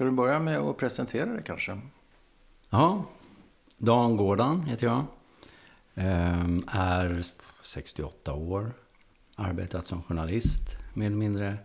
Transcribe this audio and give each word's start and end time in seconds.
Ska 0.00 0.04
du 0.04 0.10
börja 0.10 0.40
med 0.40 0.58
att 0.58 0.76
presentera 0.76 1.26
dig 1.26 1.42
kanske? 1.42 1.80
Ja, 2.70 3.04
Dan 3.78 4.16
Gårdan 4.16 4.62
heter 4.62 4.86
jag. 4.86 5.04
Ehm, 5.94 6.64
är 6.68 7.24
68 7.62 8.34
år. 8.34 8.72
Arbetat 9.36 9.86
som 9.86 10.02
journalist 10.02 10.62
mer 10.94 11.06
eller 11.06 11.16
mindre 11.16 11.56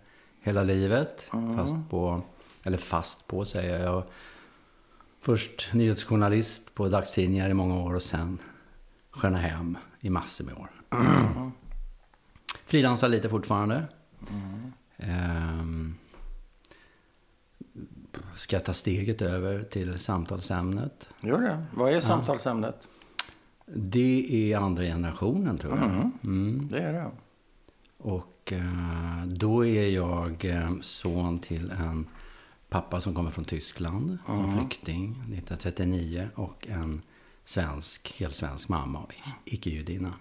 hela 0.41 0.63
livet. 0.63 1.29
Mm. 1.33 1.57
Fast 1.57 1.75
på, 1.89 2.21
eller 2.63 2.77
fast 2.77 3.27
på 3.27 3.45
säger 3.45 3.83
jag. 3.83 4.03
Först 5.21 5.73
nyhetsjournalist 5.73 6.75
på 6.75 6.87
dagstidningar 6.87 7.49
i 7.49 7.53
många 7.53 7.75
år 7.81 7.95
och 7.95 8.03
sen 8.03 8.39
Sköna 9.11 9.37
Hem 9.37 9.77
i 9.99 10.09
massor 10.09 10.45
med 10.45 10.53
år. 10.53 10.69
Mm. 10.91 11.51
Frilansar 12.65 13.09
lite 13.09 13.29
fortfarande. 13.29 13.83
Mm. 14.29 14.71
Ehm, 14.97 15.95
ska 18.35 18.55
jag 18.55 18.65
ta 18.65 18.73
steget 18.73 19.21
över 19.21 19.63
till 19.63 19.99
samtalsämnet? 19.99 21.09
Gör 21.23 21.41
det. 21.41 21.65
Vad 21.73 21.93
är 21.93 22.01
samtalsämnet? 22.01 22.87
Det 23.65 24.51
är 24.51 24.57
andra 24.57 24.83
generationen 24.83 25.57
tror 25.57 25.77
jag. 25.77 25.85
Mm. 25.85 26.11
Mm. 26.23 26.67
Det 26.67 26.79
är 26.79 26.93
det. 26.93 27.11
Och 27.97 28.53
eh, 28.53 29.25
då 29.25 29.65
är 29.65 29.89
jag 29.89 30.45
eh, 30.45 30.71
son 30.81 31.39
till 31.39 31.71
en 31.71 32.07
pappa 32.69 33.01
som 33.01 33.15
kommer 33.15 33.31
från 33.31 33.45
Tyskland, 33.45 34.17
en 34.27 34.57
flykting 34.57 35.11
1939 35.11 36.29
och 36.35 36.67
en 36.67 37.01
svensk, 37.43 38.15
helt 38.19 38.33
svensk 38.33 38.69
mamma, 38.69 39.05
icke-judinna. 39.45 40.13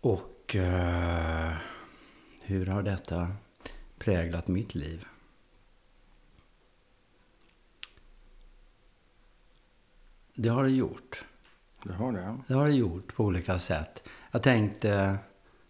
Och 0.00 0.56
eh, 0.56 1.52
hur 2.42 2.66
har 2.66 2.82
detta 2.82 3.28
präglat 4.00 4.48
mitt 4.48 4.74
liv? 4.74 5.06
Det 10.34 10.48
har 10.48 10.64
det 10.64 10.70
gjort. 10.70 11.24
Det 11.84 11.92
har 11.92 12.12
det. 12.12 12.38
Det 12.46 12.54
har 12.54 12.66
det 12.66 12.74
gjort 12.74 13.14
på 13.14 13.24
olika 13.24 13.58
sätt. 13.58 14.08
Jag 14.30 14.42
tänkte, 14.42 15.18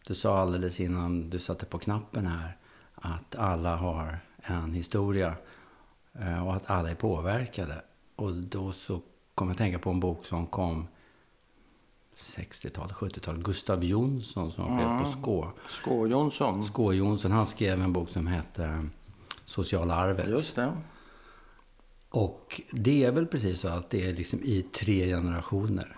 du 0.07 0.15
sa 0.15 0.39
alldeles 0.39 0.81
innan 0.81 1.31
du 1.31 1.39
satte 1.39 1.67
på 1.67 1.79
knappen 1.79 2.27
här, 2.27 2.57
att 2.95 3.35
alla 3.35 3.77
har 3.77 4.19
en 4.43 4.73
historia 4.73 5.35
eh, 6.13 6.47
och 6.47 6.57
att 6.57 6.71
alla 6.71 6.91
är 6.91 6.95
påverkade. 6.95 7.83
Och 8.17 8.33
då 8.33 8.73
så 8.73 9.03
kom 9.35 9.49
jag 9.49 9.53
att 9.53 9.59
tänka 9.59 9.79
på 9.79 9.91
en 9.91 10.01
bok 10.01 10.27
som 10.27 10.47
kom 10.47 10.89
60-talet, 12.23 12.93
70-talet. 12.93 13.43
Gustav 13.43 13.85
Jonsson 13.85 14.53
som 14.53 14.77
var 14.77 15.03
på 15.03 15.11
Skå. 15.11 15.53
Skå 15.83 16.07
Jonsson. 16.07 16.63
Skå 16.65 16.93
Jonsson, 16.93 17.33
han 17.33 17.47
skrev 17.47 17.83
en 17.83 17.93
bok 17.93 18.11
som 18.11 18.27
hette 18.27 18.89
Sociala 19.45 19.95
arvet. 19.95 20.29
Just 20.29 20.57
det. 20.57 20.73
Och 22.11 22.61
det 22.71 23.05
är 23.05 23.13
väl 23.13 23.27
precis 23.27 23.61
så 23.61 23.69
att 23.69 23.91
det 23.91 24.09
är 24.09 24.13
liksom 24.15 24.41
i 24.43 24.63
tre 24.63 25.07
generationer 25.07 25.97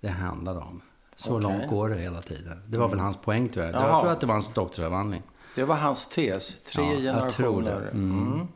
det 0.00 0.08
handlar 0.08 0.56
om. 0.56 0.80
Så 1.16 1.36
Okej. 1.36 1.42
långt 1.42 1.68
går 1.68 1.88
det 1.88 1.96
hela 1.96 2.22
tiden. 2.22 2.62
Det 2.68 2.78
var 2.78 2.88
väl 2.88 2.98
hans 2.98 3.16
poäng 3.16 3.50
jag. 3.54 3.70
Jaha. 3.70 3.88
Jag 3.88 4.00
tror 4.00 4.12
att 4.12 4.20
det 4.20 4.26
var 4.26 4.34
hans 4.34 4.54
doktorsavhandling. 4.54 5.22
Det 5.54 5.64
var 5.64 5.76
hans 5.76 6.06
tes. 6.06 6.60
Tre 6.60 6.84
Ja, 6.84 7.00
jag 7.00 7.30
tror 7.30 7.62
det. 7.62 7.70
generationer. 7.70 7.90
Mm. 7.92 8.48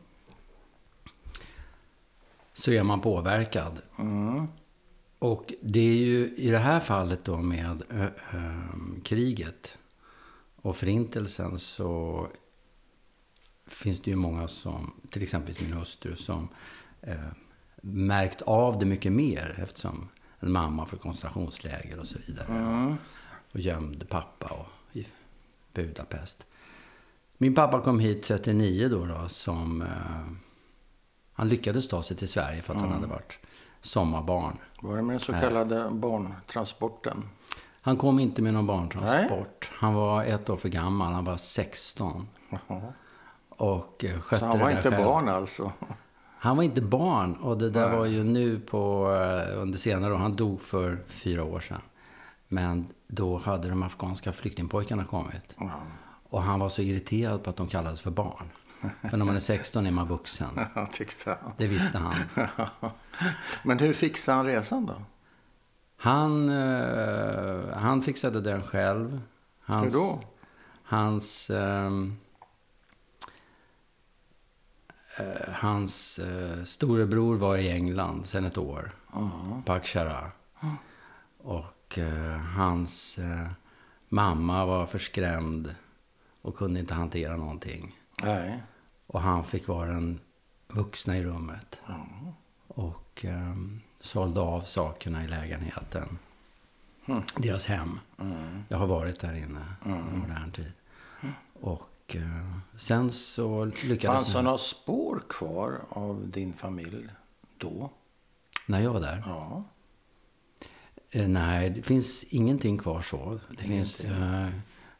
Så 2.53 2.71
är 2.71 2.83
man 2.83 3.01
påverkad. 3.01 3.81
Mm. 3.99 4.47
Och 5.21 5.53
det 5.61 5.79
är 5.79 5.97
ju 5.97 6.35
i 6.35 6.49
det 6.49 6.57
här 6.57 6.79
fallet 6.79 7.25
då 7.25 7.37
med 7.37 7.83
ö, 7.89 8.09
ö, 8.33 8.61
kriget 9.03 9.77
och 10.55 10.77
förintelsen 10.77 11.59
så 11.59 12.27
finns 13.67 13.99
det 13.99 14.09
ju 14.09 14.15
många 14.15 14.47
som, 14.47 14.93
till 15.09 15.23
exempel 15.23 15.55
min 15.59 15.73
hustru, 15.73 16.15
som 16.15 16.47
eh, 17.01 17.15
märkt 17.81 18.41
av 18.41 18.79
det 18.79 18.85
mycket 18.85 19.11
mer 19.11 19.59
eftersom 19.63 20.09
en 20.39 20.51
mamma 20.51 20.85
från 20.85 20.99
koncentrationsläger 20.99 21.99
och 21.99 22.07
så 22.07 22.17
vidare. 22.27 22.47
Mm. 22.47 22.95
Och 23.51 23.59
gömde 23.59 24.05
pappa 24.05 24.47
och, 24.47 24.97
i 24.97 25.07
Budapest. 25.73 26.47
Min 27.37 27.55
pappa 27.55 27.81
kom 27.81 27.99
hit 27.99 28.23
39 28.23 28.87
då, 28.89 29.05
då 29.05 29.29
som... 29.29 29.81
Eh, 29.81 30.37
han 31.33 31.49
lyckades 31.49 31.87
ta 31.87 32.03
sig 32.03 32.17
till 32.17 32.29
Sverige 32.29 32.61
för 32.61 32.73
att 32.73 32.81
han 32.81 32.91
hade 32.91 33.07
varit 33.07 33.39
sommarbarn. 33.81 34.57
Var 34.81 34.95
det 34.95 35.01
med 35.01 35.13
den 35.13 35.19
så 35.19 35.33
kallade 35.33 35.89
barntransporten? 35.91 37.23
Han 37.81 37.97
kom 37.97 38.19
inte 38.19 38.41
med 38.41 38.53
någon 38.53 38.67
barntransport. 38.67 39.69
Han 39.73 39.93
var 39.93 40.23
ett 40.23 40.49
år 40.49 40.57
för 40.57 40.69
gammal. 40.69 41.13
Han 41.13 41.25
var 41.25 41.37
16. 41.37 42.27
Jaha. 42.49 42.81
Och 43.49 44.05
eh, 44.05 44.19
skötte 44.21 44.39
Så 44.39 44.45
han 44.45 44.59
var 44.59 44.65
det 44.69 44.77
inte 44.77 44.91
själv. 44.91 45.03
barn 45.05 45.29
alltså? 45.29 45.71
Han 46.37 46.57
var 46.57 46.63
inte 46.63 46.81
barn. 46.81 47.35
Och 47.35 47.57
det 47.57 47.69
där 47.69 47.89
Nej. 47.89 47.97
var 47.97 48.05
ju 48.05 48.23
nu 48.23 48.59
på, 48.59 49.11
eh, 49.15 49.61
under 49.61 49.77
senare 49.77 50.13
år. 50.13 50.17
Han 50.17 50.33
dog 50.33 50.61
för 50.61 50.97
fyra 51.07 51.43
år 51.43 51.59
sedan. 51.59 51.81
Men 52.47 52.87
då 53.07 53.37
hade 53.37 53.69
de 53.69 53.83
afghanska 53.83 54.31
flyktingpojkarna 54.33 55.05
kommit. 55.05 55.55
Ja. 55.59 55.69
Och 56.29 56.41
han 56.41 56.59
var 56.59 56.69
så 56.69 56.81
irriterad 56.81 57.43
på 57.43 57.49
att 57.49 57.55
de 57.55 57.67
kallades 57.67 58.01
för 58.01 58.11
barn. 58.11 58.49
För 59.09 59.17
när 59.17 59.25
man 59.25 59.35
är 59.35 59.39
16 59.39 59.85
är 59.85 59.91
man 59.91 60.07
vuxen. 60.07 60.49
Jag 60.75 60.93
tyckte 60.93 61.37
han. 61.41 61.53
Det 61.57 61.67
visste 61.67 61.97
han. 61.97 62.15
Men 63.63 63.79
hur 63.79 63.93
fixade 63.93 64.37
han 64.37 64.45
resan 64.45 64.85
då? 64.85 65.01
Han, 65.97 66.49
eh, 66.49 67.77
han 67.77 68.01
fixade 68.01 68.41
den 68.41 68.63
själv. 68.63 69.21
Hans, 69.61 69.95
Hur 69.95 69.99
då? 69.99 70.21
Hans, 70.83 71.49
ehm, 71.49 72.17
eh, 75.17 75.53
hans 75.53 76.19
eh, 76.19 76.63
storebror 76.63 77.35
var 77.35 77.57
i 77.57 77.69
England 77.69 78.25
sedan 78.25 78.45
ett 78.45 78.57
år. 78.57 78.91
På 79.65 79.73
Akshara. 79.73 80.31
Och 81.37 81.97
eh, 81.97 82.37
hans 82.37 83.17
eh, 83.17 83.47
mamma 84.09 84.65
var 84.65 84.85
förskrämd 84.85 85.75
och 86.41 86.55
kunde 86.55 86.79
inte 86.79 86.93
hantera 86.93 87.35
någonting. 87.35 87.99
Nej. 88.23 88.63
Och 89.11 89.21
han 89.21 89.43
fick 89.43 89.67
vara 89.67 89.89
den 89.89 90.19
vuxna 90.67 91.17
i 91.17 91.23
rummet. 91.23 91.81
Och 92.67 93.25
eh, 93.25 93.55
sålde 94.01 94.41
av 94.41 94.61
sakerna 94.61 95.23
i 95.23 95.27
lägenheten. 95.27 96.17
Deras 97.37 97.65
hem. 97.65 97.99
Jag 98.69 98.77
har 98.77 98.87
varit 98.87 99.19
där 99.19 99.33
inne 99.33 99.65
i 99.85 100.17
modern 100.17 100.51
tid. 100.51 100.71
Och 101.61 102.15
eh, 102.15 102.57
sen 102.75 103.11
så 103.11 103.65
lyckades 103.65 104.15
Fanns 104.15 104.33
det 104.33 104.41
några 104.41 104.57
spår 104.57 105.23
kvar 105.29 105.81
av 105.89 106.29
din 106.29 106.53
familj 106.53 107.07
då? 107.57 107.89
När 108.65 108.79
jag 108.79 108.93
var 108.93 108.99
där? 108.99 109.23
Ja. 109.25 109.63
Eh, 111.11 111.27
nej, 111.27 111.69
det 111.69 111.81
finns 111.81 112.23
ingenting 112.23 112.77
kvar 112.77 113.01
så. 113.01 113.39
Det 113.49 113.63
finns, 113.63 114.05
eh, 114.05 114.47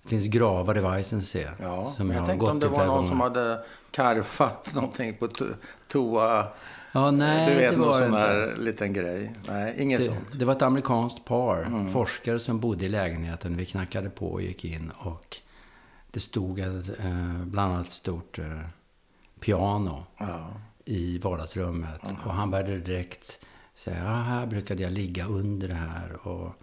det 0.03 0.09
finns 0.09 0.25
gravar 0.25 0.77
i 0.77 0.81
Weissensee. 0.81 1.51
ja. 1.61 1.91
Som 1.97 2.09
jag, 2.09 2.17
jag 2.19 2.25
tänkte 2.25 2.39
gått 2.45 2.51
om 2.51 2.59
det 2.59 2.67
var 2.67 2.85
någon 2.85 3.07
som 3.09 3.19
gånger. 3.19 3.23
hade 3.41 3.63
karvat 3.91 4.69
någonting 4.73 5.13
på 5.17 5.27
to- 5.27 5.55
toa. 5.87 6.47
Ja, 6.93 7.11
nej, 7.11 7.49
du 7.49 7.55
vet, 7.61 7.71
det 7.71 7.77
någon 7.77 7.99
sån 7.99 8.13
här 8.13 8.55
liten 8.59 8.93
grej. 8.93 9.33
Nej, 9.47 9.75
inget 9.77 9.99
Det, 9.99 10.05
sånt. 10.05 10.39
det 10.39 10.45
var 10.45 10.53
ett 10.55 10.61
amerikanskt 10.61 11.25
par, 11.25 11.61
Mm. 11.63 11.91
forskare 11.93 12.39
som 12.39 12.59
bodde 12.59 12.85
i 12.85 12.89
lägenheten. 12.89 13.57
Vi 13.57 13.65
knackade 13.65 14.09
på 14.09 14.31
och 14.31 14.41
gick 14.41 14.65
in 14.65 14.91
och 14.97 15.37
det 16.11 16.19
stod 16.19 16.59
ett, 16.59 16.99
eh, 16.99 17.43
bland 17.45 17.73
annat 17.73 17.85
ett 17.85 17.91
stort 17.91 18.39
eh, 18.39 18.45
piano 19.39 20.05
Ja. 20.17 20.47
i 20.85 21.17
vardagsrummet. 21.17 22.01
Och 22.25 22.33
han 22.33 22.51
började 22.51 22.77
direkt 22.79 23.39
säga, 23.75 23.97
ja, 24.03 24.11
här 24.11 24.45
brukade 24.45 24.83
jag 24.83 24.91
ligga 24.91 25.25
under 25.25 25.67
det 25.67 25.73
här. 25.73 26.27
Och, 26.27 26.53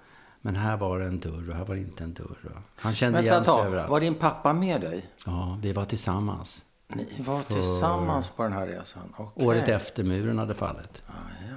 men 0.41 0.57
här 0.57 0.77
var 0.77 0.99
det 0.99 1.07
en 1.07 1.21
dörr 1.21 1.51
och 1.51 1.57
här 1.57 1.65
var 1.65 1.75
det 1.75 1.81
inte 1.81 2.05
en 2.05 2.15
dörr. 2.15 2.63
Han 2.77 2.95
kände 2.95 3.23
Vänta 3.23 3.35
igen 3.35 3.45
sig 3.45 3.67
överallt. 3.67 3.91
Var 3.91 4.01
din 4.01 4.15
pappa 4.15 4.53
med 4.53 4.81
dig? 4.81 5.07
Ja, 5.27 5.59
vi 5.63 5.73
var 5.73 5.85
tillsammans. 5.85 6.65
Ni 6.89 7.23
var 7.23 7.43
tillsammans 7.43 8.31
på 8.37 8.43
den 8.43 8.53
här 8.53 8.67
resan? 8.67 9.15
Okej. 9.17 9.47
Året 9.47 9.69
efter 9.69 10.05
muren 10.05 10.39
hade 10.39 10.55
fallit. 10.55 11.03
Ah, 11.07 11.13
ja. 11.51 11.57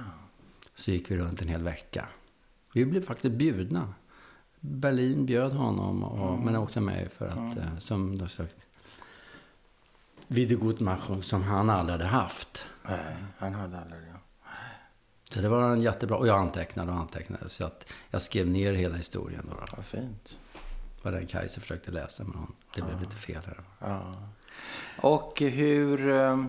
Så 0.74 0.90
gick 0.90 1.10
vi 1.10 1.18
runt 1.18 1.42
en 1.42 1.48
hel 1.48 1.62
vecka. 1.62 2.06
Vi 2.72 2.84
blev 2.84 3.04
faktiskt 3.04 3.34
bjudna. 3.34 3.94
Berlin 4.60 5.26
bjöd 5.26 5.52
honom, 5.52 6.04
och, 6.04 6.38
men 6.38 6.56
också 6.56 6.80
mig 6.80 7.08
för 7.08 7.26
att, 7.26 7.56
eh, 7.56 7.78
som 7.78 8.18
du 8.18 8.28
sagt, 8.28 8.56
Wiedergutmachung 10.26 11.22
som 11.22 11.42
han 11.42 11.70
aldrig 11.70 11.98
hade 11.98 12.10
haft. 12.10 12.66
Nej, 12.88 13.16
han 13.38 13.54
hade 13.54 13.80
aldrig 13.80 14.00
det. 14.00 14.11
Så 15.34 15.40
det 15.40 15.48
var 15.48 15.70
en 15.70 15.82
jättebra, 15.82 16.16
och 16.16 16.26
jag 16.26 16.38
antecknade 16.38 16.92
och 16.92 16.98
antecknade. 16.98 17.48
Så 17.48 17.64
att 17.64 17.92
jag 18.10 18.22
skrev 18.22 18.46
ner 18.46 18.72
hela 18.72 18.96
historien. 18.96 19.46
Då. 19.50 19.56
Vad 19.76 19.84
fint. 19.84 20.36
Var 21.02 21.12
den 21.12 21.26
Kajsa 21.26 21.60
försökte 21.60 21.90
läsa, 21.90 22.24
men 22.24 22.34
hon, 22.38 22.52
det 22.74 22.82
blev 22.82 23.00
lite 23.00 23.16
fel 23.16 23.40
här. 23.46 23.60
Ja. 23.78 24.16
Och 25.00 25.40
hur... 25.40 26.10
eh, 26.10 26.44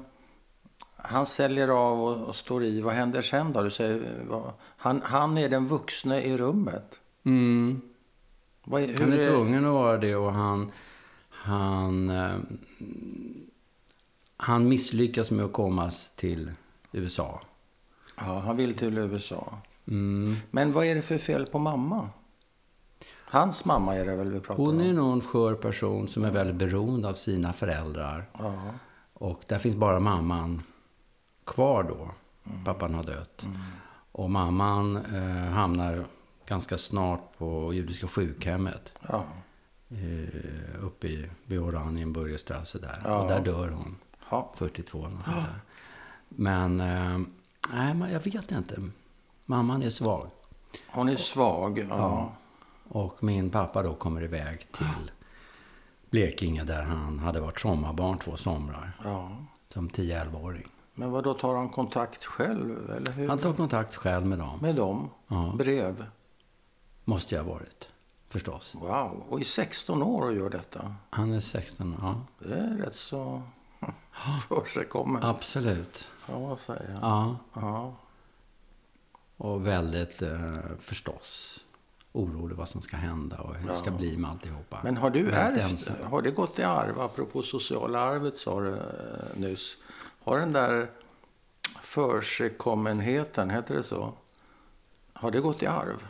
Han 0.95 1.25
säljer 1.25 1.68
av 1.68 2.01
och, 2.01 2.27
och 2.27 2.35
står 2.35 2.63
i. 2.63 2.81
Vad 2.81 2.94
händer 2.94 3.21
sen 3.21 3.53
då? 3.53 3.63
Du 3.63 3.71
säger, 3.71 4.24
vad, 4.30 4.53
han, 4.77 5.01
han 5.03 5.38
är 5.38 5.50
den 5.50 5.68
vuxne 5.68 6.21
i 6.21 6.38
rummet. 6.38 7.00
Mm. 7.24 7.81
Vad 8.63 8.81
är, 8.81 8.88
hur 8.88 8.97
Han 9.00 9.13
är 9.13 9.24
tvungen 9.24 9.65
att 9.65 9.74
vara 9.74 9.97
det 9.97 10.15
och 10.15 10.33
han... 10.33 10.71
Han, 11.29 12.09
eh, 12.09 12.36
han 14.38 14.68
misslyckas 14.68 15.31
med 15.31 15.45
att 15.45 15.53
komma 15.53 15.91
till 16.15 16.51
USA. 16.91 17.41
Ja, 18.18 18.39
han 18.39 18.57
vill 18.57 18.74
till 18.77 18.98
USA. 18.98 19.57
Mm. 19.88 20.36
Men 20.51 20.74
vad 20.74 20.86
är 20.86 20.95
det 20.95 21.01
för 21.01 21.18
fel 21.18 21.45
på 21.45 21.60
mamma? 21.60 22.10
Hans 23.10 23.65
mamma 23.65 23.95
är 23.95 24.06
det 24.06 24.15
väl 24.15 24.31
vi 24.31 24.39
pratar 24.39 24.63
Hon 24.63 24.75
om? 24.75 24.81
är 24.81 24.94
nog 24.94 25.13
en 25.13 25.21
skör 25.21 25.56
person 25.56 26.07
som 26.07 26.24
är 26.24 26.31
väldigt 26.31 26.56
beroende 26.56 27.10
av 27.10 27.13
sina 27.13 27.54
föräldrar. 27.54 28.25
Ja. 28.39 28.54
Och 29.13 29.42
där 29.48 29.60
finns 29.60 29.75
bara 29.75 30.00
mamman 30.00 30.63
kvar 31.45 31.83
då. 31.83 32.10
Pappan 32.65 32.94
har 32.94 33.04
dött. 33.04 33.45
Och 34.12 34.30
mamman 34.30 34.95
eh, 34.95 35.51
hamnar 35.51 36.06
ganska 36.45 36.77
snart 36.77 37.38
på 37.38 37.74
judiska 37.74 38.07
sjukhemmet. 38.07 38.94
Ja. 39.10 39.24
Eh, 39.89 40.83
uppe 40.86 41.07
i, 41.07 41.30
vid 41.45 41.60
Oranienburgerstrasse 41.60 42.80
där. 42.80 43.01
Ja. 43.04 43.21
Och 43.21 43.27
där 43.27 43.42
dör 43.42 43.69
hon. 43.69 43.95
Ja. 44.30 44.54
42 44.56 44.98
eller 45.06 45.10
något 45.15 45.25
sånt 45.25 45.38
där. 45.38 45.60
Men, 46.30 46.80
eh, 46.81 47.19
nej, 47.74 47.94
men 47.94 48.12
jag 48.13 48.19
vet 48.19 48.51
inte. 48.51 48.81
Mamman 49.45 49.83
är 49.83 49.89
svag. 49.89 50.30
Hon 50.88 51.10
är 51.10 51.15
svag. 51.15 51.88
Ja. 51.89 52.31
Och 52.89 53.24
min 53.24 53.50
pappa 53.50 53.83
då 53.83 53.95
kommer 53.95 54.24
iväg 54.24 54.68
till 54.71 55.12
Blekinge 56.10 56.63
där 56.63 56.81
han 56.81 57.19
hade 57.19 57.39
varit 57.39 57.60
sommarbarn 57.60 58.18
två 58.18 58.38
somrar. 58.38 58.92
ja. 59.04 59.31
Som 59.69 59.89
10-11-åring. 59.89 60.68
Men 60.94 61.12
vad 61.12 61.24
då 61.24 61.33
tar 61.33 61.56
han 61.56 61.69
kontakt 61.69 62.25
själv? 62.25 62.92
Eller 62.92 63.12
hur? 63.12 63.27
Han 63.30 63.38
tar 63.38 63.54
kontakt 63.54 63.95
själv 63.95 64.25
med 64.25 64.39
dem. 64.39 64.60
Med 64.62 64.75
dem? 64.75 65.10
Ja. 65.27 65.54
Brev? 65.57 66.06
Måste 67.06 67.36
jag 67.36 67.44
ha 67.44 67.54
varit. 67.54 67.89
Förstås. 68.30 68.75
Wow. 68.75 69.24
Och 69.30 69.42
i 69.42 69.44
16 69.45 70.04
år 70.04 70.21
och 70.21 70.33
gör 70.33 70.50
detta? 70.50 70.95
Han 71.10 71.33
är 71.33 71.39
16, 71.39 71.95
ja. 72.01 72.21
Det 72.39 72.56
är 72.56 72.77
rätt 72.77 72.95
så 72.95 73.42
försigkommet. 74.50 75.24
Absolut. 75.24 76.10
Ja, 76.28 76.40
vad 76.40 76.60
säger 76.60 77.00
jag? 77.02 77.36
Ja. 77.54 77.94
Och 79.38 79.68
väldigt, 79.68 80.22
eh, 80.22 80.60
förstås, 80.81 81.60
orolig 82.12 82.56
vad 82.56 82.70
som 82.70 82.81
ska 82.81 82.98
hända 82.98 83.38
och 83.38 83.56
hur 83.56 83.70
det 83.70 83.75
ska 83.75 83.92
bli 83.92 84.18
med 84.18 84.31
alltihopa. 84.31 84.80
Men 84.84 84.98
har 84.98 85.10
du 85.10 85.31
ärvt, 85.31 85.88
har 86.04 86.22
det 86.22 86.31
gått 86.31 86.60
i 86.60 86.64
arv? 86.64 87.02
Apropå 87.02 87.44
sociala 87.44 88.00
arvet 88.00 88.38
sa 88.38 88.60
du 88.62 88.70
eh, 88.70 88.80
nyss. 89.36 89.78
Har 90.24 90.40
den 90.40 90.54
där 90.54 90.90
försigkommenheten, 91.84 93.50
heter 93.50 93.75
det 93.75 93.84
så? 93.84 94.14
Har 95.14 95.31
det 95.31 95.40
gått 95.40 95.64
i 95.64 95.68
arv? 95.68 96.08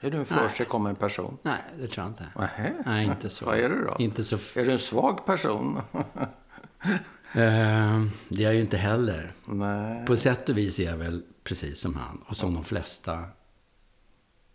Är 0.00 0.10
du 0.10 0.18
en 0.18 0.26
försigkommen 0.26 0.96
person? 0.96 1.38
Nej, 1.42 1.60
det 1.78 1.86
tror 1.86 2.04
jag 2.04 2.10
inte. 2.10 2.26
Nähä. 2.36 2.74
Nej, 2.86 3.06
inte 3.06 3.30
så. 3.30 3.44
Vad 3.44 3.58
är 3.58 3.68
du 3.68 3.84
då? 3.84 3.96
Inte 3.98 4.24
så... 4.24 4.36
Är 4.36 4.64
du 4.64 4.72
en 4.72 4.78
svag 4.78 5.26
person? 5.26 5.80
Eh, 7.36 8.02
det 8.28 8.40
är 8.42 8.44
jag 8.44 8.54
ju 8.54 8.60
inte 8.60 8.76
heller. 8.76 9.32
Nej. 9.44 10.06
På 10.06 10.16
sätt 10.16 10.48
och 10.48 10.58
vis 10.58 10.78
är 10.78 10.84
jag 10.84 10.96
väl 10.96 11.22
precis 11.44 11.80
som 11.80 11.94
han 11.94 12.22
och 12.26 12.36
som 12.36 12.54
de 12.54 12.64
flesta 12.64 13.24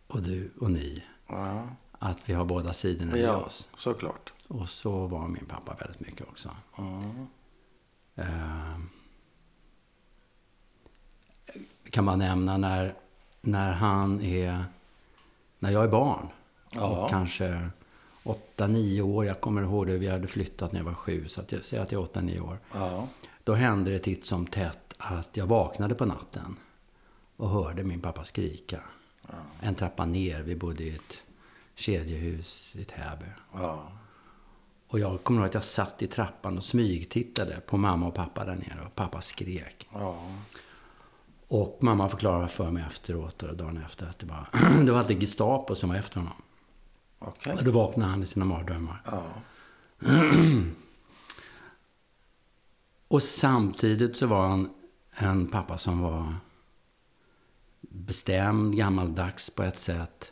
och 0.08 0.22
du 0.22 0.52
och 0.60 0.72
ni. 0.72 1.04
Ja, 1.28 1.68
Att 1.92 2.30
vi 2.30 2.34
har 2.34 2.46
båda 2.46 2.74
sidorna 2.74 3.18
i 3.18 3.22
ja 3.24 3.36
oss. 3.36 3.70
såklart. 3.78 4.34
Och 4.48 4.70
så 4.70 5.08
var 5.08 5.28
min 5.28 5.46
pappa 5.46 5.74
väldigt 5.80 6.00
mycket 6.00 6.28
också. 6.30 6.50
Mm. 6.78 7.28
Eh, 8.16 8.78
kan 11.90 12.04
man 12.06 12.20
nämna 12.20 12.58
när, 12.58 12.94
när 13.42 13.72
han 13.72 14.22
är... 14.22 14.66
När 15.60 15.70
jag 15.72 15.84
är 15.84 15.88
barn. 15.88 16.28
Ja. 16.72 16.88
Och 16.88 17.10
kanske 17.10 17.70
åtta, 18.24 18.68
nio 18.68 19.02
år. 19.02 19.26
Jag 19.26 19.42
kommer 19.42 19.62
ihåg 19.62 19.88
det. 19.88 19.98
Vi 19.98 20.08
hade 20.08 20.28
flyttat 20.28 20.72
när 20.72 20.80
jag 20.80 20.86
var 20.86 20.94
sju. 20.94 21.28
Så 21.28 21.42
att 21.42 21.52
jag 21.52 21.66
säger 21.66 21.84
att 21.84 21.92
jag 21.92 22.00
är 22.00 22.04
åtta, 22.04 22.22
nio 22.22 22.40
år. 22.40 22.60
Ja. 22.74 23.08
Då 23.44 23.54
hände 23.54 23.92
det 23.92 24.00
titt 24.00 24.26
som 24.26 24.46
tätt 24.46 24.94
att 24.98 25.38
jag 25.38 25.46
vaknade 25.46 25.96
på 25.96 26.06
natten 26.06 26.56
och 27.36 27.50
hörde 27.50 27.84
min 27.84 28.02
pappa 28.02 28.24
skrika. 28.24 28.80
En 29.60 29.76
trappa 29.76 30.06
ner. 30.06 30.42
Vi 30.42 30.56
bodde 30.56 30.84
i 30.84 30.96
ett 30.96 31.24
kedjehus 31.76 32.76
i 32.76 32.84
Täby. 32.84 33.26
Ja. 33.54 33.92
Och 34.88 35.00
jag 35.00 35.24
kommer 35.24 35.40
ihåg 35.42 35.48
att 35.48 35.54
jag 35.54 35.64
satt 35.64 36.02
i 36.02 36.08
trappan 36.08 36.58
och 36.58 36.64
smygtittade 36.64 37.60
på 37.66 37.78
mamma 37.78 38.08
och 38.08 38.16
pappa 38.16 38.46
där 38.46 38.56
nere. 38.56 38.86
Och 38.86 38.96
pappa 38.96 39.22
skrek. 39.22 39.88
Ja. 39.94 40.28
Och 41.48 41.78
mamma 41.82 42.10
förklarade 42.10 42.48
för 42.48 42.72
mig 42.72 42.84
efteråt 42.88 43.44
och 43.44 43.56
dagen 43.56 43.84
efter 43.86 44.08
att 44.08 44.20
det 44.20 44.26
var, 44.26 44.48
det 44.86 44.92
var 44.92 45.00
alltid 45.00 45.20
Gestapo 45.20 45.76
som 45.76 45.90
var 45.90 45.96
efter 45.96 46.18
honom. 46.18 46.42
Okej. 47.22 47.54
Och 47.54 47.64
då 47.64 47.72
vaknade 47.72 48.12
han 48.12 48.24
i 48.24 48.26
sina 48.26 48.46
mardrömmar. 48.46 49.02
Ja. 49.06 49.24
Och 53.08 53.24
samtidigt 53.24 54.16
så 54.16 54.28
var 54.28 54.48
han 54.48 54.70
en 55.12 55.48
pappa 55.48 55.78
som 55.78 56.00
var 56.02 56.36
bestämd, 57.82 58.78
gammaldags 58.78 59.50
på 59.50 59.64
ett 59.64 59.80
sätt. 59.80 60.32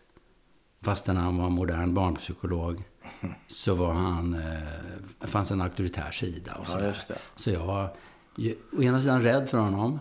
Fastän 0.82 1.18
han 1.18 1.38
var 1.38 1.50
modern 1.50 1.94
barnpsykolog 1.94 2.84
så 3.48 3.76
var 3.76 3.94
han, 3.94 4.34
eh, 4.34 5.28
fanns 5.28 5.52
en 5.52 5.62
auktoritär 5.62 6.12
sida. 6.12 6.56
Och 6.56 6.66
Ja, 6.70 6.86
just 6.86 7.08
det. 7.08 7.18
Så 7.36 7.52
jag 7.52 7.66
var 7.66 7.96
ju, 8.36 8.56
å 8.78 8.84
ena 8.84 9.02
sidan 9.02 9.22
rädd 9.22 9.50
för 9.50 9.58
honom. 9.58 10.00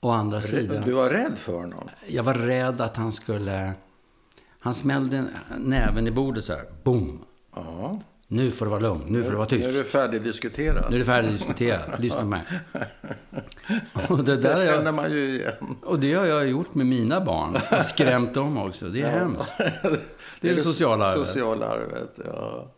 Å 0.00 0.10
andra 0.10 0.40
sidan, 0.40 0.84
Du 0.84 0.92
var 0.92 1.10
rädd 1.10 1.38
för 1.38 1.52
honom? 1.52 1.88
jag 2.08 2.22
var 2.22 2.34
rädd 2.34 2.80
att 2.80 2.96
han 2.96 3.12
skulle... 3.12 3.74
Han 4.64 4.74
smällde 4.74 5.24
näven 5.58 6.06
i 6.06 6.10
bordet 6.10 6.44
så 6.44 6.52
här. 6.52 6.64
Boom! 6.84 7.24
Ja. 7.54 8.00
Nu 8.28 8.50
får 8.50 8.66
det 8.66 8.70
vara 8.70 8.80
lugn. 8.80 9.04
Nu 9.08 9.24
får 9.24 9.30
det 9.30 9.36
vara 9.36 9.48
Nu 9.50 9.56
är 9.56 9.62
tyst. 9.62 9.74
du 9.74 9.84
färdigdiskuterad. 9.84 10.86
Nu 10.90 10.94
är 10.96 10.98
det 10.98 11.04
färdigdiskuterat. 11.04 12.00
Lyssna 12.00 12.20
på 12.20 12.26
mig. 12.26 12.42
Och 14.08 14.24
det, 14.24 14.36
där 14.36 14.56
Det 14.56 14.56
känner 14.66 14.84
jag, 14.84 14.94
man 14.94 15.10
ju 15.10 15.24
igen. 15.24 15.76
och 15.82 15.98
det 16.00 16.14
har 16.14 16.24
jag 16.26 16.48
gjort 16.48 16.74
med 16.74 16.86
mina 16.86 17.20
barn. 17.24 17.56
Och 17.78 17.84
skrämt 17.84 18.34
dem 18.34 18.58
också. 18.58 18.88
Det 18.88 19.02
är 19.02 19.10
hemskt. 19.10 19.54
Det 20.40 20.50
är 20.50 20.54
det 20.56 20.62
sociala 20.62 21.06
arvet. 21.06 21.26
Sociala 21.28 21.66
arvet, 21.66 22.18
ja. 22.24 22.72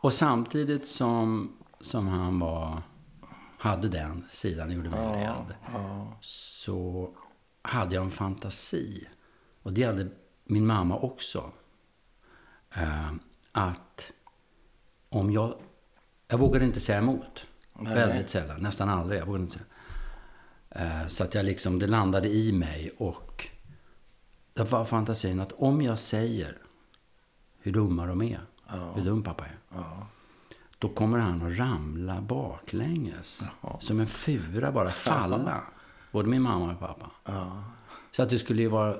Och 0.00 0.12
samtidigt 0.12 0.86
som, 0.86 1.52
som 1.80 2.08
han 2.08 2.38
var, 2.38 2.82
hade 3.58 3.88
den 3.88 4.24
sidan, 4.30 4.70
gjorde 4.70 4.90
mig 4.90 5.24
rädd. 5.24 5.54
Så 6.20 7.08
hade 7.62 7.94
jag 7.94 8.04
en 8.04 8.10
fantasi. 8.10 9.08
Och 9.62 9.72
det 9.72 9.82
hade 9.82 10.08
min 10.48 10.66
mamma 10.66 10.96
också. 10.96 11.52
Eh, 12.74 13.12
att 13.52 14.12
om 15.08 15.30
jag... 15.32 15.54
Jag 16.28 16.38
vågade 16.38 16.64
inte 16.64 16.80
säga 16.80 16.98
emot. 16.98 17.46
Nej. 17.72 17.94
Väldigt 17.94 18.30
sällan. 18.30 18.60
Nästan 18.60 18.88
aldrig. 18.88 19.20
Jag 19.20 19.26
vågade 19.26 19.42
inte 19.42 19.58
säga. 19.58 19.66
Eh, 20.70 21.06
så 21.06 21.24
att 21.24 21.34
jag 21.34 21.44
liksom, 21.44 21.78
det 21.78 21.86
landade 21.86 22.28
i 22.28 22.52
mig. 22.52 22.90
Och 22.98 23.48
det 24.52 24.64
var 24.64 24.84
fantasin 24.84 25.40
att 25.40 25.52
om 25.52 25.82
jag 25.82 25.98
säger 25.98 26.58
hur 27.58 27.72
dumma 27.72 28.06
de 28.06 28.22
är. 28.22 28.40
Hur 28.94 29.04
dum 29.04 29.22
pappa 29.22 29.44
är. 29.44 29.58
Ja. 29.74 30.06
Då 30.78 30.88
kommer 30.88 31.18
han 31.18 31.42
att 31.42 31.58
ramla 31.58 32.20
baklänges. 32.20 33.42
Som 33.78 34.00
en 34.00 34.06
fura 34.06 34.72
bara 34.72 34.90
falla. 34.90 35.62
Både 36.12 36.28
min 36.28 36.42
mamma 36.42 36.72
och 36.72 36.80
pappa. 36.80 37.10
Ja. 37.24 37.64
Så 38.12 38.22
att 38.22 38.30
det 38.30 38.38
skulle 38.38 38.62
ju 38.62 38.68
vara 38.68 38.96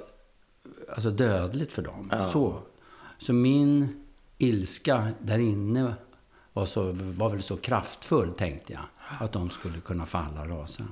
alltså, 0.94 1.10
dödligt 1.10 1.72
för 1.72 1.82
dem. 1.82 2.10
Så. 2.32 2.58
så 3.18 3.32
min 3.32 4.04
ilska 4.38 5.08
där 5.20 5.38
inne 5.38 5.94
var, 6.52 6.64
så, 6.64 6.92
var 6.92 7.28
väl 7.30 7.42
så 7.42 7.56
kraftfull, 7.56 8.30
tänkte 8.32 8.72
jag. 8.72 8.82
Att 9.20 9.32
de 9.32 9.50
skulle 9.50 9.80
kunna 9.80 10.06
falla 10.06 10.40
och 10.42 10.48
rasa. 10.48 10.84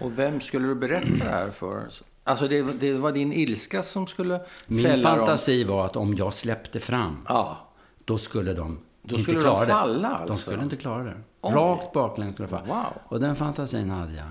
Och 0.00 0.18
vem 0.18 0.40
skulle 0.40 0.66
du 0.66 0.74
berätta 0.74 1.06
det 1.24 1.30
här 1.30 1.50
för? 1.50 1.88
Alltså 2.24 2.48
det, 2.48 2.62
det 2.62 2.92
var 2.94 3.12
din 3.12 3.32
ilska 3.32 3.82
som 3.82 4.06
skulle 4.06 4.40
Min 4.66 4.84
fälla 4.84 5.08
dem? 5.10 5.18
fantasi 5.18 5.64
var 5.64 5.86
att 5.86 5.96
om 5.96 6.14
jag 6.14 6.34
släppte 6.34 6.80
fram, 6.80 7.16
Ja. 7.28 7.68
då 8.04 8.18
skulle 8.18 8.52
de 8.54 8.78
Då 9.02 9.10
inte 9.16 9.22
skulle 9.22 9.38
de 9.38 9.42
klara 9.42 9.64
det. 9.64 9.72
falla, 9.72 10.08
De 10.08 10.14
alltså? 10.32 10.36
skulle 10.50 10.62
inte 10.62 10.76
klara 10.76 11.04
det. 11.04 11.14
Oj. 11.40 11.52
Rakt 11.54 11.92
baklänges 11.92 12.34
skulle 12.34 12.48
de 12.48 12.58
falla. 12.58 12.74
Wow. 12.74 12.92
Och 13.08 13.20
den 13.20 13.36
fantasin 13.36 13.90
hade 13.90 14.12
jag. 14.14 14.24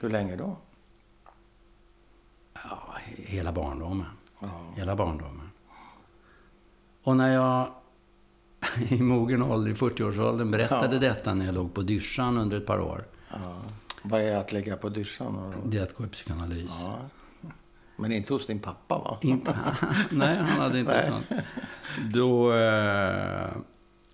Hur 0.00 0.10
länge 0.10 0.36
då? 0.36 0.56
Hela 3.16 3.52
barndomen. 3.52 4.06
Ja. 4.40 4.48
Hela 4.76 4.96
barndomen. 4.96 5.50
Och 7.02 7.16
när 7.16 7.34
jag 7.34 7.68
i 8.88 9.02
mogen 9.02 9.42
ålder, 9.42 9.70
i 9.70 9.74
40-årsåldern, 9.74 10.50
berättade 10.50 10.96
Ja. 10.96 11.00
detta 11.00 11.34
när 11.34 11.44
jag 11.46 11.54
låg 11.54 11.74
på 11.74 11.82
dyschan 11.82 12.38
under 12.38 12.56
ett 12.56 12.66
par 12.66 12.80
år. 12.80 13.04
ja. 13.30 13.56
Vad 14.02 14.20
är 14.20 14.36
att 14.36 14.52
lägga 14.52 14.76
på 14.76 14.88
dyschan? 14.88 15.54
Det 15.66 15.78
är 15.78 15.82
att 15.82 15.94
gå 15.94 16.04
i 16.04 16.08
psykoanalys. 16.08 16.80
Ja. 16.84 16.98
Men 17.96 18.12
inte 18.12 18.32
hos 18.32 18.46
din 18.46 18.58
pappa 18.60 18.98
va? 18.98 19.18
Inte, 19.20 19.58
nej, 20.10 20.36
han 20.36 20.46
hade 20.46 20.78
inte 20.78 20.92
Nej. 20.92 21.10
sånt. 21.10 21.42
Då, 22.14 22.52
eh, 22.52 23.48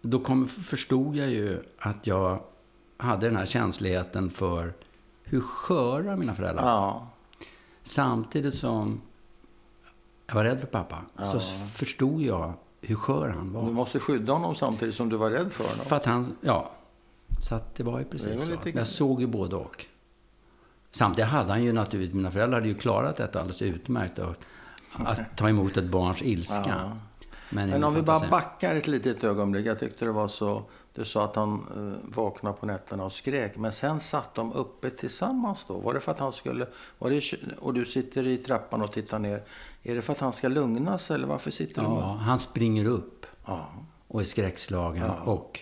då 0.02 0.18
kom, 0.20 0.48
förstod 0.48 1.16
jag 1.16 1.28
ju 1.30 1.62
att 1.78 2.06
jag 2.06 2.40
hade 2.96 3.26
den 3.26 3.36
här 3.36 3.46
känsligheten 3.46 4.30
för 4.30 4.72
hur 5.24 5.40
sköra 5.40 6.16
mina 6.16 6.34
föräldrar. 6.34 6.64
Ja. 6.64 7.08
Samtidigt 7.86 8.54
som 8.54 9.00
jag 10.26 10.34
var 10.34 10.44
rädd 10.44 10.60
för 10.60 10.66
pappa, 10.66 11.02
så 11.32 11.40
förstod 11.66 12.22
jag 12.22 12.52
hur 12.80 12.96
skör 12.96 13.28
han 13.28 13.52
var. 13.52 13.66
Du 13.66 13.72
måste 13.72 14.00
skydda 14.00 14.32
honom 14.32 14.54
samtidigt 14.54 14.94
som 14.94 15.08
du 15.08 15.16
var 15.16 15.30
rädd 15.30 15.52
för 15.52 15.64
honom. 15.64 15.86
För 15.86 15.96
att 15.96 16.04
han, 16.04 16.36
ja. 16.40 16.70
Så 17.42 17.54
att 17.54 17.74
det 17.74 17.82
var 17.82 17.98
ju 17.98 18.04
precis 18.04 18.32
var 18.32 18.38
så. 18.38 18.50
lite 18.50 18.78
jag 18.78 18.86
såg 18.86 19.20
ju 19.20 19.26
både 19.26 19.56
och. 19.56 19.86
Samtidigt 20.90 21.30
hade 21.30 21.48
han 21.48 21.64
ju 21.64 21.72
naturligtvis, 21.72 22.14
mina 22.14 22.30
föräldrar 22.30 22.58
hade 22.58 22.68
ju 22.68 22.74
klarat 22.74 23.16
detta 23.16 23.40
alldeles 23.40 23.62
utmärkt. 23.62 24.18
Att, 24.18 24.38
att 24.92 25.36
ta 25.36 25.48
emot 25.48 25.76
ett 25.76 25.84
barns 25.84 26.22
ilska. 26.22 26.64
Ja. 26.66 26.98
Men, 27.50 27.70
Men 27.70 27.84
om 27.84 27.94
vi 27.94 28.02
bara 28.02 28.28
backar 28.28 28.76
ett 28.76 28.86
litet 28.86 29.24
ögonblick. 29.24 29.66
Jag 29.66 29.80
tyckte 29.80 30.04
det 30.04 30.12
var 30.12 30.28
så... 30.28 30.62
Du 30.94 31.04
sa 31.04 31.24
att 31.24 31.36
han 31.36 31.54
eh, 31.76 32.10
vaknade 32.14 32.56
på 32.56 32.66
nätterna 32.66 33.04
och 33.04 33.12
skrek. 33.12 33.56
Men 33.56 33.72
sen 33.72 34.00
satt 34.00 34.34
de 34.34 34.52
uppe 34.52 34.90
tillsammans 34.90 35.64
då. 35.68 35.74
Var 35.74 35.94
det 35.94 36.00
för 36.00 36.12
att 36.12 36.18
han 36.18 36.32
skulle... 36.32 36.66
Var 36.98 37.10
det, 37.10 37.22
och 37.58 37.74
du 37.74 37.84
sitter 37.84 38.26
i 38.26 38.36
trappan 38.36 38.82
och 38.82 38.92
tittar 38.92 39.18
ner. 39.18 39.42
Är 39.82 39.94
det 39.94 40.02
för 40.02 40.12
att 40.12 40.20
han 40.20 40.32
ska 40.32 40.48
lugnas 40.48 41.10
eller 41.10 41.26
varför 41.26 41.50
sitter 41.50 41.82
Ja, 41.82 41.88
upp? 41.88 42.20
han 42.20 42.38
springer 42.38 42.84
upp 42.84 43.26
Ja. 43.46 43.66
och 44.08 44.20
är 44.20 44.24
skräckslagen 44.24 45.10
och 45.10 45.60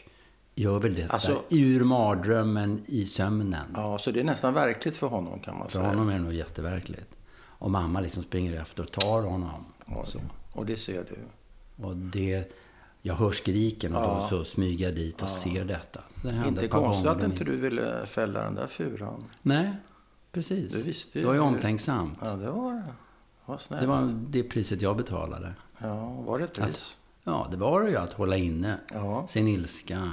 gör 0.55 0.79
väl 0.79 0.95
detta 0.95 1.15
Alltså- 1.15 1.43
ur 1.49 1.85
mardrömmen 1.85 2.83
i 2.87 3.05
sömnen. 3.05 3.67
ja, 3.75 3.99
så 3.99 4.11
det 4.11 4.21
är 4.21 4.25
nästan 4.25 4.55
verkligt 4.55 4.97
för 4.97 5.07
honom 5.07 5.41
kan 5.41 5.59
man 5.59 5.69
För 5.69 5.73
säga. 5.79 5.89
honom 5.89 6.09
är 6.09 6.13
det 6.13 6.19
nog 6.25 6.33
jätteverkligt. 6.33 7.17
Och 7.43 7.71
mamma 7.71 8.01
liksom 8.01 8.23
springer 8.23 8.61
efter 8.63 8.83
och 8.83 8.93
tar 8.93 9.23
honom. 9.23 9.65
Så. 10.05 10.19
Och 10.53 10.67
det 10.67 10.77
ser 10.77 11.05
du. 11.09 11.19
Och 11.87 11.97
det, 11.97 12.53
jag 13.03 13.15
hör 13.15 13.31
skriken 13.31 13.97
och 13.97 14.03
då 14.03 14.21
så 14.21 14.45
smyger 14.45 14.87
jag 14.87 14.95
dit 14.95 15.23
och 15.23 15.29
ser 15.29 15.65
detta. 15.65 16.01
Det 16.23 16.45
Inte 16.49 16.69
konstigt 16.69 17.07
att 17.07 17.23
inte 17.23 17.45
du 17.45 17.57
ville 17.57 18.07
fälla 18.07 18.43
den 18.43 18.55
där 18.55 18.67
furan. 18.67 19.25
Nej, 19.43 19.77
precis. 20.33 20.73
Du 20.73 20.83
visste 20.83 21.19
ju 21.19 21.23
det 21.23 21.27
var 21.27 21.35
ju 21.35 21.41
omtänksamt. 21.41 22.19
Ja, 22.23 22.33
det 22.33 22.51
var 22.51 22.73
det. 22.75 23.59
Snällt. 23.59 23.81
Det 23.81 23.87
var 23.87 24.09
det 24.29 24.43
priset 24.43 24.83
jag 24.83 24.97
betalade. 24.97 25.55
Ja, 25.79 26.11
var 26.11 26.39
det 26.39 26.45
ett 26.45 26.55
pris? 26.55 26.97
Ja, 27.25 27.49
det 27.51 27.57
var 27.57 27.83
det 27.83 27.91
ju 27.91 27.97
att 27.97 28.13
hålla 28.13 28.37
inne 28.37 28.79
Ja. 28.93 29.27
sin 29.29 29.49
ilska. 29.49 30.13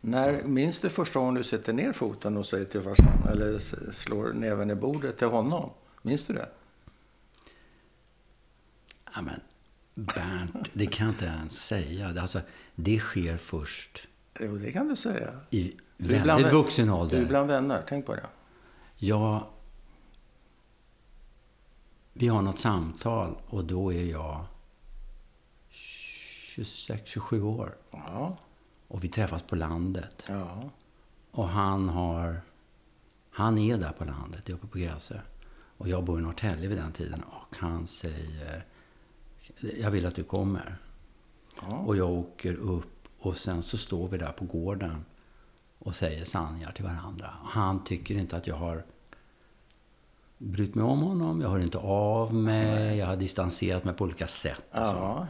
När, 0.00 0.42
minns 0.42 0.78
du 0.78 0.88
första 0.90 1.18
gången 1.18 1.34
du 1.34 1.44
sätter 1.44 1.72
ner 1.72 1.92
foten 1.92 2.36
och 2.36 2.46
säger 2.46 2.64
till 2.64 2.82
farsan, 2.82 3.28
eller 3.32 3.58
slår 3.92 4.32
näven 4.32 4.70
i 4.70 4.74
bordet 4.74 5.18
till 5.18 5.26
honom? 5.26 5.70
Minns 6.02 6.22
du 6.26 6.34
det? 6.34 6.48
Ja, 9.14 9.22
men 9.22 9.40
Bernt, 9.98 10.70
det 10.72 10.86
kan 10.86 11.06
jag 11.06 11.14
inte 11.14 11.24
ens 11.24 11.52
säga. 11.66 12.12
Det- 12.12 12.20
Alltså, 12.20 12.40
det 12.74 12.98
sker 12.98 13.36
först 13.36 14.06
Jo, 14.40 14.56
det 14.58 14.72
kan 14.72 14.88
du 14.88 14.96
säga. 14.96 15.40
i 15.50 15.76
bland 15.96 16.24
väldigt 16.26 16.52
vuxen 16.52 16.86
Du 16.86 16.92
är 16.92 16.96
ålder. 16.96 17.26
bland 17.26 17.48
vänner, 17.48 17.84
tänk 17.88 18.06
på 18.06 18.14
det. 18.14 18.26
Jag... 18.96 19.46
Vi 22.12 22.28
har 22.28 22.42
något 22.42 22.58
samtal 22.58 23.36
och 23.46 23.64
då 23.64 23.92
är 23.92 24.04
jag 24.04 24.44
26-27 25.70 27.42
år. 27.42 27.76
Ja, 27.90 28.36
Och 28.88 29.04
vi 29.04 29.08
träffas 29.08 29.42
på 29.42 29.56
landet. 29.56 30.24
ja, 30.28 30.70
Och 31.30 31.48
han 31.48 31.88
har... 31.88 32.40
Han 33.30 33.58
är 33.58 33.76
där 33.76 33.92
på 33.92 34.04
landet, 34.04 34.48
uppe 34.48 34.66
på 34.66 34.78
Gräsö. 34.78 35.20
Och 35.78 35.88
jag 35.88 36.04
bor 36.04 36.18
i 36.18 36.22
Norrtälje 36.22 36.68
vid 36.68 36.78
den 36.78 36.92
tiden. 36.92 37.22
Och 37.22 37.56
han 37.56 37.86
säger... 37.86 38.64
Jag 39.80 39.90
vill 39.90 40.06
att 40.06 40.14
du 40.14 40.24
kommer. 40.24 40.76
ja. 41.62 41.76
Och 41.78 41.96
jag 41.96 42.10
åker 42.10 42.54
upp 42.54 43.08
och 43.20 43.36
sen 43.36 43.62
så 43.62 43.78
står 43.78 44.08
vi 44.08 44.18
där 44.18 44.32
på 44.32 44.44
gården 44.44 45.04
och 45.78 45.94
säger 45.94 46.24
sanningar 46.24 46.72
till 46.72 46.84
varandra. 46.84 47.30
Han 47.44 47.84
tycker 47.84 48.14
inte 48.14 48.36
att 48.36 48.46
jag 48.46 48.56
har 48.56 48.84
brytt 50.38 50.74
mig 50.74 50.84
om 50.84 51.00
honom. 51.02 51.40
Jag 51.40 51.48
hör 51.48 51.58
inte 51.58 51.78
av 51.78 52.34
mig. 52.34 52.96
Jag 52.98 53.06
har 53.06 53.16
distanserat 53.16 53.84
mig 53.84 53.94
på 53.94 54.04
olika 54.04 54.26
sätt. 54.26 54.64
Och 54.70 54.86
så. 54.86 55.26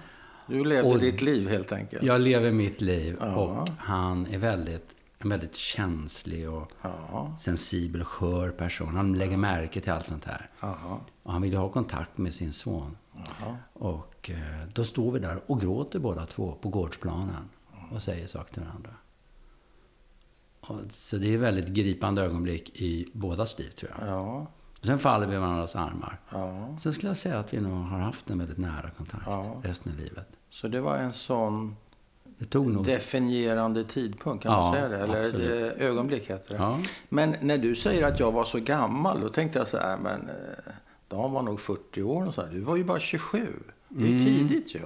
Du 0.46 0.64
levde 0.64 0.90
Och- 0.90 0.98
ditt 0.98 1.22
liv 1.22 1.48
helt 1.48 1.72
enkelt. 1.72 2.02
Jag 2.02 2.20
lever 2.20 2.52
mitt 2.52 2.80
liv 2.80 3.16
Ja. 3.20 3.34
och 3.34 3.68
han 3.78 4.26
är 4.26 4.38
väldigt, 4.38 4.96
en 5.18 5.28
väldigt 5.28 5.54
känslig 5.56 6.50
och 6.50 6.70
Ja, 6.82 7.36
sensibel 7.38 8.04
skör 8.04 8.50
person. 8.50 8.96
Han 8.96 9.18
lägger 9.18 9.36
märke 9.36 9.80
till 9.80 9.92
allt 9.92 10.06
sånt 10.06 10.24
här. 10.24 10.50
ja, 10.60 11.00
Och 11.26 11.32
han 11.32 11.42
vill 11.42 11.52
ju 11.52 11.58
ha 11.58 11.68
kontakt 11.68 12.18
med 12.18 12.34
sin 12.34 12.52
son. 12.52 12.96
ja. 13.14 13.56
Och 13.72 14.30
eh, 14.30 14.68
då 14.74 14.84
står 14.84 15.12
vi 15.12 15.18
där 15.18 15.40
och 15.46 15.60
gråter 15.60 15.98
båda 15.98 16.26
två 16.26 16.52
på 16.52 16.68
gårdsplanen. 16.68 17.48
Och 17.92 18.02
säger 18.02 18.26
saker 18.26 18.54
till 18.54 18.62
varandra. 18.62 18.90
Och, 20.60 20.80
så 20.90 21.16
det 21.16 21.28
är 21.28 21.34
ett 21.34 21.40
väldigt 21.40 21.66
gripande 21.68 22.22
ögonblick 22.22 22.70
i 22.80 23.08
bådas 23.12 23.58
liv 23.58 23.70
tror 23.70 23.92
jag. 23.98 24.08
ja, 24.08 24.46
Och 24.80 24.86
sen 24.86 24.98
faller 24.98 25.26
vi 25.26 25.34
i 25.34 25.38
varandras 25.38 25.76
armar. 25.76 26.20
ja. 26.30 26.76
Sen 26.78 26.92
skulle 26.92 27.10
jag 27.10 27.16
säga 27.16 27.38
att 27.38 27.54
vi 27.54 27.60
nog 27.60 27.72
har 27.86 27.98
haft 27.98 28.30
en 28.30 28.38
väldigt 28.38 28.58
nära 28.58 28.90
kontakt 28.90 29.22
Ja. 29.26 29.60
resten 29.64 29.92
av 29.92 29.98
livet. 29.98 30.28
Så 30.50 30.68
det 30.68 30.80
var 30.80 30.96
en 30.96 31.12
sån 31.12 31.76
definierande 32.84 33.84
tidpunkt, 33.84 34.42
kan 34.42 34.52
Ja, 34.52 34.60
man 34.60 34.74
säga 34.74 34.88
det? 34.88 34.98
Eller 34.98 35.24
absolut. 35.24 35.76
ögonblick 35.80 36.30
heter 36.30 36.50
det. 36.58 36.62
Ja. 36.62 36.78
Men 37.08 37.36
när 37.40 37.58
du 37.58 37.76
säger 37.76 38.06
att 38.08 38.20
jag 38.20 38.32
var 38.32 38.44
så 38.44 38.58
gammal, 38.60 39.20
då 39.20 39.28
tänkte 39.28 39.58
jag 39.58 39.68
så 39.68 39.78
här, 39.78 39.98
men 39.98 40.28
eh, 40.28 40.72
Dan 41.08 41.32
var 41.32 41.42
nog 41.42 41.60
40 41.60 42.02
år 42.02 42.26
och 42.26 42.34
så 42.34 42.42
här. 42.42 42.48
Du 42.52 42.60
var 42.60 42.76
ju 42.76 42.84
bara 42.84 43.00
27. 43.00 43.46
Det 43.88 44.04
är 44.04 44.08
ju 44.08 44.24
tidigt 44.24 44.74
ju. 44.74 44.80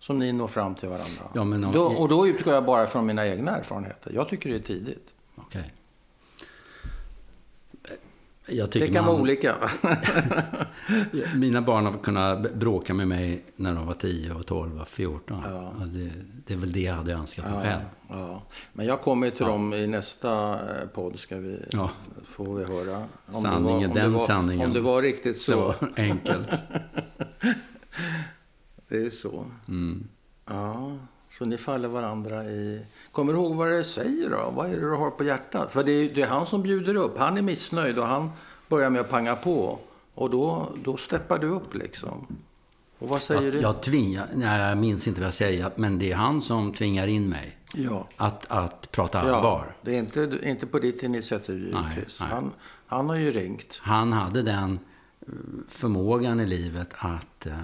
Som 0.00 0.18
ni 0.18 0.32
når 0.32 0.48
fram 0.48 0.74
till 0.74 0.88
varandra. 0.88 1.20
Mm. 1.20 1.32
Ja, 1.34 1.44
men 1.44 1.64
om- 1.64 1.72
då, 1.72 1.82
och 1.84 2.08
då 2.08 2.26
utgår 2.28 2.54
jag 2.54 2.64
bara 2.64 2.86
från 2.86 3.06
mina 3.06 3.26
egna 3.26 3.56
erfarenheter. 3.56 4.12
Jag 4.14 4.28
tycker 4.28 4.50
det 4.50 4.56
är 4.56 4.60
tidigt. 4.60 5.14
Okej. 5.36 5.72
Det 8.48 8.86
kan 8.86 8.94
man, 8.94 9.04
vara 9.06 9.22
olika. 9.22 9.54
Mina 11.34 11.62
barn 11.62 11.84
har 11.86 11.92
kunnat 11.98 12.54
bråka 12.54 12.94
med 12.94 13.08
mig 13.08 13.44
när 13.56 13.74
de 13.74 13.86
var 13.86 13.94
10 13.94 14.32
och 14.32 14.46
12 14.46 14.80
och 14.80 14.88
14. 14.88 15.42
Ja. 15.44 15.72
Det, 15.86 16.10
det 16.46 16.54
är 16.54 16.58
väl 16.58 16.72
det 16.72 16.80
jag 16.80 16.94
hade 16.94 17.12
önskat 17.12 17.44
mig 17.44 17.54
Ja, 17.54 17.62
själv. 17.62 17.82
ja. 18.08 18.42
Men 18.72 18.86
jag 18.86 19.00
kommer 19.00 19.30
till 19.30 19.46
dem 19.46 19.74
i 19.74 19.86
nästa 19.86 20.52
eh, 20.54 20.88
podd. 20.94 21.18
Ska 21.18 21.36
vi, 21.36 21.58
Ja. 21.72 21.90
Får 22.24 22.54
vi 22.58 22.64
höra. 22.64 23.04
Om 23.32 23.42
Sanningen, 23.42 23.90
det 23.94 24.00
var, 24.00 24.06
om 24.06 24.12
den 24.12 24.12
det 24.12 24.18
var, 24.18 24.26
sanningen. 24.26 24.66
Om 24.66 24.72
det 24.74 24.80
var 24.80 25.02
riktigt 25.02 25.36
så. 25.36 25.52
Så 25.52 25.86
enkelt. 25.96 26.48
Det 28.88 28.96
är 28.96 29.00
ju 29.00 29.10
så. 29.10 29.44
Mm. 29.68 30.08
Ja, 30.46 30.96
så 31.28 31.44
ni 31.44 31.58
faller 31.58 31.88
varandra 31.88 32.44
i... 32.44 32.84
Kommer 33.12 33.32
du 33.32 33.38
ihåg 33.38 33.54
vad 33.54 33.70
det 33.70 33.84
säger 33.84 34.30
då? 34.30 34.52
Vad 34.56 34.66
är 34.66 34.74
det 34.74 34.80
du 34.80 34.94
har 34.94 35.10
på 35.10 35.24
hjärtat? 35.24 35.72
För 35.72 35.84
det 35.84 35.92
är, 35.92 36.14
det 36.14 36.22
är 36.22 36.26
han 36.26 36.46
som 36.46 36.62
bjuder 36.62 36.94
upp. 36.94 37.18
Han 37.18 37.36
är 37.36 37.42
missnöjd 37.42 37.98
och 37.98 38.06
han 38.06 38.30
börjar 38.68 38.90
med 38.90 39.00
att 39.00 39.10
panga 39.10 39.36
på. 39.36 39.78
Och 40.14 40.30
då, 40.30 40.72
då 40.84 40.96
steppar 40.96 41.38
du 41.38 41.46
upp 41.46 41.74
liksom. 41.74 42.26
Och 42.98 43.08
vad 43.08 43.22
säger 43.22 43.42
Jag, 43.42 43.52
du? 43.52 43.60
jag 43.60 43.82
tvingar, 43.82 44.28
nej, 44.34 44.60
jag 44.60 44.78
minns 44.78 45.08
inte 45.08 45.20
vad 45.20 45.26
jag 45.26 45.34
säger, 45.34 45.70
men 45.76 45.98
det 45.98 46.12
är 46.12 46.16
han 46.16 46.40
som 46.40 46.72
tvingar 46.72 47.06
in 47.06 47.28
mig 47.28 47.58
Ja. 47.74 48.08
att, 48.16 48.46
att 48.48 48.92
prata 48.92 49.28
ja. 49.28 49.36
allvar. 49.36 49.76
Det 49.82 49.94
är 49.94 49.98
inte, 49.98 50.38
inte 50.42 50.66
på 50.66 50.78
ditt 50.78 51.02
initiativ 51.02 51.64
givetvis. 51.64 52.20
nej. 52.20 52.28
Han, 52.30 52.52
han 52.86 53.08
har 53.08 53.16
ju 53.16 53.32
ringt. 53.32 53.80
Han 53.82 54.12
hade 54.12 54.42
den 54.42 54.78
eh, 55.20 55.32
förmågan 55.68 56.40
i 56.40 56.46
livet 56.46 56.88
att... 56.98 57.46
Eh, 57.46 57.54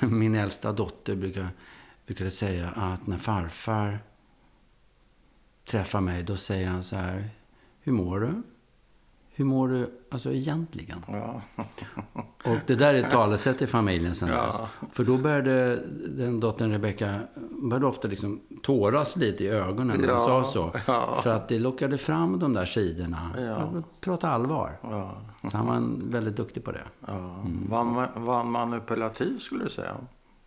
min 0.00 0.34
äldsta 0.34 0.72
dotter 0.72 1.16
brukar, 1.16 1.48
brukade 2.06 2.30
säga 2.30 2.68
att 2.68 3.06
när 3.06 3.18
farfar 3.18 3.98
träffar 5.64 6.00
mig, 6.00 6.22
då 6.22 6.36
säger 6.36 6.68
han 6.68 6.82
så 6.82 6.96
här. 6.96 7.30
Hur 7.80 7.92
mår 7.92 8.20
du? 8.20 8.42
Hur 9.36 9.44
mår 9.44 9.68
du 9.68 9.90
alltså 10.10 10.32
egentligen? 10.32 11.04
Ja. 11.08 11.40
Och 12.44 12.56
det 12.66 12.74
där 12.74 12.94
är 12.94 13.02
ett 13.04 13.10
talesätt 13.10 13.62
i 13.62 13.66
familjen 13.66 14.14
sen 14.14 14.28
Ja. 14.28 14.46
dess. 14.46 14.60
För 14.92 15.04
då 15.04 15.18
började 15.18 15.76
den 16.08 16.40
dottern 16.40 16.70
Rebecka 16.70 17.20
började 17.62 17.86
ofta 17.86 18.08
liksom 18.08 18.40
tåras 18.62 19.16
lite 19.16 19.44
i 19.44 19.48
ögonen 19.48 20.00
när 20.00 20.08
Ja, 20.08 20.14
hon 20.14 20.20
sa 20.20 20.44
så. 20.44 20.72
ja. 20.86 21.20
För 21.22 21.30
att 21.30 21.48
det 21.48 21.58
lockade 21.58 21.98
fram 21.98 22.38
de 22.38 22.52
där 22.52 22.66
sidorna. 22.66 23.30
Ja. 23.38 23.82
Prata 24.00 24.28
allvar. 24.30 24.70
Så 25.50 25.56
han 25.56 25.66
var 25.66 26.10
väldigt 26.10 26.36
duktig 26.36 26.64
på 26.64 26.72
det. 26.72 26.84
Ja. 27.06 27.44
Var, 27.68 27.84
han- 27.84 28.24
var 28.24 28.36
han 28.36 28.50
manipulativ 28.50 29.38
skulle 29.38 29.64
du 29.64 29.70
säga? 29.70 29.96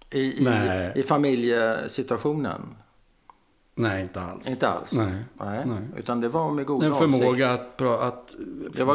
I, 0.09 0.19
i, 0.19 0.91
i 0.95 1.03
familjesituationen? 1.03 2.75
Nej, 3.75 4.01
inte 4.01 4.21
alls. 4.21 4.47
Inte 4.47 4.69
alls? 4.69 4.93
Nej. 4.93 5.23
Nej. 5.33 5.65
Nej. 5.65 5.81
Utan 5.97 6.21
det 6.21 6.29
var 6.29 6.51
med 6.51 6.65
goda 6.65 6.85
En 6.85 6.91
avsikter? 6.93 7.19
förmåga 7.19 7.51
att, 7.51 7.81
att 7.81 8.35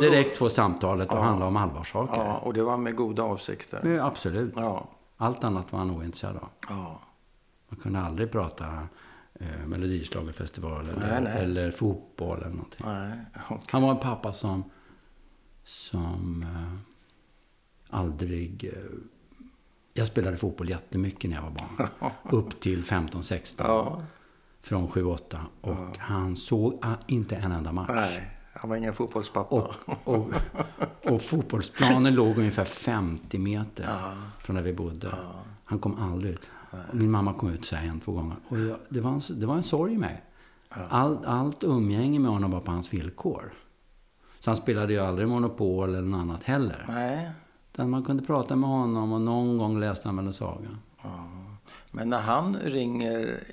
direkt 0.00 0.36
få 0.38 0.50
samtalet 0.50 1.12
att 1.12 1.18
handla 1.18 1.46
om 1.46 1.56
allvarssaker. 1.56 2.20
Ja, 2.24 2.38
och 2.38 2.54
det 2.54 2.62
var 2.62 2.76
med 2.76 2.96
goda 2.96 3.22
avsikter? 3.22 3.80
Men 3.82 4.00
absolut. 4.00 4.52
Ja. 4.56 4.88
Allt 5.16 5.44
annat 5.44 5.72
var 5.72 5.78
han 5.78 5.90
ointresserad 5.90 6.36
av. 6.36 6.48
ja. 6.68 7.00
Man 7.68 7.80
kunde 7.80 8.00
aldrig 8.00 8.30
prata 8.32 8.66
eh, 9.34 9.66
Melodislagerfestival 9.66 10.88
eller, 10.88 11.08
Nej, 11.10 11.20
nej. 11.22 11.42
eller 11.44 11.70
fotboll 11.70 12.38
eller 12.38 12.50
någonting. 12.50 12.80
Nej. 12.86 13.18
okej. 13.50 13.58
Han 13.70 13.82
var 13.82 13.90
en 13.90 13.98
pappa 14.00 14.32
som, 14.32 14.64
som 15.64 16.42
eh, 16.42 16.78
aldrig... 17.96 18.72
Eh, 18.76 18.82
jag 19.94 20.06
spelade 20.06 20.36
fotboll 20.36 20.70
jättemycket 20.70 21.30
när 21.30 21.36
jag 21.36 21.42
var 21.42 21.50
barn. 21.50 21.88
Upp 22.30 22.60
till 22.60 22.84
15-16. 22.84 23.54
Ja. 23.58 24.02
Från 24.62 24.88
7-8. 24.88 25.38
Och 25.60 25.98
han 25.98 26.36
såg 26.36 26.78
ah, 26.82 26.94
inte 27.06 27.36
en 27.36 27.52
enda 27.52 27.72
match. 27.72 27.90
Nej, 27.94 28.30
han 28.52 28.70
var 28.70 28.76
ingen 28.76 28.94
fotbollspappa. 28.94 29.56
Och, 29.56 29.74
och, 30.04 30.32
och 31.04 31.22
fotbollsplanen 31.22 32.14
låg 32.14 32.38
ungefär 32.38 32.64
50 32.64 33.38
meter 33.38 33.86
från 34.38 34.56
där 34.56 34.62
vi 34.62 34.72
bodde. 34.72 35.14
Han 35.64 35.78
kom 35.78 35.98
aldrig 35.98 36.32
ut. 36.32 36.50
Min 36.92 37.10
mamma 37.10 37.34
kom 37.34 37.48
ut 37.48 37.64
så 37.64 37.76
här 37.76 37.88
en, 37.88 38.00
två 38.00 38.12
gånger. 38.12 38.36
Och 38.48 38.58
jag, 38.58 38.78
det, 38.88 39.00
var 39.00 39.10
en, 39.10 39.20
det 39.30 39.46
var 39.46 39.56
en 39.56 39.62
sorg 39.62 39.92
i 39.92 39.98
mig. 39.98 40.24
All, 40.68 41.24
allt 41.24 41.64
umgänge 41.64 42.18
med 42.18 42.30
honom 42.30 42.50
var 42.50 42.60
på 42.60 42.70
hans 42.70 42.92
villkor. 42.92 43.52
Så 44.38 44.50
han 44.50 44.56
spelade 44.56 44.92
ju 44.92 44.98
aldrig 44.98 45.28
Monopol 45.28 45.88
eller 45.88 46.08
något 46.08 46.20
annat 46.20 46.42
heller. 46.42 46.84
Nej. 46.88 47.30
Utan 47.72 47.90
man 47.90 48.04
kunde 48.04 48.22
prata 48.22 48.56
med 48.56 48.70
honom 48.70 49.12
och 49.12 49.20
någon 49.20 49.58
gång 49.58 49.80
läste 49.80 50.08
han 50.08 50.16
väl 50.16 50.26
en 50.26 50.34
saga. 50.34 50.78
Ja. 51.02 51.28
Men 51.90 52.08
när 52.08 52.20
han 52.20 52.56
ringer 52.56 53.44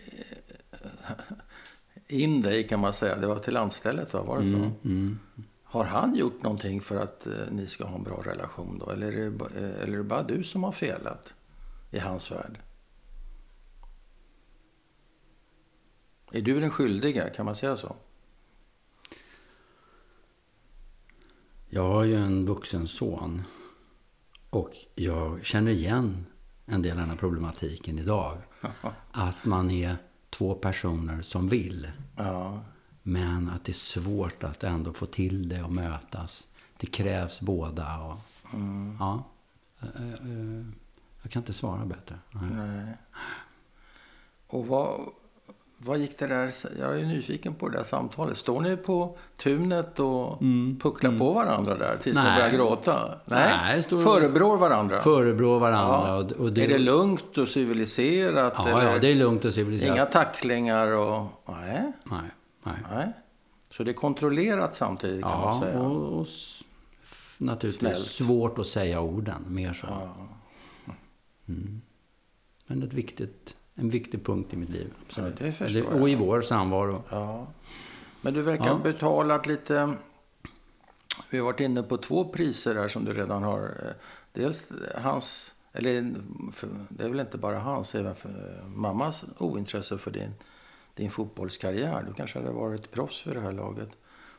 in 2.08 2.42
dig 2.42 2.68
kan 2.68 2.80
man 2.80 2.94
säga, 2.94 3.16
det 3.16 3.28
var 3.28 3.40
till 3.40 3.54
landstället 3.54 4.14
va? 4.14 4.22
Var 4.22 4.38
det 4.40 4.52
så? 4.52 4.58
Mm, 4.58 4.72
mm. 4.84 5.20
Har 5.64 5.86
han 5.86 6.16
gjort 6.16 6.44
någonting 6.44 6.82
för 6.82 7.04
att 7.04 7.28
eh, 7.28 7.34
ni 7.52 7.68
ska 7.68 7.86
ha 7.86 7.96
en 7.96 8.04
bra 8.04 8.22
relation 8.26 8.82
då? 8.86 8.92
Eller 8.92 9.12
är, 9.12 9.30
det, 9.30 9.46
eh, 9.46 9.84
eller 9.84 9.94
är 9.94 9.98
det 9.98 10.04
bara 10.04 10.24
du 10.24 10.44
som 10.44 10.64
har 10.64 10.72
felat 10.72 11.34
i 11.92 12.00
hans 12.00 12.32
värld? 12.32 12.60
Är 16.32 16.42
du 16.42 16.60
den 16.60 16.72
skyldiga, 16.72 17.30
kan 17.30 17.46
man 17.46 17.56
säga 17.56 17.78
så? 17.78 17.96
Jag 21.70 21.84
har 21.92 22.04
ju 22.04 22.16
en 22.16 22.46
vuxen 22.46 22.88
son. 22.88 23.44
Och 24.50 24.72
jag 24.96 25.46
känner 25.46 25.72
igen 25.72 26.26
en 26.66 26.82
del 26.82 26.92
av 26.92 26.98
den 26.98 27.10
här 27.10 27.18
problematiken 27.18 28.00
idag. 28.00 28.38
Att 29.12 29.46
man 29.46 29.72
är 29.72 29.98
två 30.30 30.56
personer 30.56 31.22
som 31.22 31.50
vill. 31.50 31.92
Ja, 32.16 32.64
Men 33.04 33.50
att 33.50 33.66
det 33.66 33.72
är 33.72 33.74
svårt 33.74 34.44
att 34.44 34.64
ändå 34.64 34.94
få 34.94 35.06
till 35.06 35.50
det 35.50 35.64
och 35.64 35.72
mötas. 35.72 36.48
Det 36.78 36.88
krävs 36.88 37.42
båda. 37.42 37.98
Och, 38.00 38.20
ja, 39.00 39.24
Eh, 39.82 40.14
eh, 40.14 40.66
jag 41.22 41.32
kan 41.32 41.42
inte 41.42 41.54
svara 41.54 41.86
bättre. 41.86 42.20
Nej. 42.32 42.50
nej. 42.52 42.98
Och 44.48 44.68
vad, 44.68 45.10
vad 45.82 45.98
gick 46.00 46.18
det 46.20 46.28
där... 46.28 46.54
Jag 46.80 47.00
är 47.00 47.06
nyfiken 47.06 47.54
på 47.54 47.70
det 47.70 47.78
där 47.78 47.84
samtalet. 47.84 48.38
Står 48.38 48.62
ni 48.62 48.78
på 48.78 49.18
tunet 49.38 50.00
och 50.00 50.40
pucklar 50.82 51.18
på 51.18 51.34
varandra 51.34 51.78
där 51.78 51.98
tills 52.04 52.16
ni 52.16 52.22
Mm. 52.22 52.34
Nej. 52.34 52.42
börjar 52.52 52.58
gråta? 52.58 53.20
Nej, 53.26 53.84
står- 53.84 54.04
Förebrår 54.04 54.58
varandra? 54.58 55.02
Förebrår 55.02 55.60
varandra. 55.60 56.08
Ja. 56.08 56.16
Och, 56.18 56.32
och 56.32 56.54
det, 56.54 56.64
Är 56.66 56.70
det 56.70 56.80
lugnt 56.80 57.38
och 57.38 57.48
civiliserat? 57.48 58.54
Ja, 58.58 58.68
eller? 58.70 58.92
ja, 58.94 59.00
det 59.00 59.08
är 59.12 59.16
lugnt 59.16 59.46
och 59.46 59.54
civiliserat. 59.54 59.96
Inga 59.96 60.06
tacklingar 60.06 60.88
och... 60.88 61.26
Nej, 61.48 61.92
Nej, 62.04 62.20
nej. 62.64 62.76
nej. 62.92 63.08
Så 63.72 63.84
det 63.84 63.92
är 63.92 63.94
kontrollerat 63.94 64.76
samtidigt 64.76 65.22
kan 65.24 65.42
man 65.42 65.56
Ja, 65.56 65.62
säga. 65.62 65.80
och, 65.80 66.20
och 66.20 66.28
f- 67.04 67.36
naturligtvis 67.38 67.80
Snällt. 67.98 67.98
svårt 68.30 68.60
att 68.60 68.68
säga 68.68 69.02
orden. 69.02 69.46
Mer 69.48 69.74
så. 69.74 69.88
Ja. 69.90 70.16
Mm. 71.48 71.82
Men 72.68 72.84
ett 72.84 72.94
viktigt, 72.94 73.56
en 73.80 73.90
viktig 73.90 74.26
punkt 74.26 74.54
i 74.54 74.58
mitt 74.58 74.70
liv. 74.70 74.94
absolut. 75.06 75.36
Ja, 75.40 75.46
det 75.46 75.52
förstår 75.52 75.80
Eller-. 75.80 76.02
Och 76.02 76.10
i 76.10 76.16
vår 76.16 76.42
samvaro. 76.42 77.04
Ja. 77.10 77.48
Men 78.22 78.34
du 78.34 78.42
verkar 78.42 78.66
Ja. 78.68 78.76
betalat 78.84 79.48
lite... 79.48 79.94
Vi 81.30 81.38
har 81.38 81.46
varit 81.46 81.60
inne 81.60 81.84
på 81.84 81.98
två 81.98 82.26
priser 82.26 82.76
här 82.76 82.88
som 82.88 83.06
du 83.06 83.14
redan 83.14 83.44
har. 83.44 83.64
eh, 83.64 83.92
Dels 84.34 84.64
hans... 85.02 85.54
Eller 85.74 86.02
det 86.90 87.04
är 87.04 87.10
väl 87.10 87.20
inte 87.20 87.38
bara 87.38 87.60
hans, 87.60 87.96
även 87.96 88.16
för 88.16 88.30
eh, 88.30 88.68
mammas 88.68 89.24
ointresse 89.38 89.98
för 89.98 90.12
din, 90.12 90.34
din 90.96 91.12
fotbollskarriär. 91.12 92.04
Du 92.08 92.14
kanske 92.14 92.40
hade 92.40 92.52
varit 92.52 92.92
proffs 92.92 93.22
för 93.22 93.34
det 93.36 93.42
här 93.42 93.52
laget 93.52 93.90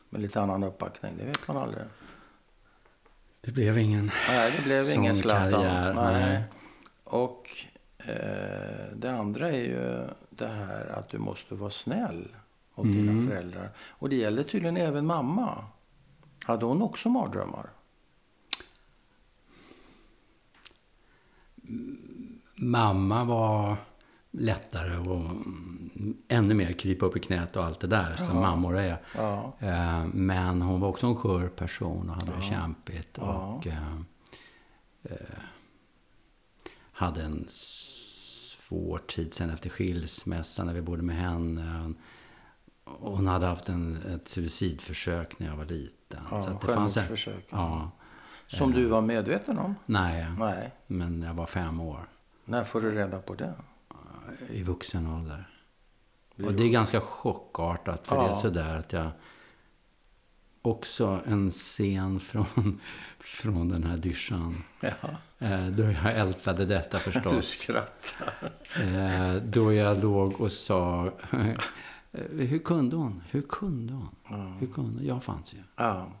med 0.09 0.21
lite 0.21 0.41
annan 0.41 0.63
uppbackning. 0.63 1.17
Det 1.17 1.25
vet 1.25 1.47
man 1.47 1.57
aldrig. 1.57 1.83
Det 3.41 3.51
blev 3.51 3.77
ingen 3.77 4.11
Nej, 4.29 4.53
det 4.57 4.63
blev 4.63 4.83
sån 4.83 4.93
ingen 4.93 5.15
Zlatan. 5.15 5.51
karriär. 5.51 5.93
Nej. 5.93 6.43
Och 7.03 7.49
eh, 7.49 7.70
det 8.95 9.11
andra 9.11 9.51
är 9.51 9.63
ju 9.63 10.07
det 10.29 10.47
här 10.47 10.87
att 10.99 11.09
du 11.09 11.17
måste 11.17 11.55
vara 11.55 11.69
snäll 11.69 12.27
mot 12.75 12.85
Mm. 12.85 12.97
dina 13.07 13.29
föräldrar. 13.31 13.69
Och 13.77 14.09
det 14.09 14.15
gäller 14.15 14.43
tydligen 14.43 14.77
även 14.77 15.05
mamma. 15.05 15.65
Hade 16.43 16.65
hon 16.65 16.81
också 16.81 17.09
mardrömmar? 17.09 17.69
Mamma 22.55 23.23
var 23.23 23.77
lättare 24.31 24.97
och 24.97 25.31
ännu 26.27 26.53
mer 26.53 26.71
krypa 26.73 27.05
upp 27.05 27.17
i 27.17 27.19
knät 27.19 27.55
och 27.55 27.63
allt 27.63 27.79
det 27.79 27.87
där 27.87 28.15
som 28.15 28.39
mammor 28.39 28.77
är. 28.77 28.97
Ja. 29.17 29.53
Eh, 29.59 30.05
Men 30.13 30.61
hon 30.61 30.79
var 30.81 30.87
också 30.87 31.07
en 31.07 31.15
skör 31.15 31.47
person 31.47 32.09
och 32.09 32.15
hade 32.15 32.31
det 32.35 32.41
kämpigt. 32.41 33.17
Och 33.17 33.67
eh, 33.67 33.95
eh, 35.03 35.15
hade 37.01 37.23
en 37.23 37.45
svår 37.47 38.97
tid 38.97 39.33
sen 39.33 39.49
efter 39.49 39.69
skilsmässan 39.69 40.65
när 40.65 40.73
vi 40.73 40.81
bodde 40.81 41.03
med 41.03 41.15
henne. 41.15 41.93
Hon 42.85 43.27
hade 43.27 43.45
haft 43.45 43.69
en, 43.69 43.95
ett 44.15 44.27
suicidförsök 44.27 45.39
när 45.39 45.47
jag 45.47 45.55
var 45.55 45.65
liten. 45.65 46.23
Ja, 46.31 46.41
så 46.41 46.49
att 46.49 46.61
det 46.61 46.67
fanns 46.67 46.97
en, 46.97 47.17
ja, 47.49 47.91
Som 48.47 48.71
du 48.71 48.85
var 48.85 49.01
medveten 49.01 49.57
om? 49.57 49.75
nej, 49.85 50.27
Nej. 50.37 50.71
men 50.87 51.21
jag 51.21 51.33
var 51.33 51.45
fem 51.45 51.79
år. 51.79 52.09
När 52.45 52.63
får 52.63 52.81
du 52.81 52.91
reda 52.91 53.19
på 53.19 53.33
det? 53.33 53.53
I 54.49 54.63
vuxen 54.63 55.07
ålder. 55.07 55.47
Och 56.45 56.53
det 56.53 56.63
är 56.63 56.69
ganska 56.69 57.01
chockartat. 57.01 58.07
För 58.07 58.15
Ja. 58.15 58.23
det 58.23 58.29
är 58.29 58.35
sådär 58.35 58.77
att 58.79 58.93
jag... 58.93 59.11
Också 60.61 61.19
en 61.25 61.51
scen 61.51 62.19
från, 62.19 62.79
från 63.19 63.69
den 63.69 63.83
här 63.83 63.97
dyschan. 63.97 64.55
Ja. 64.79 64.89
Eh, 65.39 65.65
då 65.67 65.83
jag 65.83 66.15
ältade 66.17 66.65
detta 66.65 66.97
Du 67.05 67.11
förstås. 67.11 67.47
skrattar. 67.47 68.51
Eh, 68.83 69.35
då 69.43 69.73
jag 69.73 70.03
låg 70.03 70.41
och 70.41 70.51
sa... 70.51 71.11
eh, 71.31 71.57
hur 72.31 72.59
kunde 72.59 72.95
hon? 72.95 73.23
Hur 73.29 73.41
kunde 73.41 73.93
hon? 73.93 74.55
Hur 74.59 74.67
kunde 74.67 74.91
hon? 74.91 75.05
Jag 75.05 75.23
fanns 75.23 75.53
ju. 75.53 75.57
Ja. 75.75 76.11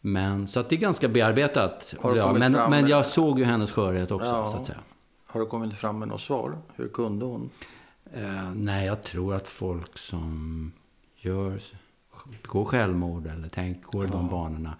Men, 0.00 0.48
så 0.48 0.60
att 0.60 0.68
det 0.68 0.76
är 0.76 0.80
ganska 0.80 1.08
bearbetat. 1.08 1.94
Du 2.02 2.16
Ja, 2.16 2.32
men, 2.32 2.52
men 2.52 2.70
med- 2.70 2.88
jag 2.88 3.06
såg 3.06 3.38
ju 3.38 3.44
hennes 3.44 3.72
skörhet 3.72 4.10
också, 4.10 4.26
Ja. 4.30 4.46
så 4.46 4.56
att 4.56 4.66
säga. 4.66 4.78
Har 5.26 5.40
du 5.40 5.46
kommit 5.46 5.74
fram 5.74 5.98
med 5.98 6.08
något 6.08 6.20
svar? 6.20 6.58
Hur 6.76 6.88
kunde 6.88 7.24
hon? 7.24 7.50
Eh, 8.14 8.50
nej, 8.54 8.86
jag 8.86 9.02
tror 9.02 9.34
att 9.34 9.48
folk 9.48 9.98
som 9.98 10.72
gör, 11.16 11.58
begår 12.42 12.64
självmord 12.64 13.26
eller 13.26 13.48
tänker 13.48 13.82
går 13.82 14.04
i 14.04 14.08
de 14.08 14.28
banorna, 14.28 14.76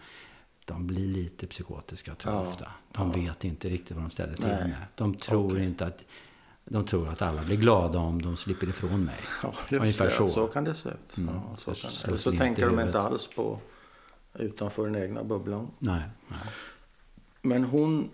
de 0.65 0.87
blir 0.87 1.07
lite 1.07 1.47
psykotiska 1.47 2.15
tror 2.15 2.35
jag 2.35 2.45
Ja, 2.45 2.49
ofta. 2.49 2.71
De 2.93 3.11
vet 3.13 3.45
inte 3.45 3.69
riktigt 3.69 3.97
vad 3.97 4.05
de 4.05 4.11
ställer 4.11 4.35
till 4.37 4.47
Nej. 4.47 4.69
med. 4.69 4.85
De 4.95 5.15
tror 5.15 5.53
Okej. 5.53 5.65
inte 5.65 5.87
att... 5.87 6.05
De 6.71 6.87
tror 6.87 7.09
att 7.09 7.23
alla 7.23 7.43
blir 7.43 7.57
glada 7.57 7.99
om 7.99 8.23
de 8.23 8.37
slipper 8.37 8.69
ifrån 8.69 9.05
mig. 9.05 9.17
Ja, 9.43 9.53
Ungefär 9.79 10.05
det. 10.05 10.11
så. 10.11 10.29
så 10.29 10.47
kan 10.47 10.65
det 10.65 10.75
se 10.75 10.89
ut. 10.89 11.17
Mm. 11.17 11.35
Ja, 11.35 11.57
så 11.57 11.75
Så 11.75 12.09
Eller 12.09 12.19
så 12.19 12.33
tänker 12.33 12.67
de 12.67 12.81
inte 12.81 13.01
alls 13.01 13.29
på 13.37 13.61
utanför 14.35 14.85
den 14.87 14.97
egna 15.03 15.25
bubblan. 15.25 15.71
Nej. 15.79 16.03
nej. 16.29 16.39
Men 17.43 17.65
hon 17.65 18.11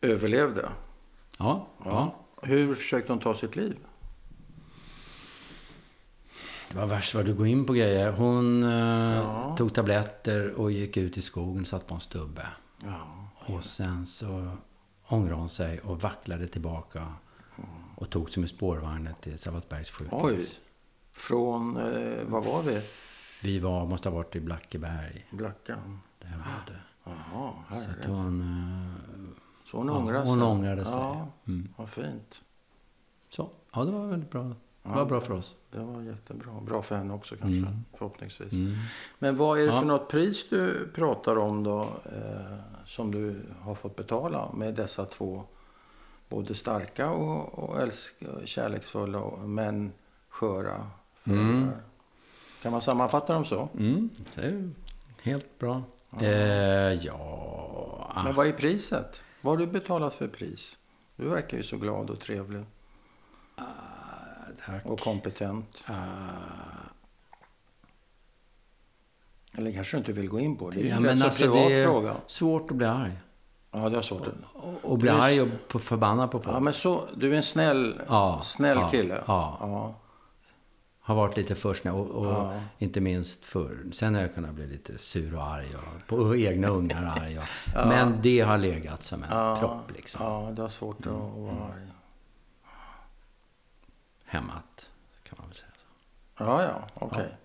överlevde. 0.00 0.68
Ja, 1.38 1.66
ja. 1.84 2.14
Hur 2.42 2.74
försökte 2.74 3.12
hon 3.12 3.20
ta 3.20 3.34
sitt 3.34 3.56
liv? 3.56 3.76
Det 6.72 6.78
var 6.78 6.86
värst 6.86 7.14
vad 7.14 7.24
du 7.24 7.34
går 7.34 7.46
in 7.46 7.66
på 7.66 7.72
grejer. 7.72 8.12
Hon 8.12 8.62
eh, 8.62 8.70
Ja. 9.16 9.56
tog 9.58 9.74
tabletter 9.74 10.50
och 10.54 10.72
gick 10.72 10.96
ut 10.96 11.18
i 11.18 11.22
skogen, 11.22 11.64
satt 11.64 11.86
på 11.86 11.94
en 11.94 12.00
stubbe. 12.00 12.46
Ja. 12.84 13.28
Och 13.54 13.64
sen 13.64 14.06
så 14.06 14.56
ångrade 15.06 15.34
hon 15.40 15.48
sig 15.48 15.80
och 15.80 16.00
vacklade 16.02 16.46
tillbaka. 16.48 17.12
Och 17.96 18.10
tog 18.10 18.30
sig 18.30 18.40
med 18.40 18.48
spårvagnen 18.50 19.14
till 19.20 19.38
Sabbatsbergs 19.38 19.90
sjukhus. 19.90 20.22
Oj. 20.22 20.46
Från, 21.12 21.76
eh, 21.76 22.24
vad 22.24 22.44
var 22.44 22.62
vi? 22.62 22.80
Vi 23.42 23.58
var, 23.58 23.86
måste 23.86 24.08
ha 24.08 24.16
varit 24.16 24.36
i 24.36 24.40
Blackeberg. 24.40 25.26
Blackan. 25.30 26.00
Där 26.18 26.28
jag 26.30 26.38
bodde. 26.38 26.80
Jaha, 27.04 27.52
Så 27.70 27.74
att 27.90 27.96
herre. 28.04 28.12
hon... 28.12 28.40
eh, 28.40 29.70
Så 29.70 29.76
hon 29.76 29.86
ja, 29.86 29.92
ångrade 29.92 30.24
sig? 30.26 30.30
hon 30.30 30.42
ångrade 30.42 30.84
sig. 30.84 30.94
Ja, 30.94 31.28
Mm. 31.46 31.68
vad 31.76 31.88
fint. 31.88 32.42
Så, 33.30 33.50
ja 33.72 33.84
det 33.84 33.90
var 33.92 34.06
väldigt 34.06 34.30
bra. 34.30 34.52
Det 34.82 34.88
Ja. 34.88 34.94
var 34.94 35.04
bra 35.04 35.20
för 35.20 35.34
oss. 35.34 35.54
Det 35.70 35.78
var 35.80 36.02
jättebra. 36.02 36.60
Bra 36.60 36.82
för 36.82 36.96
henne 36.96 37.14
också 37.14 37.36
kanske, 37.36 37.58
Mm. 37.58 37.84
förhoppningsvis. 37.94 38.52
Mm. 38.52 38.72
Men 39.18 39.36
vad 39.36 39.58
är 39.58 39.62
det 39.62 39.72
Ja. 39.72 39.80
för 39.80 39.86
något 39.86 40.08
pris 40.08 40.48
du 40.50 40.88
pratar 40.94 41.36
om 41.38 41.62
då, 41.64 41.80
eh, 42.04 42.56
som 42.86 43.10
du 43.10 43.42
har 43.60 43.74
fått 43.74 43.96
betala 43.96 44.52
med 44.52 44.74
dessa 44.74 45.04
två, 45.04 45.42
både 46.28 46.54
starka 46.54 47.10
och, 47.10 47.58
och 47.58 47.80
älsk, 47.80 48.14
kärleksfulla, 48.44 49.18
och- 49.20 49.48
men 49.48 49.92
sköra? 50.28 50.86
Mm. 51.24 51.70
Kan 52.62 52.72
man 52.72 52.82
sammanfatta 52.82 53.32
dem 53.32 53.44
så? 53.44 53.68
Mm, 53.78 54.10
det 54.34 54.40
är 54.42 54.70
helt 55.22 55.58
bra. 55.58 55.82
Eh, 56.20 56.92
ja... 56.92 57.16
ah, 58.14 58.22
Men 58.24 58.34
vad 58.34 58.46
är 58.46 58.52
priset? 58.52 59.22
Vad 59.40 59.52
har 59.52 59.66
du 59.66 59.72
betalat 59.72 60.14
för 60.14 60.28
pris? 60.28 60.76
Du 61.16 61.28
verkar 61.28 61.56
ju 61.56 61.62
så 61.62 61.76
glad 61.76 62.10
och 62.10 62.20
trevlig 62.20 62.64
tack. 64.66 64.86
och 64.86 65.00
kompetent. 65.00 65.84
Ah, 65.86 65.92
Eller 69.54 69.72
kanske 69.72 69.96
du 69.96 69.98
inte 69.98 70.12
vill 70.12 70.28
gå 70.28 70.40
in 70.40 70.56
på. 70.56 70.70
Det 70.70 70.80
är 70.82 70.88
ja, 70.90 70.96
en 70.96 71.02
men 71.02 71.22
alltså 71.22 71.42
privat 71.42 71.68
det 71.68 71.74
är 71.74 71.86
fråga. 71.86 72.14
svårt 72.26 72.70
att 72.70 72.76
bli 72.76 72.86
arg. 72.86 73.12
Ja, 73.70 73.88
det 73.88 73.96
har 73.96 74.02
svårt. 74.02 74.28
Och, 74.54 74.74
och 74.82 74.98
bli 74.98 75.10
Du 75.10 75.16
är- 75.16 75.20
arg 75.20 75.40
och 75.72 75.82
förbannad 75.82 76.30
på 76.30 76.40
folk. 76.40 76.56
Ja, 76.56 76.60
men 76.60 76.72
så, 76.74 77.04
du 77.16 77.32
är 77.32 77.36
en 77.36 77.42
snäll, 77.42 78.00
Ja, 78.08 78.40
snäll 78.44 78.78
ja, 78.80 78.88
kille. 78.88 79.14
ja. 79.26 79.56
ja. 79.60 79.94
har 81.00 81.14
varit 81.14 81.36
lite 81.36 81.54
för 81.54 81.74
snäll. 81.74 81.94
Och, 81.94 82.06
och 82.10 82.52
inte 82.78 83.00
minst 83.00 83.44
förr. 83.44 83.84
Sen 83.92 84.14
har 84.14 84.20
jag 84.22 84.34
kunnat 84.34 84.54
bli 84.54 84.66
lite 84.66 84.98
sur 84.98 85.34
och 85.36 85.42
arg. 85.46 85.66
Och 85.76 86.06
på 86.06 86.36
egna 86.36 86.68
ungar 86.68 87.04
arg. 87.20 87.38
Men 87.74 88.18
det 88.22 88.40
har 88.40 88.58
legat 88.58 89.02
som 89.02 89.22
en 89.22 89.58
propp 89.58 89.92
liksom. 89.96 90.26
Ja, 90.26 90.50
det 90.56 90.62
har 90.62 90.68
svårt 90.68 91.06
att 91.06 91.12
vara 91.12 91.50
arg. 91.52 91.91
Hämmat, 94.32 94.90
kan 95.22 95.36
man 95.38 95.48
väl 95.48 95.56
säga. 95.56 95.70
Så. 95.76 96.44
Ja, 96.44 96.62
ja, 96.62 96.86
okej. 96.94 97.36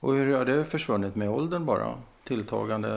Och 0.00 0.14
hur 0.14 0.36
har 0.36 0.44
det 0.44 0.64
försvunnit 0.64 1.14
med 1.14 1.30
åldern 1.30 1.66
bara? 1.66 1.94
Tilltagande 2.24 2.88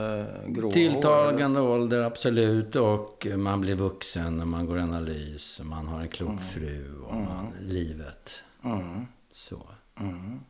hår? 0.62 0.70
Tilltagande 0.70 1.60
ålder, 1.60 2.00
absolut. 2.00 2.76
Och 2.76 3.26
man 3.36 3.60
blir 3.60 3.74
vuxen 3.74 4.36
när 4.36 4.44
man 4.44 4.66
går 4.66 4.78
analys. 4.78 5.60
och 5.60 5.66
Man 5.66 5.86
har 5.86 6.00
en 6.00 6.08
klok 6.08 6.40
fru 6.40 7.00
och 7.02 7.14
man, 7.14 7.52
livet. 7.60 8.42
Mm. 8.64 9.06
Så. 9.30 9.62
Mm. 10.00 10.40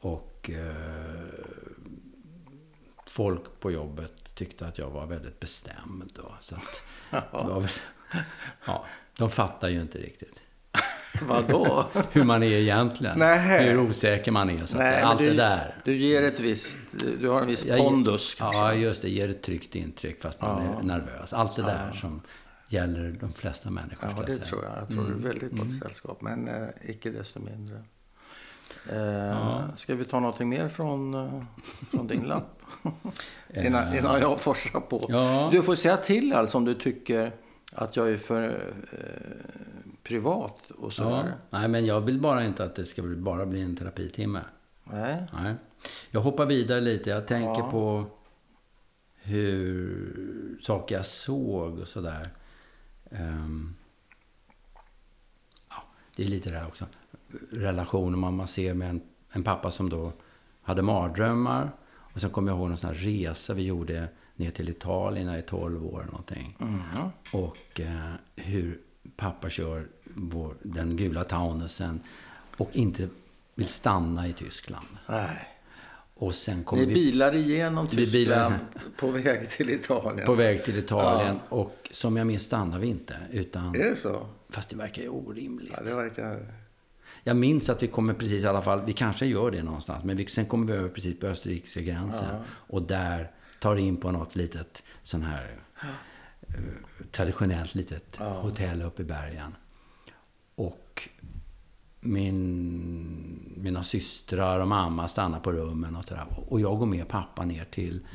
Och 0.00 0.50
eh, 0.50 0.74
folk 3.06 3.60
på 3.60 3.70
jobbet 3.70 4.34
tyckte 4.34 4.66
att 4.66 4.78
jag 4.78 4.90
var 4.90 5.06
väldigt 5.06 5.40
bestämd. 5.40 6.12
Då, 6.14 6.34
så 6.40 6.56
att 6.56 7.32
var 7.32 7.60
väl, 7.60 7.70
ja, 8.66 8.84
de 9.18 9.30
fattar 9.30 9.68
ju 9.68 9.80
inte 9.80 9.98
riktigt 9.98 10.42
Vadå? 11.28 11.84
hur 12.12 12.24
man 12.24 12.42
är 12.42 12.46
egentligen. 12.46 13.18
Nej. 13.18 13.64
Hur 13.68 13.78
osäker 13.80 14.32
man 14.32 14.50
är. 14.50 14.56
Så 14.58 14.62
att 14.62 14.82
Nej, 14.82 14.92
säga. 14.94 15.06
Allt 15.06 15.18
du, 15.18 15.28
det 15.28 15.34
där. 15.36 15.74
Du 15.84 15.92
ger 15.96 16.22
ett 16.22 16.40
visst... 16.40 16.78
Du 17.20 17.28
har 17.28 17.40
en 17.42 17.46
viss 17.48 17.64
Jag- 17.64 17.78
pondus 17.78 18.34
kanske? 18.38 18.58
Ja, 18.62 18.74
just 18.74 19.02
det. 19.02 19.08
Ger 19.08 19.28
ett 19.28 19.42
tryggt 19.42 19.74
intryck 19.74 20.22
fast 20.22 20.40
man 20.42 20.62
är 20.62 20.82
nervös. 20.82 21.32
Allt 21.32 21.56
det 21.56 21.62
där 21.62 21.92
som 21.92 22.20
gäller 22.68 23.16
de 23.20 23.32
flesta 23.32 23.70
människor. 23.70 24.08
Ja, 24.10 24.14
jag 24.16 24.26
det 24.26 24.32
säga. 24.32 24.44
tror 24.44 24.64
jag. 24.64 24.72
Jag 24.80 24.88
tror 24.88 25.04
det 25.04 25.12
är 25.28 25.28
väldigt 25.32 25.52
gott 25.52 25.78
sällskap. 25.82 26.20
Men 26.22 26.48
eh, 26.48 26.68
icke 26.82 27.10
desto 27.10 27.40
mindre. 27.40 27.82
Eh, 28.92 29.60
Ska 29.76 29.94
vi 29.94 30.04
ta 30.04 30.20
någonting 30.20 30.48
mer 30.48 30.68
från, 30.68 31.14
eh, 31.14 31.42
från 31.90 32.06
din 32.06 32.22
lapp? 32.22 32.60
innan, 33.54 33.96
innan 33.96 34.20
jag 34.20 34.40
forsar 34.40 34.80
på. 34.80 35.06
Ja. 35.08 35.48
Du 35.52 35.62
får 35.62 35.74
säga 35.74 35.96
till 35.96 36.32
alltså 36.32 36.58
om 36.58 36.64
du 36.64 36.74
tycker 36.74 37.32
att 37.72 37.96
jag 37.96 38.10
är 38.10 38.16
för 38.18 38.48
eh, 38.48 38.98
privat 40.08 40.70
och 40.70 40.86
Ja. 40.86 40.90
sådär. 40.90 41.34
Nej, 41.50 41.68
men 41.68 41.86
jag 41.86 42.00
vill 42.00 42.20
bara 42.20 42.44
inte 42.44 42.64
att 42.64 42.74
det 42.74 42.86
ska 42.86 43.02
bara 43.02 43.46
bli 43.46 43.62
en 43.62 43.76
terapitimme. 43.76 44.40
Nej. 44.84 45.24
Nej. 45.32 45.54
Jag 46.10 46.20
hoppar 46.20 46.46
vidare 46.46 46.80
lite. 46.80 47.10
Jag 47.10 47.26
tänker 47.26 47.60
Ja. 47.60 47.70
på 47.70 48.04
hur 49.14 50.58
saker 50.62 50.94
jag 50.94 51.06
såg 51.06 51.78
och 51.78 51.88
sådär. 51.88 52.30
Ehm, 53.10 53.74
ja, 55.70 55.76
det 56.16 56.24
är 56.24 56.28
lite 56.28 56.50
det 56.50 56.58
här 56.58 56.66
också. 56.66 56.84
Relationer 57.50 58.16
man, 58.16 58.34
man 58.36 58.46
ser 58.46 58.74
med 58.74 58.90
en, 58.90 59.00
en 59.30 59.42
pappa 59.42 59.70
som 59.70 59.88
då 59.90 60.12
hade 60.62 60.82
mardrömmar. 60.82 61.70
Och 61.88 62.20
sen 62.20 62.30
kommer 62.30 62.50
jag 62.52 62.58
ihåg 62.58 62.70
en 62.70 62.76
sån 62.76 62.88
här 62.90 62.96
resa 62.96 63.54
vi 63.54 63.66
gjorde 63.66 64.08
ner 64.36 64.50
till 64.50 64.68
Italien 64.68 65.26
när 65.26 65.32
jag 65.32 65.42
är 65.42 65.46
12 65.46 65.86
år 65.86 66.00
eller 66.00 66.10
någonting. 66.10 66.56
Mhm. 66.58 67.10
Och 67.32 67.80
eh, 67.80 68.12
hur 68.36 68.80
pappa 69.16 69.50
kör 69.50 69.88
vår, 70.16 70.54
den 70.62 70.96
gula 70.96 71.24
Taunusen 71.24 72.00
och 72.56 72.70
inte 72.72 73.08
vill 73.54 73.66
stanna 73.68 74.28
i 74.28 74.32
Tyskland. 74.32 74.86
Nej. 75.08 75.48
Och 76.14 76.34
sen 76.34 76.64
kommer 76.64 76.82
Ni 76.82 76.88
vi 76.88 76.94
bilar 76.94 77.34
igenom 77.36 77.88
Vi 77.92 78.06
bilar- 78.06 78.48
Tyskland 78.50 78.96
på 78.96 79.10
väg 79.10 79.50
till 79.50 79.70
Italien. 79.70 80.26
på 80.26 80.34
väg 80.34 80.64
till 80.64 80.78
Italien 80.78 81.40
och 81.48 81.88
som 81.90 82.16
jag 82.16 82.26
minns 82.26 82.42
stannar 82.44 82.78
vi 82.78 82.86
inte. 82.86 83.16
Utan, 83.30 83.74
Är 83.74 83.84
det 83.84 83.96
så? 83.96 84.26
fast 84.48 84.70
det 84.70 84.76
verkar 84.76 85.02
ju 85.02 85.08
orimligt. 85.08 85.74
Ja, 85.76 85.82
det 85.82 85.94
verkar... 85.94 86.52
Jag 87.24 87.36
minns 87.36 87.70
att 87.70 87.82
vi 87.82 87.86
kommer 87.86 88.14
precis 88.14 88.44
i 88.44 88.46
alla 88.46 88.62
fall, 88.62 88.84
vi 88.86 88.92
kanske 88.92 89.26
gör 89.26 89.50
det 89.50 89.62
någonstans, 89.62 90.04
men 90.04 90.16
vi, 90.16 90.26
sen 90.26 90.46
kommer 90.46 90.66
vi 90.66 90.72
över 90.78 90.88
precis 90.88 91.20
på 91.20 91.26
österrikiska 91.26 91.80
gränsen. 91.80 92.40
Och 92.48 92.82
där 92.82 93.30
tar 93.60 93.76
in 93.76 93.96
på 93.96 94.10
något 94.10 94.36
litet 94.36 94.82
sån 95.02 95.22
här 95.22 95.56
eh, 96.48 96.54
traditionellt 97.10 97.74
litet 97.74 98.16
hotell 98.16 98.82
uppe 98.82 99.02
i 99.02 99.04
bergen. 99.04 99.54
Och 100.96 101.08
min, 102.00 103.54
mina 103.56 103.82
systrar 103.82 104.60
och 104.60 104.68
mamma 104.68 105.08
stannar 105.08 105.40
på 105.40 105.52
rummen 105.52 105.96
och 105.96 106.04
sådär. 106.04 106.26
Och 106.48 106.60
jag 106.60 106.78
går 106.78 106.86
med 106.86 107.08
pappa 107.08 107.44
ner 107.44 107.64
till 107.64 108.06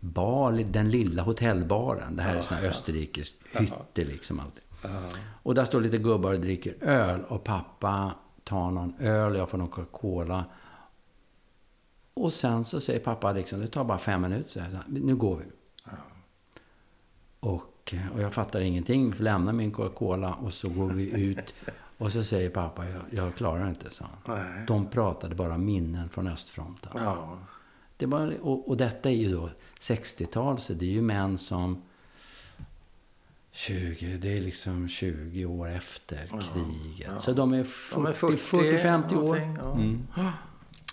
bar, 0.00 0.52
den 0.52 0.90
lilla 0.90 1.22
hotellbaren. 1.22 2.16
Det 2.16 2.22
här 2.22 2.36
är 2.36 2.42
sån 2.42 2.56
här 2.56 2.66
österrikiskt 2.66 3.38
hytte 3.58 4.04
liksom. 4.04 4.40
Alltid. 4.40 4.62
Och 5.42 5.54
där 5.54 5.64
står 5.64 5.80
lite 5.80 5.98
gubbar 5.98 6.32
och 6.32 6.40
dricker 6.40 6.74
öl 6.80 7.20
och 7.28 7.44
pappa 7.44 8.14
tar 8.44 8.70
någon 8.70 8.94
öl, 8.98 9.36
jag 9.36 9.48
får 9.48 9.58
någon 9.58 9.68
Coca-Cola. 9.68 10.44
Och 12.14 12.32
sen 12.32 12.64
så 12.64 12.80
säger 12.80 13.00
pappa 13.00 13.32
liksom, 13.32 13.60
det 13.60 13.66
tar 13.66 13.84
bara 13.84 13.98
fem 13.98 14.22
minuter, 14.22 14.50
så 14.50 14.60
här, 14.60 14.82
nu 14.86 15.16
går 15.16 15.36
vi. 15.36 15.44
Och, 17.40 17.94
och 18.14 18.22
jag 18.22 18.34
fattar 18.34 18.60
ingenting, 18.60 19.10
vi 19.10 19.16
får 19.16 19.24
lämna 19.24 19.52
min 19.52 19.72
Coca-Cola 19.72 20.34
och 20.34 20.52
så 20.52 20.68
går 20.68 20.88
vi 20.88 21.22
ut. 21.22 21.54
Och 22.02 22.12
så 22.12 22.22
säger 22.22 22.50
pappa, 22.50 22.88
jag, 22.88 23.02
jag 23.10 23.34
klarar 23.34 23.68
inte, 23.68 23.90
så 23.90 24.04
Nej. 24.24 24.64
De 24.66 24.86
pratade 24.86 25.34
bara 25.34 25.58
minnen 25.58 26.08
från 26.08 26.26
östfronten. 26.26 26.92
Ja. 26.94 27.38
Det 27.96 28.06
var, 28.06 28.36
och, 28.40 28.68
och 28.68 28.76
detta 28.76 29.10
är 29.10 29.14
ju 29.14 29.32
då 29.32 29.50
60-tal, 29.80 30.58
så 30.58 30.72
det 30.72 30.84
är 30.84 30.90
ju 30.90 31.02
män 31.02 31.38
som 31.38 31.82
20, 33.52 34.16
det 34.16 34.36
är 34.36 34.40
liksom 34.40 34.88
20 34.88 35.46
år 35.46 35.68
efter 35.68 36.26
kriget. 36.26 37.20
Så 37.20 37.32
de 37.32 37.52
är 37.52 37.64
40, 37.64 38.36
40 38.36 38.78
50 38.78 39.16
år. 39.16 39.38
Ja. 39.58 39.72
Mm. 39.72 40.06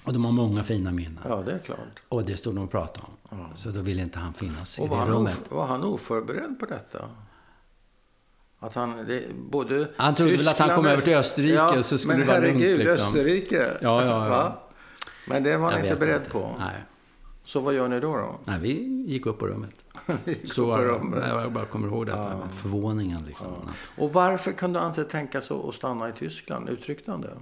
Och 0.05 0.13
de 0.13 0.25
har 0.25 0.31
många 0.31 0.63
fina 0.63 0.91
minnen. 0.91 1.23
ja, 1.23 1.41
det 1.45 1.51
är 1.51 1.59
klart. 1.59 1.99
Och 2.09 2.25
det 2.25 2.37
stod 2.37 2.55
de 2.55 2.63
och 2.63 2.71
pratade 2.71 3.07
om. 3.23 3.47
Så 3.55 3.69
då 3.69 3.81
ville 3.81 4.01
inte 4.01 4.19
han 4.19 4.33
finnas 4.33 4.79
i 4.79 4.81
Och 4.81 4.89
var 4.89 4.97
det 4.97 5.03
han, 5.03 5.11
rummet. 5.11 5.41
of, 5.41 5.51
var 5.51 5.67
han 5.67 5.83
oförberedd 5.83 6.59
på 6.59 6.65
detta? 6.65 7.09
Att 8.59 8.75
han, 8.75 9.05
det, 9.07 9.23
både 9.35 9.87
Han 9.97 10.15
trodde 10.15 10.37
väl 10.37 10.47
att 10.47 10.57
han 10.59 10.75
kom 10.75 10.85
över 10.85 11.01
till 11.01 11.13
Österrike 11.15 11.83
så 11.83 11.97
skulle 11.97 12.17
men 12.17 12.27
det 12.27 12.33
vara 12.33 12.39
lugnt, 12.39 12.61
herregud, 12.61 12.79
liksom. 12.79 13.07
Österrike. 13.07 13.77
Ja, 13.81 14.05
ja, 14.05 14.27
ja. 14.27 14.63
Men 15.27 15.43
det 15.43 15.57
var 15.57 15.71
han 15.71 15.83
inte 15.83 15.95
beredd 15.95 16.19
inte. 16.19 16.29
på. 16.29 16.55
Nej. 16.59 16.83
Så 17.43 17.59
vad 17.59 17.73
gör 17.73 17.87
ni 17.87 17.99
då? 17.99 18.15
då? 18.15 18.39
Nej, 18.45 18.59
vi 18.59 18.71
gick 19.07 19.25
upp 19.25 19.39
på 19.39 19.47
rummet. 19.47 19.75
Gick 20.25 20.53
Så 20.53 20.61
upp 20.61 20.77
på 20.77 20.83
det. 20.83 20.87
rummet. 20.87 21.23
Jag 21.27 21.51
bara 21.51 21.65
kommer 21.65 21.87
ihåg 21.87 22.05
detta. 22.05 22.37
med 22.37 22.51
Förvåningen 22.53 23.25
liksom. 23.27 23.47
Och 23.97 24.13
varför 24.13 24.51
kunde 24.51 24.79
han 24.79 24.89
inte 24.89 25.03
tänka 25.03 25.41
sig 25.41 25.57
att 25.67 25.75
stanna 25.75 26.09
i 26.09 26.11
Tyskland? 26.11 26.69
Uttryckte 26.69 27.11
han 27.11 27.21
det? 27.21 27.37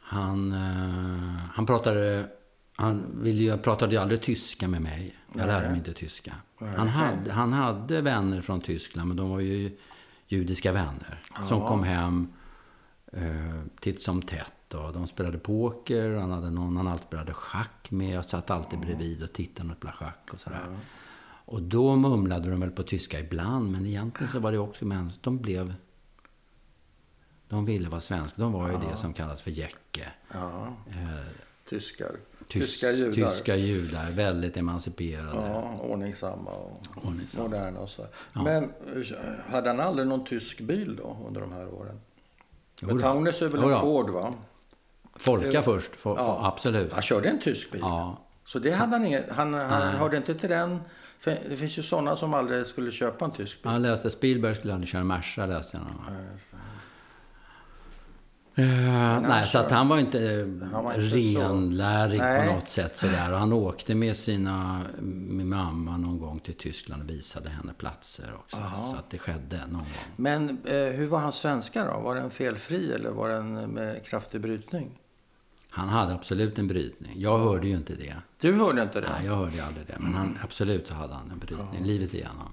Han, 0.00 0.52
eh, 0.52 1.40
han 1.54 1.66
pratade... 1.66 2.26
Han 2.76 3.06
ville 3.22 3.56
pratade 3.56 3.94
ju 3.94 4.00
aldrig 4.00 4.22
tyska 4.22 4.68
med 4.68 4.82
mig. 4.82 5.16
Jag 5.34 5.46
lärde 5.46 5.68
mig 5.68 5.78
inte 5.78 5.92
tyska. 5.92 6.34
Han 6.58 6.88
hade, 6.88 7.32
han 7.32 7.52
hade 7.52 8.00
vänner 8.00 8.40
från 8.40 8.60
Tyskland, 8.60 9.08
men 9.08 9.16
de 9.16 9.30
var 9.30 9.40
ju 9.40 9.76
judiska 10.26 10.72
vänner. 10.72 11.22
Som 11.44 11.66
kom 11.66 11.82
hem 11.82 12.32
eh, 13.12 13.60
titt 13.80 14.02
som 14.02 14.22
tätt. 14.22 14.74
Och 14.74 14.92
de 14.92 15.06
spelade 15.06 15.38
poker, 15.38 16.14
han 16.16 16.30
hade 16.30 16.50
någon 16.50 16.76
han 16.76 16.86
alltid 16.88 17.06
spelade 17.06 17.32
schack 17.32 17.90
med. 17.90 18.14
Jag 18.14 18.24
satt 18.24 18.50
alltid 18.50 18.80
bredvid 18.80 19.22
och 19.22 19.32
tittade 19.32 19.70
och 19.70 19.76
spelade 19.76 19.96
schack 19.96 20.28
och 20.32 20.40
sådär. 20.40 20.78
Och 21.46 21.62
då 21.62 21.96
mumlade 21.96 22.50
de 22.50 22.60
väl 22.60 22.70
på 22.70 22.82
tyska 22.82 23.20
ibland, 23.20 23.72
men 23.72 23.86
egentligen 23.86 24.32
så 24.32 24.38
var 24.38 24.52
det 24.52 24.58
också 24.58 24.84
män. 24.84 25.10
De 25.20 25.38
blev... 25.38 25.74
De 27.48 27.64
ville 27.64 27.88
vara 27.88 28.00
svenska. 28.00 28.42
De 28.42 28.52
var 28.52 28.70
ju 28.70 28.78
det 28.90 28.96
som 28.96 29.12
kallas 29.14 29.42
för 29.42 29.50
jäcke. 29.50 30.12
Ja, 30.32 30.76
Eh, 30.88 31.26
tyskar. 31.68 32.16
Tys- 32.48 32.60
tyska 32.60 32.90
judar. 32.90 33.12
Tyska 33.12 33.56
judar, 33.56 34.10
väldigt 34.10 34.56
emanciperade. 34.56 35.30
Ja, 35.34 35.78
ordningsamma 35.82 36.50
och 36.50 36.82
Ordningsamma. 37.04 37.44
moderna 37.44 37.80
och 37.80 37.88
så. 37.88 38.06
Men 38.32 38.64
eh, 38.64 39.52
hade 39.52 39.68
han 39.70 39.80
aldrig 39.80 40.08
någon 40.08 40.24
tysk 40.24 40.60
bil 40.60 40.96
då 40.96 41.16
under 41.26 41.40
de 41.40 41.52
här 41.52 41.68
åren? 41.74 42.00
Taunus 43.00 43.42
är 43.42 43.48
väl 43.48 43.62
en. 43.62 43.80
Ford 43.80 44.10
va? 44.10 44.34
Folka 45.16 45.62
först, 45.62 45.96
for, 45.96 46.18
Ja. 46.18 46.24
for, 46.24 46.46
absolut. 46.46 46.92
Han 46.92 47.02
körde 47.02 47.28
en 47.28 47.40
tysk 47.40 47.70
bil. 47.70 47.80
Ja. 47.84 48.18
Så 48.46 48.58
det 48.58 48.70
hade 48.70 48.92
han 48.92 49.06
inget, 49.06 49.30
han, 49.30 49.54
han 49.54 49.86
Nej. 49.86 49.96
hörde 49.96 50.16
inte 50.16 50.34
till 50.34 50.50
den. 50.50 50.80
Det 51.24 51.56
finns 51.56 51.78
ju 51.78 51.82
sådana 51.82 52.16
som 52.16 52.34
aldrig 52.34 52.66
skulle 52.66 52.92
köpa 52.92 53.24
en 53.24 53.30
tysk 53.30 53.62
bil. 53.62 53.72
Han 53.72 53.82
läste 53.82 54.10
Spielberg 54.10 54.54
skulle 54.54 54.72
aldrig 54.74 54.88
köra 54.88 55.04
Merca, 55.04 55.46
läste 55.46 55.78
någon. 55.78 56.00
Ja, 56.06 56.12
Eh, 58.56 58.66
han 58.66 59.22
nej, 59.22 59.46
så 59.46 59.58
att 59.58 59.70
han 59.70 59.88
var 59.88 59.98
inte 59.98 60.50
Han 60.72 60.84
var 60.84 60.94
inte 60.94 61.16
renlärig 61.16 62.18
Nej. 62.18 62.48
på 62.48 62.54
något 62.54 62.68
sätt 62.68 62.96
sådär. 62.96 63.32
Och 63.32 63.38
han 63.38 63.52
åkte 63.52 63.94
med 63.94 64.16
sina, 64.16 64.82
med 65.00 65.46
mamma 65.46 65.96
någon 65.96 66.18
gång 66.18 66.40
till 66.40 66.54
Tyskland 66.54 67.02
och 67.02 67.10
visade 67.10 67.50
henne 67.50 67.72
platser 67.78 68.34
också. 68.34 68.56
Så 68.90 68.96
att 68.96 69.10
det 69.10 69.18
skedde 69.18 69.60
någon 69.66 69.72
gång. 69.72 69.84
Men 70.16 70.48
eh, 70.64 70.74
hur 70.74 71.06
var 71.06 71.20
hans 71.20 71.36
svenska 71.36 71.84
då? 71.84 72.00
Var 72.00 72.14
den 72.14 72.30
felfri 72.30 72.92
eller 72.92 73.10
var 73.10 73.28
den 73.28 73.54
med 73.54 74.06
kraftig 74.06 74.40
brytning? 74.40 74.98
Han 75.70 75.88
hade 75.88 76.14
absolut 76.14 76.58
en 76.58 76.68
brytning. 76.68 77.12
Jag 77.16 77.38
hörde 77.38 77.68
ju 77.68 77.76
inte 77.76 77.94
det. 77.94 78.16
Du 78.40 78.52
hörde 78.52 78.82
inte 78.82 79.00
det? 79.00 79.08
Nej, 79.18 79.26
jag 79.26 79.36
hörde 79.36 79.64
aldrig 79.64 79.86
det. 79.86 79.96
Men 79.98 80.14
han, 80.14 80.38
absolut 80.42 80.86
så 80.86 80.94
hade 80.94 81.14
han 81.14 81.30
en 81.30 81.38
brytning 81.38 81.84
livet 81.84 82.14
igenom. 82.14 82.52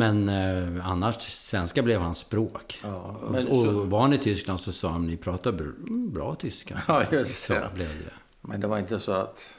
Men 0.00 0.28
eh, 0.28 0.88
annars, 0.88 1.20
svenska 1.22 1.82
blev 1.82 2.00
hans 2.00 2.18
språk. 2.18 2.80
Ja, 2.82 3.16
men 3.30 3.48
och 3.48 3.64
så- 3.64 3.84
var 3.84 4.00
han 4.00 4.12
i 4.12 4.18
Tyskland 4.18 4.60
så 4.60 4.72
sa 4.72 4.88
han, 4.90 5.06
ni 5.06 5.16
pratar 5.16 5.52
br- 5.52 6.10
bra 6.10 6.34
tyska. 6.34 6.82
Ja, 6.88 7.04
just 7.12 7.42
Så 7.42 7.52
det. 7.52 7.70
blev 7.74 7.88
det. 7.88 8.12
Men 8.40 8.60
det 8.60 8.66
var 8.66 8.78
inte 8.78 9.00
så 9.00 9.12
att 9.12 9.56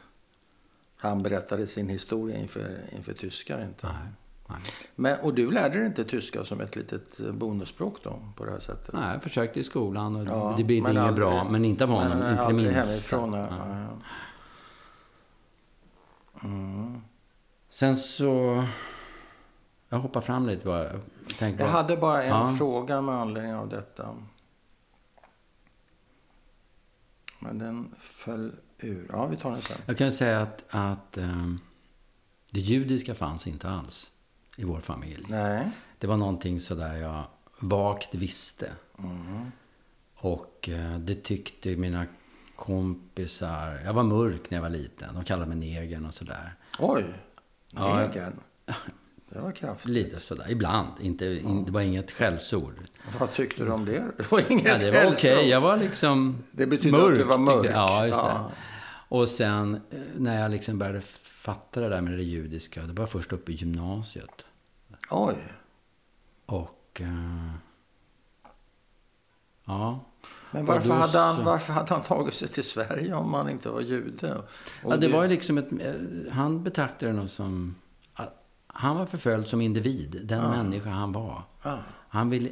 han 0.97 1.23
berättade 1.23 1.67
sin 1.67 1.89
historia 1.89 2.37
inför, 2.37 2.77
inför 2.91 3.13
tyskar 3.13 3.63
inte. 3.63 3.87
Nej, 3.87 3.95
nej. 4.49 4.57
Men, 4.95 5.19
och 5.19 5.33
du 5.33 5.51
lärde 5.51 5.77
dig 5.77 5.87
inte 5.87 6.03
tyska 6.03 6.43
som 6.45 6.61
ett 6.61 6.75
litet 6.75 7.19
eh, 7.19 7.31
bonusspråk 7.31 7.97
då, 8.03 8.19
på 8.35 8.45
det 8.45 8.51
här 8.51 8.59
sättet? 8.59 8.93
nej, 8.93 9.13
jag 9.13 9.23
försökte 9.23 9.59
i 9.59 9.63
skolan 9.63 10.15
och 10.15 10.27
Ja, 10.27 10.53
det 10.57 10.63
blev 10.63 10.77
inget 10.77 11.15
bra. 11.15 11.43
Men 11.49 11.65
inte 11.65 11.83
av 11.83 11.89
honom, 11.89 12.17
men 12.17 12.31
inte 12.31 12.47
det 12.47 12.53
minsta. 12.53 13.17
Mm. 16.43 17.01
Sen 17.69 17.95
så... 17.95 18.63
Jag 19.93 19.99
hoppar 19.99 20.21
fram 20.21 20.47
lite 20.47 20.65
bara. 20.65 20.89
Tänk 21.39 21.59
Jag 21.59 21.67
på- 21.67 21.71
hade 21.77 21.97
bara 21.97 22.23
en 22.23 22.29
Ja. 22.29 22.55
fråga 22.57 23.01
med 23.01 23.15
anledning 23.15 23.53
av 23.55 23.69
detta. 23.69 24.15
Men 27.39 27.57
den 27.57 27.95
föll 27.99 28.55
ur. 28.77 29.05
Ja, 29.09 29.25
vi 29.27 29.37
tar 29.37 29.51
den 29.51 29.61
sen. 29.61 29.77
Jag 29.85 29.97
kan 29.97 30.11
säga 30.11 30.41
att, 30.41 30.63
att 30.69 31.17
ehm, 31.17 31.59
det 32.51 32.59
judiska 32.59 33.15
fanns 33.15 33.47
inte 33.47 33.69
alls 33.69 34.11
i 34.57 34.63
vår 34.63 34.79
familj. 34.79 35.25
Nej. 35.29 35.71
Det 35.97 36.07
var 36.07 36.17
någonting 36.17 36.59
sådär 36.59 36.95
jag 36.97 37.23
vagt 37.59 38.15
visste. 38.15 38.71
Mm. 38.99 39.51
Och 40.15 40.69
eh, 40.69 40.97
det 40.99 41.15
tyckte 41.15 41.75
mina 41.75 42.05
kompisar. 42.55 43.81
Jag 43.85 43.93
var 43.93 44.03
mörk 44.03 44.49
när 44.49 44.57
jag 44.57 44.61
var 44.63 44.69
liten. 44.69 45.15
De 45.15 45.23
kallade 45.23 45.55
mig 45.55 45.57
negern 45.57 46.05
och 46.05 46.13
sådär. 46.13 46.55
Oj! 46.79 47.05
Ja. 47.69 48.09
Det 49.33 49.39
var 49.39 49.51
kraftigt. 49.51 49.89
Lite 49.91 50.19
sådär. 50.19 50.45
Ibland. 50.49 50.87
Inte, 51.01 51.25
in, 51.25 51.65
det 51.65 51.71
var 51.71 51.81
inget 51.81 52.11
skällsord. 52.11 52.73
Vad 53.19 53.33
tyckte 53.33 53.63
du 53.65 53.71
om 53.71 53.85
det? 53.85 54.03
Det 54.17 54.31
var 54.31 54.51
inget 54.51 54.67
Ja, 54.67 54.77
det 54.77 54.91
var 54.91 55.11
okej. 55.11 55.15
skällsord. 55.15 55.47
Jag 55.47 55.61
var 55.61 55.77
liksom 55.77 56.37
Det 56.51 56.65
betyder 56.65 56.97
att 56.97 57.17
du 57.17 57.23
var 57.23 57.37
tyckte- 57.37 57.53
mörk. 57.55 57.71
Ja, 57.75 58.05
just 58.05 58.17
det. 58.17 58.23
Ja. 58.23 58.51
Och 59.07 59.27
sen 59.27 59.75
eh, 59.91 59.99
när 60.17 60.41
jag 60.41 60.51
liksom 60.51 60.77
började 60.79 61.01
fatta 61.23 61.79
det 61.81 61.89
där 61.89 62.01
med 62.01 62.13
det 62.13 62.23
judiska. 62.23 62.81
Det 62.81 62.93
var 62.93 63.05
först 63.07 63.33
uppe 63.33 63.51
i 63.51 63.55
gymnasiet. 63.55 64.45
Oj. 65.09 65.35
Och... 66.45 67.01
Eh, 67.01 67.51
ja. 69.65 69.99
Men 70.51 70.65
varför 70.65 70.89
hade, 70.93 71.19
han, 71.19 71.43
varför 71.45 71.73
hade 71.73 71.93
han 71.93 72.03
tagit 72.03 72.33
sig 72.33 72.47
till 72.47 72.63
Sverige 72.63 73.13
om 73.13 73.33
han 73.33 73.49
inte 73.49 73.69
var 73.69 73.81
jude? 73.81 74.35
Och 74.83 74.93
ja, 74.93 74.97
det 74.97 75.07
var 75.07 75.23
ju 75.23 75.29
liksom 75.29 75.57
ett... 75.57 75.67
eh, 75.81 75.93
Han 76.31 76.63
betraktade 76.63 77.11
det 77.11 77.17
nog 77.17 77.29
som... 77.29 77.75
Han 78.73 78.97
var 78.97 79.05
förföljd 79.05 79.47
som 79.47 79.61
individ. 79.61 80.21
Den 80.23 80.49
människa 80.49 80.89
han 80.89 81.11
var. 81.11 81.43
Ja. 81.63 81.79
Han 82.09 82.29
ville 82.29 82.49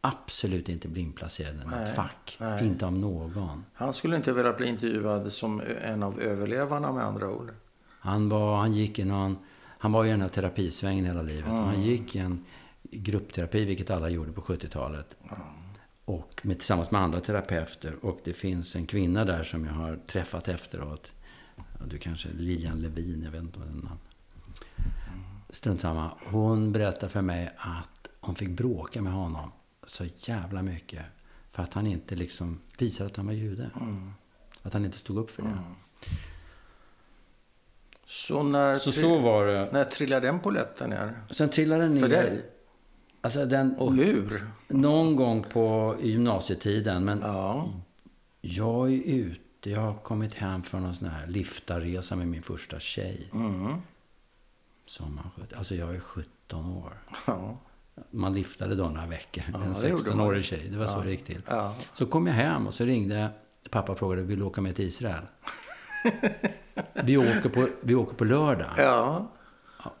absolut 0.00 0.68
inte 0.68 0.88
bli 0.88 1.00
inplacerad 1.00 1.54
i 1.56 1.82
ett 1.82 1.96
fack. 1.96 2.36
nej. 2.40 2.66
Inte 2.66 2.86
av 2.86 2.92
någon. 2.92 3.64
Han 3.72 3.94
skulle 3.94 4.16
inte 4.16 4.32
vilja 4.32 4.52
bli 4.52 4.66
intervjuad 4.66 5.32
som 5.32 5.62
en 5.82 6.02
av 6.02 6.20
överlevarna 6.20 6.92
med 6.92 7.04
andra 7.04 7.30
ord. 7.30 7.52
Han 8.00 8.28
var, 8.28 8.56
han 8.56 8.72
gick 8.72 8.98
i 8.98 9.04
någon, 9.04 9.38
han 9.78 9.92
var 9.92 10.04
i 10.04 10.10
den 10.10 10.20
här 10.20 10.28
terapisvängen 10.28 11.04
hela 11.04 11.22
livet. 11.22 11.50
Och 11.50 11.56
han 11.56 11.82
gick 11.82 12.16
i 12.16 12.18
en 12.18 12.44
gruppterapi, 12.82 13.64
vilket 13.64 13.90
alla 13.90 14.08
gjorde 14.08 14.32
på 14.32 14.40
70-talet. 14.40 15.16
Och 16.04 16.40
med, 16.42 16.58
tillsammans 16.58 16.90
med 16.90 17.00
andra 17.00 17.20
terapeuter. 17.20 17.94
Och 18.02 18.20
det 18.24 18.32
finns 18.32 18.76
en 18.76 18.86
kvinna 18.86 19.24
där 19.24 19.42
som 19.42 19.64
jag 19.64 19.72
har 19.72 19.98
träffat 20.06 20.48
efteråt. 20.48 21.06
Ja, 21.56 21.62
du 21.86 21.98
kanske, 21.98 22.28
Lilian 22.28 22.82
Levin, 22.82 23.22
jag 23.24 23.30
vet 23.30 23.42
inte 23.42 23.58
vad 23.58 23.68
den 23.68 23.78
namn. 23.78 23.98
Strunt 25.52 25.80
samma. 25.80 26.10
Hon 26.26 26.72
berättade 26.72 27.08
för 27.12 27.22
mig 27.22 27.50
att 27.58 28.08
hon 28.20 28.34
fick 28.34 28.48
bråka 28.50 29.02
med 29.02 29.12
honom 29.12 29.52
så 29.86 30.04
jävla 30.16 30.62
mycket. 30.62 31.02
För 31.52 31.62
att 31.62 31.74
han 31.74 31.86
inte 31.86 32.14
liksom 32.14 32.58
visade 32.78 33.10
att 33.10 33.16
han 33.16 33.26
var 33.26 33.32
jude. 33.32 33.70
Att 34.62 34.72
han 34.72 34.84
inte 34.84 34.98
stod 34.98 35.18
upp 35.18 35.30
för 35.30 35.42
det. 35.42 35.58
Så 38.06 38.42
när, 38.42 38.78
Så 38.78 38.92
så 38.92 39.18
var 39.18 39.46
det. 39.46 39.68
när 39.72 39.84
trillade 39.84 40.26
den 40.26 40.40
polletten 40.40 40.90
ner? 40.90 41.14
Sen 41.30 41.48
trillade 41.50 41.82
den 41.82 41.94
ner. 41.94 42.00
För 42.00 42.08
dig? 42.08 42.42
Alltså 43.20 43.46
den, 43.46 43.74
Och 43.76 43.94
hur? 43.94 44.46
någon 44.68 45.16
gång 45.16 45.42
på 45.52 45.96
gymnasietiden. 46.02 47.04
Men 47.04 47.20
Ja. 47.20 47.68
jag 48.40 48.92
är 48.92 49.02
ute. 49.14 49.70
Jag 49.70 49.80
har 49.80 49.94
kommit 49.94 50.34
hem 50.34 50.62
från 50.62 50.84
en 50.84 50.94
sån 50.94 51.08
här 51.08 51.26
liftarresa 51.26 52.16
med 52.16 52.28
min 52.28 52.42
första 52.42 52.80
tjej. 52.80 53.30
Mm. 53.32 53.74
Sommaren 54.86 55.30
70. 55.36 55.54
Alltså 55.54 55.74
jag 55.74 55.94
är 55.94 56.00
17 56.00 56.66
år. 56.66 56.92
Ja. 57.26 57.58
Man 58.10 58.34
liftade 58.34 58.74
då 58.74 58.88
några 58.88 59.06
veckor. 59.06 59.44
Ja, 59.52 59.62
en 59.64 59.72
det 59.72 59.88
gjorde 59.88 60.02
16-årig 60.02 60.44
tjej. 60.44 60.68
Det 60.70 60.78
var 60.78 60.86
så 60.86 60.98
Ja. 60.98 61.02
det 61.04 61.10
gick 61.10 61.24
till. 61.24 61.42
Ja. 61.48 61.74
Så 61.92 62.06
kom 62.06 62.26
jag 62.26 62.34
hem 62.34 62.66
och 62.66 62.74
så 62.74 62.84
ringde 62.84 63.30
pappa 63.70 63.92
och 63.92 63.98
frågade 63.98 64.22
vill 64.22 64.38
du 64.38 64.44
åka 64.44 64.60
med 64.60 64.76
till 64.76 64.84
Israel. 64.86 65.22
vi, 67.04 67.16
åker 67.16 67.48
på, 67.48 67.68
vi 67.80 67.94
åker 67.94 68.14
på 68.16 68.24
lördag. 68.24 68.70
ja. 68.76 69.26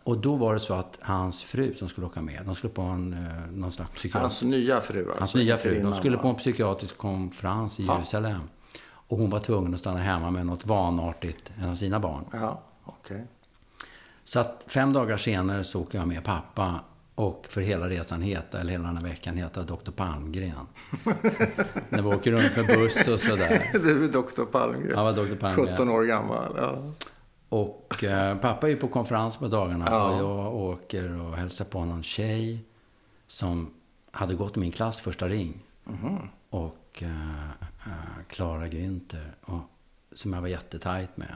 Och 0.04 0.18
då 0.18 0.36
var 0.36 0.52
det 0.52 0.60
så 0.60 0.74
att 0.74 0.98
hans 1.00 1.42
fru 1.44 1.74
som 1.74 1.88
skulle 1.88 2.06
åka 2.06 2.22
med, 2.22 2.42
de 2.46 2.54
skulle 2.54 2.72
på 2.72 2.82
en, 2.82 3.12
eh, 3.12 3.50
någon 3.52 3.72
slags 3.72 3.90
psykiatrisk... 3.92 4.22
Hans 4.22 4.42
nya 4.42 4.80
fru 4.80 4.98
alltså. 5.04 5.18
Hans 5.18 5.34
nya 5.34 5.56
fru. 5.56 5.80
De 5.82 5.94
skulle 5.94 6.18
på 6.18 6.28
en 6.28 6.34
psykiatrisk 6.34 6.98
konferens 6.98 7.80
i. 7.80 7.82
Jerusalem. 7.84 8.40
Och 8.84 9.18
hon 9.18 9.30
var 9.30 9.38
tvungen 9.38 9.74
att 9.74 9.80
stanna 9.80 9.98
hemma 9.98 10.30
med 10.30 10.46
något 10.46 10.66
vanartigt, 10.66 11.52
en 11.62 11.70
av 11.70 11.74
sina 11.74 12.00
barn. 12.00 12.24
Ja, 12.32 12.62
okej. 12.84 13.26
Så 14.24 14.40
att 14.40 14.64
fem 14.66 14.92
dagar 14.92 15.16
senare 15.16 15.64
så 15.64 15.80
åker 15.82 15.98
jag 15.98 16.08
med 16.08 16.24
pappa 16.24 16.80
och 17.14 17.46
för 17.50 17.60
hela 17.60 17.88
resan 17.88 18.22
heta, 18.22 18.60
eller 18.60 18.72
hela 18.72 18.84
den 18.86 18.96
här 18.96 19.04
veckan 19.04 19.36
heta 19.36 19.62
Dr. 19.62 19.90
Palmgren. 19.90 20.66
När 21.88 22.02
vi 22.02 22.08
åker 22.08 22.32
runt 22.32 22.56
med 22.56 22.66
buss 22.66 23.08
och 23.08 23.20
sådär. 23.20 23.70
Du 23.82 24.04
är 24.04 24.08
doktor 24.08 24.44
Palmgren. 24.44 24.96
Han 24.96 25.04
var 25.04 25.12
Dr. 25.12 25.34
Palmgren. 25.34 25.66
17 25.76 25.88
år 25.88 26.02
gammal. 26.02 26.54
Ja. 26.56 26.92
Och 27.48 28.04
eh, 28.04 28.38
pappa 28.38 28.70
är 28.70 28.76
på 28.76 28.88
konferens 28.88 29.36
på 29.36 29.48
dagarna 29.48 29.84
Ja. 29.88 30.10
och 30.10 30.18
jag 30.18 30.54
åker 30.54 31.20
och 31.20 31.36
hälsar 31.36 31.64
på 31.64 31.84
någon 31.84 32.02
tjej 32.02 32.64
som 33.26 33.70
hade 34.10 34.34
gått 34.34 34.56
i 34.56 34.60
min 34.60 34.72
klass 34.72 35.00
första 35.00 35.28
ring. 35.28 35.62
Mhm. 35.84 36.18
Och 36.50 37.02
eh, 37.02 37.42
eh, 37.86 37.92
Clara 38.28 38.66
Günther, 38.66 39.30
och, 39.40 39.60
som 40.12 40.32
jag 40.32 40.40
var 40.40 40.48
jättetajt 40.48 41.16
med. 41.16 41.34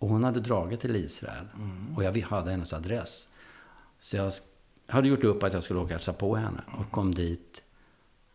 Och 0.00 0.08
hon 0.08 0.24
hade 0.24 0.40
dragit 0.40 0.80
till 0.80 0.96
Israel. 0.96 1.46
Mm. 1.54 1.96
Och 1.96 2.04
jag 2.04 2.18
hade 2.22 2.50
hennes 2.50 2.72
adress. 2.72 3.28
Så 4.00 4.16
jag 4.16 4.32
hade 4.86 5.08
gjort 5.08 5.24
upp 5.24 5.42
att 5.42 5.52
jag 5.52 5.62
skulle 5.62 5.78
åka 5.80 5.84
och 5.84 5.90
hälsa 5.90 6.12
på 6.12 6.36
henne. 6.36 6.62
Och 6.78 6.90
kom 6.90 7.14
dit 7.14 7.62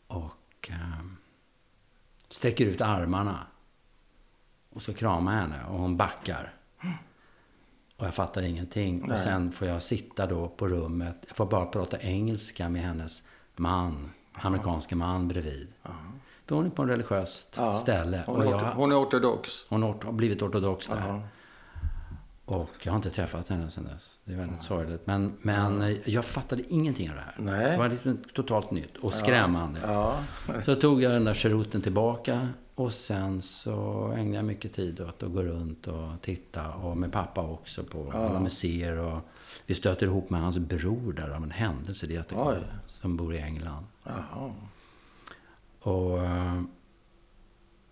och 0.07 0.69
eh, 0.69 1.05
sträcker 2.29 2.65
ut 2.65 2.81
armarna. 2.81 3.39
Och 4.69 4.81
så 4.81 4.93
kramar 4.93 5.31
henne 5.35 5.65
och 5.65 5.79
hon 5.79 5.97
backar. 5.97 6.53
Och 7.97 8.05
jag 8.05 8.13
fattar 8.13 8.41
ingenting. 8.41 8.99
Nej. 9.01 9.11
Och 9.13 9.19
sen 9.19 9.51
får 9.51 9.67
jag 9.67 9.83
sitta 9.83 10.25
då 10.27 10.47
på 10.47 10.67
rummet. 10.67 11.15
Jag 11.27 11.37
får 11.37 11.45
bara 11.45 11.65
prata 11.65 11.99
engelska 12.01 12.69
med 12.69 12.81
hennes 12.81 13.23
man. 13.55 14.11
Amerikanske 14.33 14.95
man 14.95 15.27
bredvid. 15.27 15.73
För 16.45 16.55
hon 16.55 16.65
är 16.65 16.69
på 16.69 16.81
en 16.81 16.87
religiöst 16.89 17.53
Ja. 17.57 17.73
ställe. 17.73 18.23
Hon, 18.25 18.35
och 18.35 18.45
är 18.45 18.49
jag, 18.49 18.59
orto- 18.61 18.73
hon 18.75 18.91
är 18.91 18.95
ortodox. 19.03 19.49
hon 19.69 19.83
har 19.83 20.11
blivit 20.11 20.41
ortodox 20.41 20.87
där. 20.87 21.07
Ja. 21.07 21.21
Och 22.45 22.69
jag 22.83 22.91
har 22.91 22.97
inte 22.97 23.09
träffat 23.09 23.49
henne 23.49 23.69
sedan 23.69 23.83
dess. 23.83 24.17
Det 24.25 24.33
är 24.33 24.37
väldigt 24.37 24.61
sorgligt. 24.61 25.07
Men, 25.07 25.37
men 25.41 25.97
jag 26.05 26.25
fattade 26.25 26.63
ingenting 26.69 27.09
av 27.09 27.15
det 27.15 27.21
här. 27.21 27.35
Nej. 27.39 27.71
Det 27.71 27.77
var 27.77 27.89
liksom 27.89 28.17
totalt 28.33 28.71
nytt 28.71 28.97
och 28.97 29.13
skrämmande. 29.13 29.79
Ja. 29.83 30.19
Så 30.65 30.75
tog 30.75 31.01
jag 31.01 31.11
den 31.11 31.23
där 31.23 31.33
cherouten 31.33 31.81
tillbaka. 31.81 32.49
Och 32.75 32.93
sen 32.93 33.41
så 33.41 34.07
ägnade 34.17 34.35
jag 34.35 34.45
mycket 34.45 34.73
tid 34.73 34.99
åt 34.99 35.23
att 35.23 35.31
gå 35.31 35.43
runt 35.43 35.87
och 35.87 36.21
titta. 36.21 36.73
Och 36.73 36.97
med 36.97 37.11
pappa 37.11 37.41
också 37.41 37.83
på 37.83 38.11
alla 38.11 38.39
museer. 38.39 38.97
Och 38.97 39.19
vi 39.65 39.73
stöter 39.73 40.05
ihop 40.05 40.29
med 40.29 40.41
hans 40.41 40.57
bror 40.57 41.13
där 41.13 41.29
av 41.29 41.43
en 41.43 41.51
händelse. 41.51 42.07
Det 42.07 42.13
är 42.13 42.17
jättekul. 42.17 42.65
Som 42.85 43.17
bor 43.17 43.35
i 43.35 43.37
England. 43.37 43.85
Jaha. 44.03 44.53
Och 45.79 46.23
eh, 46.23 46.61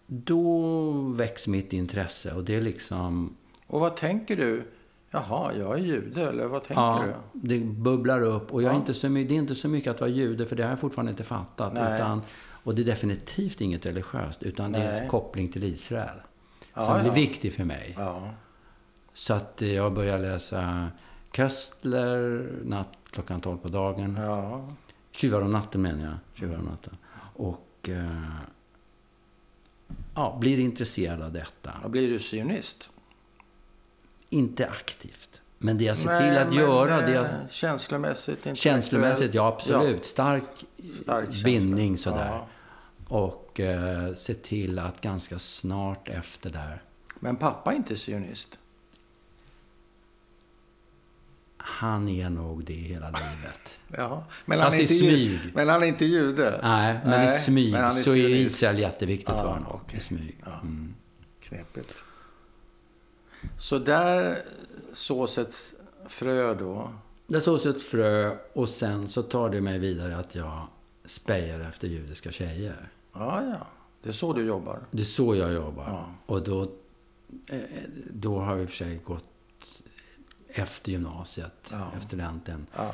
då 0.08 0.92
väcks 0.92 1.48
mitt 1.48 1.74
intresse. 1.74 2.34
Och 2.34 2.44
det 2.44 2.56
är 2.56 2.62
liksom... 2.62 3.38
Och 3.74 3.80
vad 3.80 3.96
tänker 3.96 4.36
du? 4.36 4.64
Jaha, 5.12 5.54
jag 5.54 5.74
är 5.80 5.84
jude, 5.84 6.30
eller 6.30 6.46
vad 6.46 6.64
tänker 6.64 6.82
Ja, 6.82 7.06
du? 7.34 7.58
det 7.58 7.66
bubblar 7.66 8.22
upp. 8.22 8.54
Och 8.54 8.62
jag 8.62 8.70
är 8.70 8.74
Ja. 8.74 8.80
inte 8.80 8.94
så, 8.94 9.08
det 9.08 9.20
är 9.20 9.32
inte 9.32 9.56
så 9.56 9.68
mycket 9.70 9.92
att 9.92 10.00
vara 10.02 10.10
jude, 10.10 10.46
för 10.46 10.56
det 10.56 10.64
har 10.64 10.70
jag 10.70 10.80
fortfarande 10.80 11.10
inte 11.10 11.24
fattat. 11.24 11.74
Nej. 11.74 11.96
Utan, 11.96 12.22
och 12.64 12.76
det 12.76 12.82
är 12.82 12.86
definitivt 12.86 13.62
inget 13.62 13.86
religiöst, 13.86 14.44
utan 14.44 14.72
det 14.72 14.80
är 14.80 14.92
Nej. 14.92 15.02
en 15.04 15.10
koppling 15.10 15.48
till 15.48 15.64
Israel. 15.64 16.18
Ja, 16.74 16.86
som 16.86 16.94
blir 17.00 17.08
ja. 17.08 17.14
viktig 17.14 17.54
för 17.54 17.64
mig. 17.64 17.94
Ja. 17.98 18.30
Så 19.14 19.34
att 19.34 19.62
eh, 19.62 19.74
jag 19.74 19.94
börjar 19.94 20.20
läsa 20.20 20.88
Köstler, 21.32 22.50
natt 22.64 22.98
klockan 23.12 23.42
12 23.42 23.58
på 23.58 23.68
dagen. 23.68 24.18
Ja. 24.22 24.68
Tjuvar 25.12 25.42
om 25.42 25.52
natten 25.52 25.82
menar 25.82 26.06
jag. 26.06 26.16
Tjuvar 26.34 26.58
om 26.58 26.66
natten. 26.66 26.98
Och 27.36 27.90
eh, 27.90 28.24
ja, 30.16 30.38
blir 30.40 30.60
intresserad 30.60 31.22
av 31.22 31.32
detta. 31.32 31.72
Då 31.84 31.90
blir 31.90 32.10
du 32.10 32.20
sionist. 32.20 32.90
Inte 34.34 34.68
aktivt. 34.70 35.42
Men 35.58 35.78
det 35.78 35.84
jag 35.84 35.98
ser 35.98 36.22
till 36.22 36.38
att 36.38 36.48
men, 36.48 36.58
göra, 36.58 36.98
det 37.02 37.14
eh, 37.16 37.22
är 37.22 37.46
att 37.46 37.52
Känslomässigt, 37.52 38.48
Känslomässigt, 38.58 39.34
ja 39.34 39.48
absolut. 39.48 40.06
Stark, 40.06 40.44
Stark 41.02 41.26
känsla. 41.26 41.44
bindning 41.46 41.98
sådär. 41.98 42.28
Ja. 42.30 42.48
Och 43.08 43.60
eh, 43.60 44.14
se 44.14 44.34
till 44.34 44.80
att 44.80 45.02
ganska 45.02 45.40
snart 45.40 46.08
efter 46.10 46.50
där, 46.50 46.82
Men 47.20 47.36
pappa 47.36 47.72
är 47.72 47.76
inte 47.76 47.96
sionist. 47.96 48.58
han 51.58 52.10
är 52.10 52.30
nog 52.30 52.64
det 52.66 52.74
hela 52.74 53.08
livet. 53.10 53.80
Ja. 53.98 54.26
Men 54.46 54.60
Fast 54.60 54.72
han 54.72 54.80
är 54.80 54.84
i 54.84 54.88
smyg. 54.88 55.40
Men 55.54 55.70
han 55.70 55.84
är 55.84 55.88
inte 55.88 56.06
jude. 56.06 56.60
Nej, 56.64 57.00
men 57.04 57.10
Nej, 57.10 57.36
i 57.36 57.40
smyg 57.40 57.72
men 57.72 57.84
han 57.84 57.92
så 57.94 58.16
är. 58.16 58.30
Israel 58.30 58.80
jätteviktigt 58.80 59.30
Ja, 59.30 59.42
för 59.42 59.48
honom. 59.50 59.68
okej. 59.72 59.98
I 59.98 60.02
smyg. 60.02 60.38
Ja. 60.46 60.52
Mm. 60.62 60.94
Knepigt. 61.42 62.04
Så 63.58 63.80
där 63.80 64.42
sås 64.94 65.38
ett 65.38 65.56
frö 66.08 66.54
då. 66.56 66.94
Det 67.28 67.42
sås 67.42 67.66
ett 67.66 67.82
frö 67.82 68.38
och 68.54 68.70
sen 68.70 69.08
så 69.08 69.22
tar 69.24 69.50
det 69.50 69.62
mig 69.62 69.80
vidare 69.80 70.18
att 70.18 70.36
jag 70.36 70.68
spejar 71.06 71.60
efter 71.60 71.88
judiska 71.88 72.32
tjejer. 72.32 72.90
Ja, 73.14 73.44
ja. 73.46 73.68
Det 74.04 74.10
är 74.10 74.14
så 74.14 74.34
du 74.34 74.46
jobbar. 74.46 74.80
Det 74.92 75.02
är 75.02 75.06
så 75.06 75.36
jag 75.36 75.54
jobbar. 75.54 75.84
Ja. 75.88 76.12
Och 76.26 76.44
då, 76.44 76.62
eh, 77.48 77.60
då 78.14 78.40
har 78.40 78.56
vi 78.56 78.68
för 78.68 78.74
sig 78.76 78.98
gått 78.98 79.28
efter 80.48 80.92
gymnasiet, 80.92 81.54
Ja. 81.72 81.88
efter 81.88 82.08
studenten. 82.08 82.68
Ja. 82.76 82.92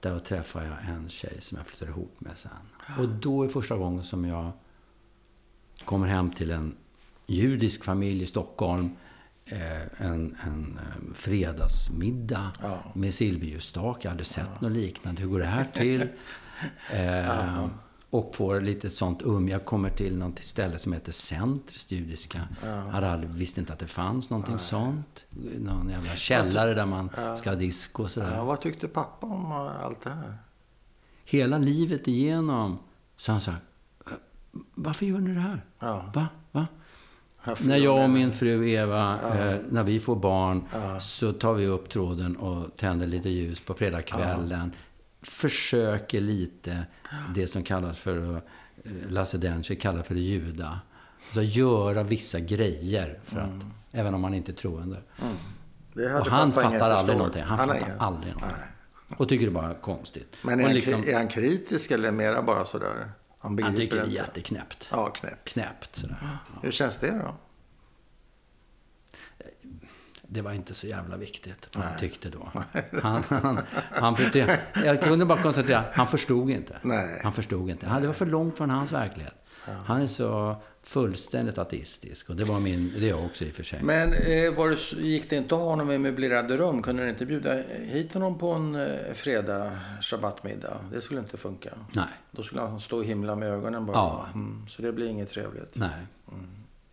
Där 0.00 0.18
träffade 0.18 0.66
jag 0.66 0.94
en 0.94 1.08
tjej 1.08 1.36
som 1.40 1.58
jag 1.58 1.66
flyttade 1.66 1.90
ihop 1.90 2.14
med 2.18 2.38
sen. 2.38 2.50
Och 2.98 3.08
då 3.08 3.42
är 3.42 3.48
första 3.48 3.76
gången 3.76 4.04
som 4.04 4.24
jag 4.24 4.50
kommer 5.84 6.06
hem 6.06 6.30
till 6.30 6.50
en 6.50 6.76
judisk 7.26 7.84
familj 7.84 8.22
i 8.22 8.26
Stockholm. 8.26 8.90
Eh, 9.52 10.06
en, 10.06 10.36
en 10.42 10.78
eh, 10.82 11.14
fredagsmiddag 11.14 12.52
Ja. 12.62 12.78
med 12.94 13.14
silverljusstak. 13.14 14.04
Jag 14.04 14.10
hade 14.10 14.24
sett 14.24 14.60
något 14.60 14.72
liknande. 14.72 15.22
Hur 15.22 15.28
går 15.28 15.38
det 15.38 15.44
här 15.46 15.66
till? 15.74 16.08
Eh, 16.92 17.66
och 18.10 18.34
får 18.34 18.60
lite 18.60 18.90
sånt 18.90 19.22
um. 19.22 19.48
Jag 19.48 19.64
kommer 19.64 19.90
till 19.90 20.18
något 20.18 20.42
ställe 20.44 20.78
som 20.78 20.92
heter 20.92 21.12
Centris 21.12 21.90
judiska. 21.92 22.40
Hade 22.90 23.10
aldrig, 23.10 23.30
visste 23.30 23.60
inte 23.60 23.72
att 23.72 23.78
det 23.78 23.86
fanns 23.86 24.30
någonting 24.30 24.58
sånt. 24.58 25.24
Någon 25.58 25.88
jävla 25.90 26.16
källare 26.16 26.74
där 26.74 26.86
man 26.86 27.10
ska 27.38 27.50
ha 27.50 27.56
disco 27.56 28.02
och 28.02 28.10
sådär. 28.10 28.34
Ja, 28.36 28.44
vad 28.44 28.60
tyckte 28.60 28.88
pappa 28.88 29.26
om 29.26 29.44
eh, 29.52 29.84
allt 29.84 30.02
det 30.02 30.10
här? 30.10 30.36
Hela 31.24 31.58
livet 31.58 32.08
igenom 32.08 32.78
så 33.16 33.32
han 33.32 33.40
sagt, 33.40 33.62
varför 34.74 35.06
gör 35.06 35.18
ni 35.18 35.34
det 35.34 35.40
här? 35.40 35.64
Ja. 35.78 36.10
Va? 36.14 36.28
När 37.60 37.76
jag 37.76 38.02
och 38.04 38.10
min 38.10 38.32
fru 38.32 38.68
Eva, 38.68 39.12
eh, 39.14 39.58
när 39.70 39.82
vi 39.82 40.00
får 40.00 40.16
barn, 40.16 40.64
Ja. 40.72 41.00
så 41.00 41.32
tar 41.32 41.54
vi 41.54 41.66
upp 41.66 41.88
tråden 41.88 42.36
och 42.36 42.76
tänder 42.76 43.06
lite 43.06 43.28
ljus 43.28 43.60
på 43.60 43.74
fredagskvällen. 43.74 44.72
Försöker 45.22 46.20
lite 46.20 46.86
det 47.34 47.46
som 47.46 47.62
kallas 47.64 47.98
för, 47.98 48.34
eh, 48.34 48.40
Lasse 49.08 49.38
Dencher 49.38 49.74
kallar 49.74 50.02
för 50.02 50.14
det 50.14 50.20
juda. 50.20 50.80
Alltså 51.26 51.42
göra 51.42 52.02
vissa 52.02 52.40
grejer, 52.40 53.18
för 53.24 53.40
att, 53.40 53.64
även 53.92 54.14
om 54.14 54.20
man 54.20 54.34
inte 54.34 54.52
är 54.52 54.54
troende. 54.54 54.96
Det 55.94 56.08
hade 56.08 56.20
Och 56.20 56.26
han 56.26 56.52
fattar 56.52 56.90
aldrig 56.90 57.18
någonting. 57.18 57.42
Han, 57.42 57.58
har 57.58 57.66
fattar 57.66 57.94
aldrig 57.98 58.32
någonting. 58.34 58.58
Nej. 58.58 59.16
Och 59.16 59.28
tycker 59.28 59.46
det 59.46 59.52
bara 59.52 59.70
är 59.70 59.74
konstigt. 59.74 60.36
Men 60.42 60.60
är 60.60 60.64
han, 60.64 60.74
liksom, 60.74 61.04
är 61.06 61.14
han 61.14 61.28
kritisk 61.28 61.90
eller 61.90 62.10
mera 62.12 62.42
bara 62.42 62.64
sådär? 62.64 63.10
Han 63.42 63.62
han 63.62 63.76
tycker 63.76 63.96
det 63.96 64.02
är 64.02 64.06
jätteknäppt. 64.06 64.88
Ja, 64.90 65.10
knäpp. 65.10 65.44
Knäppt 65.44 65.96
sådär. 65.96 66.38
Hur 66.62 66.72
känns 66.72 66.98
det 66.98 67.10
då? 67.10 67.34
Det 70.22 70.42
var 70.42 70.52
inte 70.52 70.74
så 70.74 70.86
jävla 70.86 71.16
viktigt 71.16 71.68
vad 71.76 71.84
han 71.84 71.98
tyckte 71.98 72.30
då. 72.30 72.52
Han, 73.02 73.22
han, 73.28 73.60
han 73.90 74.16
jag 74.84 75.02
kunde 75.02 75.26
bara 75.26 75.42
konstatera, 75.42 75.84
han 75.92 76.08
förstod 76.08 76.50
inte. 76.50 76.78
Nej. 76.82 77.20
Han 77.22 77.32
förstod 77.32 77.70
inte. 77.70 77.98
Det 78.00 78.06
var 78.06 78.14
för 78.14 78.26
långt 78.26 78.56
från 78.56 78.70
hans 78.70 78.92
verklighet. 78.92 79.34
Han 79.86 80.02
är 80.02 80.06
så 80.06 80.62
fullständigt 80.82 81.58
ateistisk. 81.58 82.30
Och 82.30 82.36
det 82.36 82.44
var 82.44 82.60
min, 82.60 82.92
det 82.98 83.06
är 83.06 83.08
jag 83.08 83.24
också 83.24 83.44
i 83.44 83.50
och 83.50 83.54
för 83.54 83.62
sig. 83.62 83.82
Men 83.82 84.12
eh, 84.12 84.54
var 84.54 84.68
det, 84.68 85.02
gick 85.02 85.30
det 85.30 85.36
inte 85.36 85.54
att 85.54 85.60
ha 85.60 85.68
honom 85.68 85.90
i 85.90 85.98
möblerade 85.98 86.56
rum? 86.56 86.82
Kunde 86.82 87.02
ni 87.04 87.08
inte 87.10 87.26
bjuda 87.26 87.62
hit 87.72 88.14
honom 88.14 88.38
på 88.38 88.52
en 88.52 88.74
eh, 88.74 89.12
fredag 89.14 89.78
shabbatmiddag? 90.00 90.76
Det 90.92 91.00
skulle 91.00 91.20
inte 91.20 91.36
funka. 91.36 91.74
Nej, 91.92 92.08
Då 92.30 92.42
skulle 92.42 92.60
han 92.60 92.80
stå 92.80 92.96
och 92.98 93.04
himla 93.04 93.36
med 93.36 93.48
ögonen 93.48 93.86
bara. 93.86 93.96
Ja. 93.96 94.26
Mm, 94.34 94.68
så 94.68 94.82
det 94.82 94.92
blir 94.92 95.08
inget 95.08 95.30
trevligt. 95.30 95.74
nej. 95.74 96.06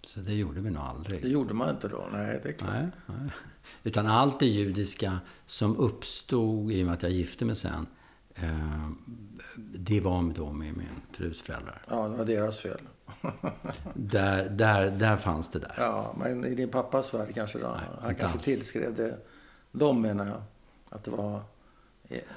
Så 0.05 0.19
det 0.19 0.33
gjorde 0.33 0.61
vi 0.61 0.69
nog 0.69 0.83
aldrig. 0.83 1.21
Det 1.21 1.29
gjorde 1.29 1.53
man 1.53 1.69
inte 1.69 1.87
då. 1.87 2.05
Nej, 2.11 2.39
det 2.43 2.49
är 2.49 2.53
klart. 2.53 2.71
Nej, 2.73 2.87
nej. 3.05 3.29
Utan 3.83 4.07
allt 4.07 4.39
det 4.39 4.45
judiska 4.45 5.19
som 5.45 5.77
uppstod 5.77 6.71
i 6.71 6.81
och 6.81 6.85
med 6.85 6.93
att 6.93 7.03
jag 7.03 7.11
gifte 7.11 7.45
mig 7.45 7.55
sen. 7.55 7.87
Eh, 8.35 8.89
det 9.55 9.99
var 9.99 10.33
då 10.35 10.51
med 10.51 10.77
min 10.77 10.87
frus 11.11 11.41
föräldrar. 11.41 11.81
Ja, 11.89 12.07
det 12.07 12.17
var 12.17 12.25
deras 12.25 12.59
fel. 12.59 12.79
Där, 13.93 14.49
där, 14.49 14.91
där 14.91 15.17
fanns 15.17 15.49
det 15.49 15.59
där. 15.59 15.73
Ja, 15.77 16.15
men 16.19 16.45
i 16.45 16.55
din 16.55 16.69
pappas 16.69 17.13
värld 17.13 17.27
kanske 17.35 17.59
då? 17.59 17.67
han 17.67 18.09
inte 18.09 18.19
kanske 18.21 18.37
alls. 18.37 18.45
tillskrev 18.45 18.95
det. 18.95 19.17
De 19.71 20.01
menar 20.01 20.25
jag. 20.25 20.41
Att 20.89 21.03
det 21.03 21.11
var... 21.11 21.41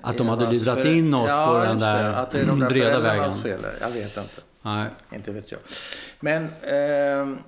Att 0.01 0.17
de 0.17 0.29
hade 0.29 0.53
lurat 0.53 0.87
in 0.87 1.15
oss 1.15 1.29
ja, 1.29 1.47
på 1.47 1.65
den 1.65 1.79
där 1.79 2.13
Att 2.13 2.31
det 2.31 2.41
är 2.41 2.47
de 2.47 2.59
där 2.61 2.69
breda 2.69 3.01
vägen. 3.01 3.33
fel. 3.35 3.61
Jag 3.81 3.91
vet 3.91 4.17
inte. 4.17 4.41
Nej. 4.63 4.87
Inte 5.15 5.33
vet 5.33 5.53
jag. 5.53 5.61
Men 6.21 6.49
ehm, 6.63 7.39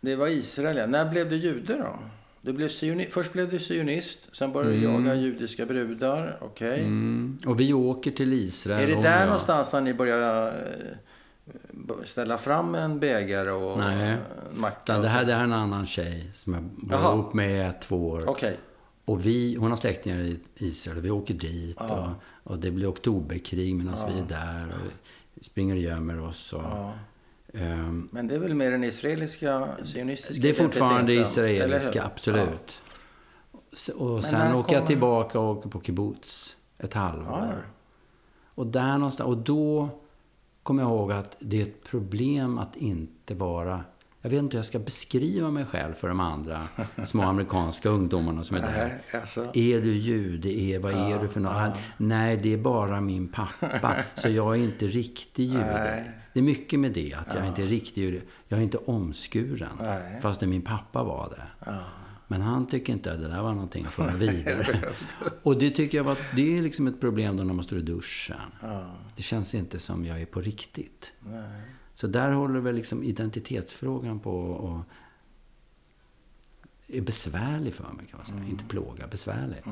det 0.00 0.16
var 0.16 0.28
Israel, 0.28 0.76
ja. 0.76 0.86
När 0.86 1.10
blev 1.10 1.28
du 1.28 1.36
jude 1.36 1.74
då? 1.76 1.98
Du 2.42 2.52
blev 2.52 2.68
sioni- 2.68 3.10
Först 3.10 3.32
blev 3.32 3.50
du 3.50 3.58
sionist, 3.58 4.20
sen 4.32 4.52
började 4.52 4.76
du 4.76 4.82
jaga 4.82 5.14
judiska 5.14 5.66
brudar. 5.66 6.38
Okej. 6.40 6.80
Mm. 6.80 7.38
Och 7.46 7.60
vi 7.60 7.72
åker 7.72 8.10
till 8.10 8.32
Israel. 8.32 8.90
Är 8.90 8.96
det 8.96 9.02
där 9.02 9.18
jag. 9.20 9.26
någonstans 9.26 9.72
när 9.72 9.80
ni 9.80 9.94
börjar 9.94 10.46
eh, 10.46 10.52
ställa 12.04 12.38
fram 12.38 12.74
en 12.74 13.00
bägare 13.00 13.50
och 13.50 13.78
Nej. 13.78 14.10
en 14.10 14.60
macka? 14.60 14.92
Utan 14.92 15.02
det 15.02 15.08
här 15.08 15.24
det 15.24 15.32
här 15.32 15.40
är 15.40 15.44
en 15.44 15.52
annan 15.52 15.86
tjej 15.86 16.30
som 16.34 16.54
jag 16.90 16.98
var 16.98 17.12
ihop 17.12 17.34
med 17.34 17.70
i 17.70 17.72
två 17.82 18.08
år. 18.08 18.24
Okej. 18.28 18.58
Och 19.04 19.26
vi, 19.26 19.54
hon 19.56 19.70
har 19.70 19.76
släktingar 19.76 20.18
i 20.18 20.40
Israel 20.56 20.98
och 20.98 21.04
vi 21.04 21.10
åker 21.10 21.34
dit. 21.34 21.80
Och, 21.80 22.06
och 22.44 22.58
det 22.58 22.70
blir 22.70 22.90
oktoberkrig 22.90 23.74
medan 23.74 23.96
vi 24.12 24.18
är 24.20 24.24
där. 24.24 24.66
Och 24.68 25.44
springer 25.44 25.74
och 25.74 25.80
gömmer 25.80 26.20
oss. 26.20 26.52
Och, 26.52 26.62
Ja. 26.62 26.92
ehm, 27.54 28.08
Men 28.12 28.26
det 28.28 28.34
är 28.34 28.38
väl 28.38 28.54
mer 28.54 28.70
den 28.70 28.84
israeliska, 28.84 29.68
sionistiska 29.82 30.42
det 30.42 30.50
är 30.50 30.54
fortfarande 30.54 31.12
israeliska, 31.12 32.04
absolut. 32.04 32.82
Och 33.96 34.24
sen 34.24 34.54
åker 34.54 34.56
jag 34.56 34.64
kommer- 34.64 34.86
tillbaka 34.86 35.40
och 35.40 35.56
åker 35.56 35.68
på 35.70 35.80
kibbutz 35.80 36.56
ett 36.78 36.94
halvår. 36.94 37.38
Ja. 37.38 37.52
Och 38.54 38.66
där 38.66 38.92
någonstans, 38.98 39.28
och 39.28 39.36
då 39.36 39.88
kommer 40.70 40.82
jag 40.82 40.90
ihåg 40.92 41.12
att 41.12 41.36
det 41.38 41.58
är 41.58 41.62
ett 41.62 41.84
problem 41.84 42.58
att 42.58 42.76
inte 42.76 43.34
vara... 43.34 43.84
Jag 44.22 44.30
vet 44.30 44.38
inte 44.38 44.56
hur 44.56 44.58
jag 44.58 44.66
ska 44.66 44.78
beskriva 44.78 45.50
mig 45.50 45.64
själv 45.64 45.94
för 45.94 46.08
de 46.08 46.20
andra 46.20 46.62
små 47.04 47.22
amerikanska 47.22 47.88
ungdomarna 47.88 48.44
som 48.44 48.56
är 48.56 48.60
där. 48.60 49.00
Nej, 49.12 49.20
alltså. 49.20 49.50
Är 49.54 49.80
du 49.80 49.92
jude? 49.92 50.48
Är, 50.48 50.78
vad 50.78 50.92
är 50.92 51.18
du 51.18 51.28
för 51.28 51.40
något? 51.40 51.76
Nej, 51.96 52.36
det 52.36 52.52
är 52.52 52.58
bara 52.58 53.00
min 53.00 53.28
pappa. 53.28 53.96
Så 54.14 54.28
jag 54.28 54.56
är 54.56 54.60
inte 54.60 54.86
riktig 54.86 55.44
jude. 55.44 55.82
Nej. 55.84 56.10
Det 56.32 56.40
är 56.40 56.44
mycket 56.44 56.80
med 56.80 56.92
det, 56.92 57.14
att 57.14 57.34
jag 57.34 57.46
inte 57.46 57.62
är 57.62 57.66
riktig 57.66 58.02
jude. 58.02 58.20
Jag 58.48 58.58
är 58.58 58.62
inte 58.62 58.78
omskuren. 58.78 59.76
Nej. 59.80 60.20
Fast 60.22 60.40
min 60.40 60.62
pappa 60.62 61.02
var 61.02 61.28
det. 61.36 61.72
Men 62.30 62.40
han 62.42 62.66
tycker 62.66 62.92
inte 62.92 63.12
att 63.12 63.20
det 63.20 63.28
där 63.28 63.42
var 63.42 63.52
någonting 63.54 63.86
att 63.86 63.92
föra 63.92 64.14
vidare. 64.16 64.92
Och 65.42 65.58
det 65.58 65.70
tycker 65.70 65.98
jag 65.98 66.04
var, 66.04 66.18
det 66.36 66.58
är 66.58 66.62
liksom 66.62 66.86
ett 66.86 67.00
problem 67.00 67.36
då 67.36 67.42
när 67.44 67.54
man 67.54 67.64
står 67.64 67.78
i 67.78 67.82
duschen. 67.82 68.40
Det 69.16 69.22
känns 69.22 69.54
inte 69.54 69.78
som 69.78 70.04
jag 70.04 70.20
är 70.20 70.26
på 70.26 70.40
riktigt. 70.40 71.12
Så 71.94 72.06
där 72.06 72.32
håller 72.32 72.60
väl 72.60 72.74
liksom 72.74 73.02
identitetsfrågan 73.02 74.20
på 74.20 74.40
och 74.40 74.80
är 76.86 77.00
besvärlig 77.00 77.74
för 77.74 77.92
mig 77.92 78.06
kan 78.06 78.16
man 78.16 78.26
säga. 78.26 78.44
Inte 78.50 78.64
plåga, 78.64 79.06
besvärlig. 79.06 79.62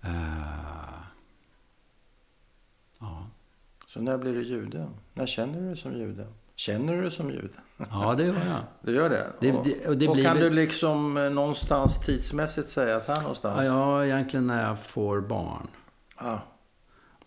Eh, 0.00 1.02
ja. 3.00 3.26
Så 3.88 4.00
när 4.00 4.18
blir 4.18 4.34
du 4.34 4.42
jude? 4.42 4.88
När 5.14 5.26
känner 5.26 5.60
du 5.60 5.66
dig 5.66 5.76
som 5.76 5.92
jude? 5.92 6.26
Känner 6.56 7.02
du 7.02 7.10
som 7.10 7.30
jude? 7.30 7.48
ja, 7.90 8.14
det 8.14 8.24
gör 8.24 8.34
jag. 8.34 8.60
Du 8.82 8.94
gör 8.94 9.10
det? 9.10 9.26
Det- 9.40 9.52
och, 9.52 9.64
det- 9.64 9.86
och 9.88 9.96
det 9.96 10.08
och 10.08 10.14
blir 10.14 10.24
kan 10.24 10.36
du 10.36 10.50
liksom 10.50 11.16
eh, 11.16 11.30
någonstans 11.30 11.98
tidsmässigt 12.06 12.68
säga 12.70 12.96
att 12.96 13.06
här 13.06 13.20
någonstans? 13.20 13.56
Ja, 13.58 13.64
ja, 13.64 14.04
egentligen 14.04 14.46
när 14.46 14.66
jag 14.68 14.78
får 14.78 15.20
barn. 15.20 15.66
Ja. 16.20 16.40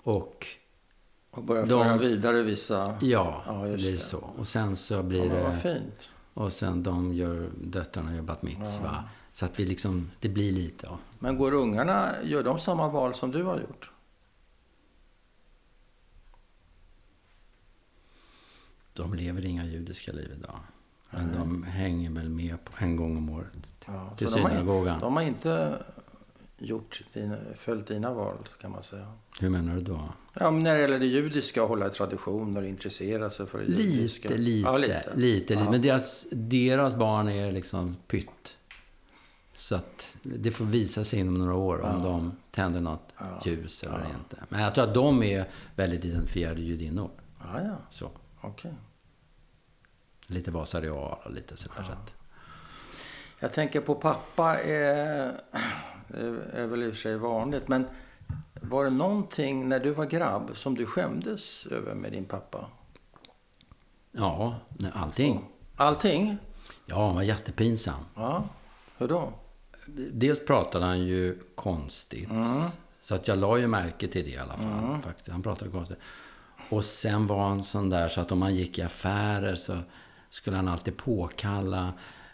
Och 0.03 0.47
Och 1.31 1.43
börja 1.43 1.61
De- 1.65 1.83
föra 1.83 1.97
vidare 1.97 2.41
vissa... 2.43 2.97
ja, 3.01 3.43
Ja, 3.47 3.53
det 3.53 3.75
blir 3.75 3.97
så. 3.97 4.17
Och 4.37 4.47
sen 4.47 4.75
så 4.75 4.93
Ja, 4.93 5.01
blir 5.01 5.29
vad 5.29 5.51
det... 5.51 5.57
fint. 5.57 6.09
Och 6.33 6.53
sen 6.53 6.83
de 6.83 7.13
gör, 7.13 7.49
döttrarna 7.63 8.15
gör 8.15 8.21
bat 8.21 8.41
mitzva. 8.43 9.03
Så 9.31 9.45
att 9.45 9.59
vi 9.59 9.65
liksom, 9.65 10.11
det 10.19 10.29
blir 10.29 10.51
lite. 10.51 10.85
Ja. 10.89 10.97
Men 11.19 11.37
går 11.37 11.53
ungarna, 11.53 12.09
gör 12.23 12.43
de 12.43 12.59
samma 12.59 12.87
val 12.87 13.13
som 13.13 13.31
du 13.31 13.43
har 13.43 13.55
gjort? 13.59 13.91
De 18.95 19.13
lever 19.13 19.45
inga 19.45 19.65
judiska 19.65 20.11
liv 20.11 20.31
idag. 20.39 20.59
Men 21.09 21.33
de 21.33 21.63
hänger 21.63 22.09
väl 22.09 22.29
med 22.29 22.65
på 22.65 22.71
en 22.77 22.95
gång 22.95 23.17
om 23.17 23.29
året. 23.29 23.57
Ja, 23.85 24.13
till 24.17 24.27
har, 24.27 24.33
synagogan. 24.33 24.99
de 24.99 25.15
har 25.15 25.23
inte 25.23 25.83
gjort 26.57 27.03
dina, 27.13 27.37
följt 27.57 27.87
dina 27.87 28.13
val 28.13 28.37
kan 28.61 28.71
man 28.71 28.83
säga. 28.83 29.11
Hur 29.39 29.49
menar 29.49 29.75
du 29.75 29.81
då? 29.81 30.09
Ja, 30.33 30.51
men 30.51 30.63
när 30.63 30.75
det 30.75 30.81
gäller 30.81 30.99
det 30.99 31.05
judiska, 31.05 31.61
hålla 31.63 31.87
i 31.87 31.89
traditioner, 31.89 32.63
intressera 32.63 33.29
sig 33.29 33.47
för 33.47 33.57
det 33.57 33.65
judiska. 33.65 34.29
Lite, 34.29 34.39
lite, 34.39 34.67
ja, 34.67 34.77
lite. 34.77 35.11
lite, 35.15 35.53
Ja. 35.53 35.71
Men 35.71 35.81
deras, 35.81 36.27
deras 36.31 36.95
barn 36.95 37.29
är 37.29 37.51
liksom 37.51 37.95
pytt. 38.07 38.57
Så 39.57 39.75
att 39.75 40.17
det 40.23 40.51
får 40.51 40.65
visa 40.65 41.03
sig 41.03 41.19
inom 41.19 41.33
några 41.37 41.55
år 41.55 41.81
om 41.81 42.03
de 42.03 42.31
tänder 42.51 42.81
något 42.81 43.13
ljus 43.45 43.83
eller 43.83 44.05
inte. 44.19 44.37
Men 44.49 44.61
jag 44.61 44.75
tror 44.75 44.87
att 44.87 44.93
de 44.93 45.23
är 45.23 45.49
väldigt 45.75 46.05
identifierade 46.05 46.61
judinnor. 46.61 47.09
Ja, 47.39 47.61
ja, 47.61 47.77
Så. 47.91 48.09
Okej. 48.47 48.73
Lite 50.27 50.51
Vasa 50.51 50.81
Real 50.81 51.17
och 51.23 51.31
lite 51.31 51.57
sådär. 51.57 51.83
Så 51.83 51.91
att, 51.91 52.13
Jag 53.39 53.53
tänker 53.53 53.81
på 53.81 53.95
pappa, 53.95 54.59
är, 54.59 55.41
är 56.53 56.65
väl 56.65 56.83
i 56.83 56.89
och 56.89 56.93
för 56.93 57.01
sig 57.01 57.17
vanligt, 57.17 57.67
men 57.67 57.87
var 58.61 58.83
det 58.83 58.89
någonting 58.89 59.69
när 59.69 59.79
du 59.79 59.91
var 59.91 60.05
grabb 60.05 60.51
som 60.57 60.75
du 60.75 60.85
skämdes 60.85 61.65
över 61.65 61.95
med 61.95 62.11
din 62.11 62.25
pappa? 62.25 62.69
ja, 64.11 64.55
allting. 64.93 65.45
Allting? 65.75 66.37
Ja, 66.85 67.05
han 67.05 67.15
var 67.15 67.21
jättepinsam. 67.23 68.05
Ja, 68.15 68.49
hur 68.97 69.07
då? 69.07 69.33
Dels 70.11 70.45
pratade 70.45 70.85
han 70.85 71.03
ju 71.03 71.39
konstigt. 71.55 72.29
Så 73.01 73.15
att 73.15 73.27
jag 73.27 73.37
la 73.37 73.57
ju 73.57 73.67
märke 73.67 74.07
till 74.07 74.23
det 74.25 74.31
i 74.31 74.37
alla 74.37 74.57
fall. 74.57 75.01
Faktiskt. 75.01 75.27
Han 75.27 75.43
pratade 75.43 75.71
konstigt. 75.71 75.97
Och 76.69 76.85
sen 76.85 77.27
var 77.27 77.47
han 77.47 77.63
sån 77.63 77.89
där 77.89 78.09
så 78.09 78.21
att 78.21 78.31
om 78.31 78.39
man 78.39 78.55
gick 78.55 78.79
i 78.79 78.81
affärer 78.81 79.55
så 79.55 79.77
skulle 80.29 80.55
han 80.55 80.67
alltid 80.67 80.97
påkalla 80.97 81.93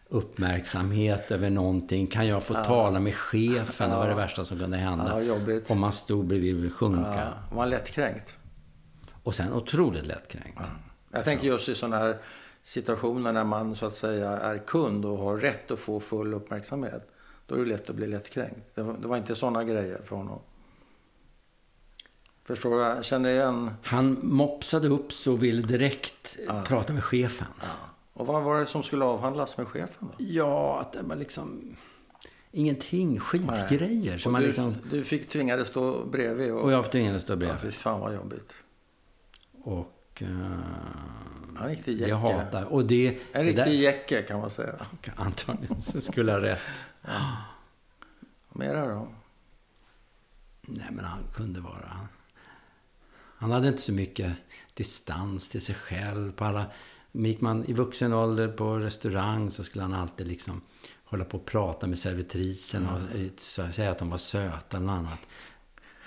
uppmärksamhet 0.10 1.32
över 1.32 1.50
någonting. 1.50 2.08
Kan 2.08 2.28
jag 2.28 2.44
få 2.44 2.54
tala 2.54 3.00
med 3.00 3.16
chefen? 3.16 3.90
Det 3.90 3.96
var 3.96 4.08
det 4.08 4.16
värsta 4.16 4.46
som 4.46 4.60
kunde 4.60 4.78
hända. 4.78 5.24
Ja. 5.24 5.36
Om 5.70 5.80
man 5.80 5.94
stod 5.94 6.26
bredvid 6.26 6.66
och 6.66 6.74
sjunka. 6.74 7.14
Ja, 7.14 7.56
var 7.56 7.60
han 7.60 7.70
lättkränkt? 7.70 8.38
Och 9.24 9.36
sen 9.36 9.54
otroligt 9.54 10.06
lättkränkt. 10.06 10.62
Jag 11.12 11.24
tänker 11.24 11.48
just 11.48 11.70
i 11.70 11.76
sådana 11.76 11.98
här 11.98 12.18
situationer 12.64 13.34
när 13.34 13.44
man 13.44 13.76
så 13.76 13.86
att 13.86 13.96
säga 13.96 14.30
är 14.30 14.58
kund 14.58 15.06
och 15.06 15.18
har 15.18 15.38
rätt 15.38 15.72
att 15.72 15.80
få 15.80 16.00
full 16.00 16.34
uppmärksamhet. 16.34 17.08
Då 17.46 17.56
är 17.56 17.60
det 17.60 17.66
lätt 17.66 17.90
att 17.90 17.96
bli 17.96 18.08
lättkränkt. 18.08 18.76
Det 18.76 18.84
var, 18.84 18.98
det 19.02 19.08
var 19.08 19.18
inte 19.18 19.36
sådana 19.36 19.64
grejer 19.64 20.02
för 20.06 20.16
honom. 20.16 20.40
Förstår 22.56 22.72
du? 22.76 22.82
Jag 22.82 23.06
känner 23.06 23.30
igen. 23.30 23.72
Han 23.84 24.20
mopsade 24.24 24.88
upp 24.88 25.14
så 25.14 25.34
och 25.34 25.44
ville 25.44 25.62
direkt 25.62 26.38
prata 26.66 26.94
med 26.94 27.04
chefen. 27.04 27.48
Och 28.14 28.28
vad 28.28 28.44
var 28.44 28.60
det 28.60 28.66
som 28.66 28.84
skulle 28.84 29.06
avhandlas 29.06 29.58
med 29.58 29.68
chefen 29.68 30.08
då? 30.08 30.14
Ja, 30.18 30.80
att 30.82 30.94
det 30.94 31.02
var 31.02 31.16
liksom 31.16 31.76
ingenting. 32.52 33.20
Skitgrejer. 33.20 34.18
Som 34.18 34.32
man 34.32 34.42
du, 34.42 34.48
liksom, 34.48 34.76
du 34.92 35.04
fick 35.04 35.30
tvingades 35.30 35.68
stå 35.68 36.06
bredvid 36.06 36.52
och... 36.52 36.62
och 36.64 36.72
jag 36.72 36.92
tvingades 36.92 37.24
stå 37.24 37.34
ja, 37.34 37.38
bredvid. 37.38 37.62
fy 37.62 37.72
fan 37.72 38.00
vad 38.00 38.14
jobbigt. 38.16 38.54
Och... 39.64 40.22
Uh, 40.22 40.52
En 41.62 41.68
riktig 41.68 41.94
jäcke. 41.94 42.10
jag 42.10 42.18
hatar... 42.18 42.64
Och 42.74 42.86
det... 42.86 43.08
En 43.08 43.18
det 43.32 43.40
riktig 43.44 43.56
där- 43.66 43.72
jäcke 43.72 44.22
kan 44.22 44.40
man 44.40 44.50
säga. 44.50 44.74
Antagligen 45.16 45.82
så 45.82 46.02
skulle 46.02 46.32
jag 46.32 46.40
ha 46.42 46.48
rätt. 46.48 46.60
Mera 48.50 48.88
då? 48.88 49.08
Nej, 50.62 50.88
men 50.92 51.06
han 51.06 51.20
kunde 51.34 51.60
vara... 51.62 52.00
Han, 53.42 53.52
hade 53.52 53.68
inte 53.68 53.82
så 53.82 53.94
mycket 53.94 54.34
distans 54.74 55.50
till 55.50 55.62
sig 55.62 55.76
själv. 55.76 56.32
På 56.32 56.46
alla, 56.46 56.66
gick 57.12 57.42
man 57.42 57.66
i 57.66 57.74
vuxen 57.74 58.14
ålder 58.14 58.48
på 58.48 58.78
restaurang 58.78 59.52
så 59.52 59.64
skulle 59.64 59.84
han 59.84 59.94
alltid 59.94 60.28
liksom 60.28 60.62
hålla 61.04 61.26
på 61.26 61.38
och 61.38 61.46
prata 61.46 61.88
med 61.88 62.00
servitrisen 62.00 62.88
och 62.88 63.00
eh, 63.00 63.72
säga 63.72 63.92
att 63.92 64.00
de 64.00 64.10
var 64.10 64.18
söta 64.18 64.78
eller 64.78 64.88
något 64.88 64.98
annat. 64.98 65.20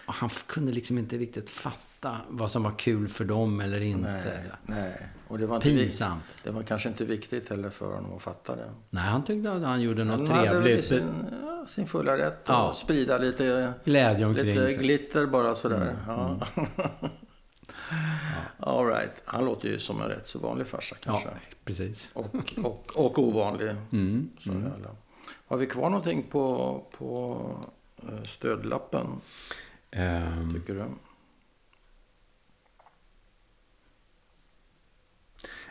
Och 0.06 0.14
han 0.14 0.30
kunde 0.46 0.72
liksom 0.72 0.98
inte 0.98 1.18
riktigt 1.18 1.50
fatta 1.50 1.93
vad 2.28 2.50
som 2.50 2.62
var 2.62 2.70
kul 2.78 3.08
för 3.08 3.24
dem 3.24 3.60
eller 3.60 3.80
inte. 3.80 4.10
Nej, 4.10 4.42
nej. 4.66 5.08
Och 5.28 5.38
det 5.38 5.46
var, 5.46 5.56
inte 5.56 5.68
Pinsamt. 5.68 6.22
det 6.44 6.50
var 6.50 6.62
kanske 6.62 6.88
inte 6.88 7.04
viktigt 7.04 7.48
heller 7.48 7.70
för 7.70 7.86
honom 7.94 8.16
att 8.16 8.22
fatta 8.22 8.56
det. 8.56 8.70
Nej, 8.90 9.02
han 9.04 9.24
tyckte 9.24 9.52
att 9.52 9.62
han 9.62 9.80
gjorde 9.82 10.04
något 10.04 10.28
Han 10.28 10.38
hade 10.38 10.50
väl 10.52 10.62
trevligt. 10.62 10.84
sin, 10.84 11.10
ja, 11.42 11.66
sin 11.66 11.86
fulla 11.86 12.16
rätt 12.18 12.32
att 12.42 12.48
Ja. 12.48 12.74
sprida 12.76 13.18
lite, 13.18 13.72
Glädje 13.84 14.26
omkring 14.26 14.46
lite 14.46 14.66
sig. 14.68 14.76
glitter 14.76 15.26
bara 15.26 15.54
sådär. 15.54 15.76
Mm, 15.76 15.96
Ja. 16.06 16.46
All 18.58 18.86
right. 18.86 19.22
Han 19.24 19.44
låter 19.44 19.68
ju 19.68 19.78
som 19.78 20.02
en 20.02 20.08
rätt 20.08 20.26
så 20.26 20.38
vanlig 20.38 20.66
farsa 20.66 20.96
Ja, 21.06 21.12
kanske. 21.12 21.28
precis. 21.64 22.10
Och, 22.12 22.34
och, 22.64 22.92
och 22.96 23.18
ovanlig. 23.18 23.70
Mm. 23.92 24.30
Jävla. 24.38 24.88
Har 25.46 25.56
vi 25.56 25.66
kvar 25.66 25.90
någonting 25.90 26.22
på, 26.30 26.84
på 26.98 27.40
eh, 28.02 28.22
stödlappen, 28.22 29.06
Ehm, 29.90 30.54
tycker 30.54 30.74
du? 30.74 30.84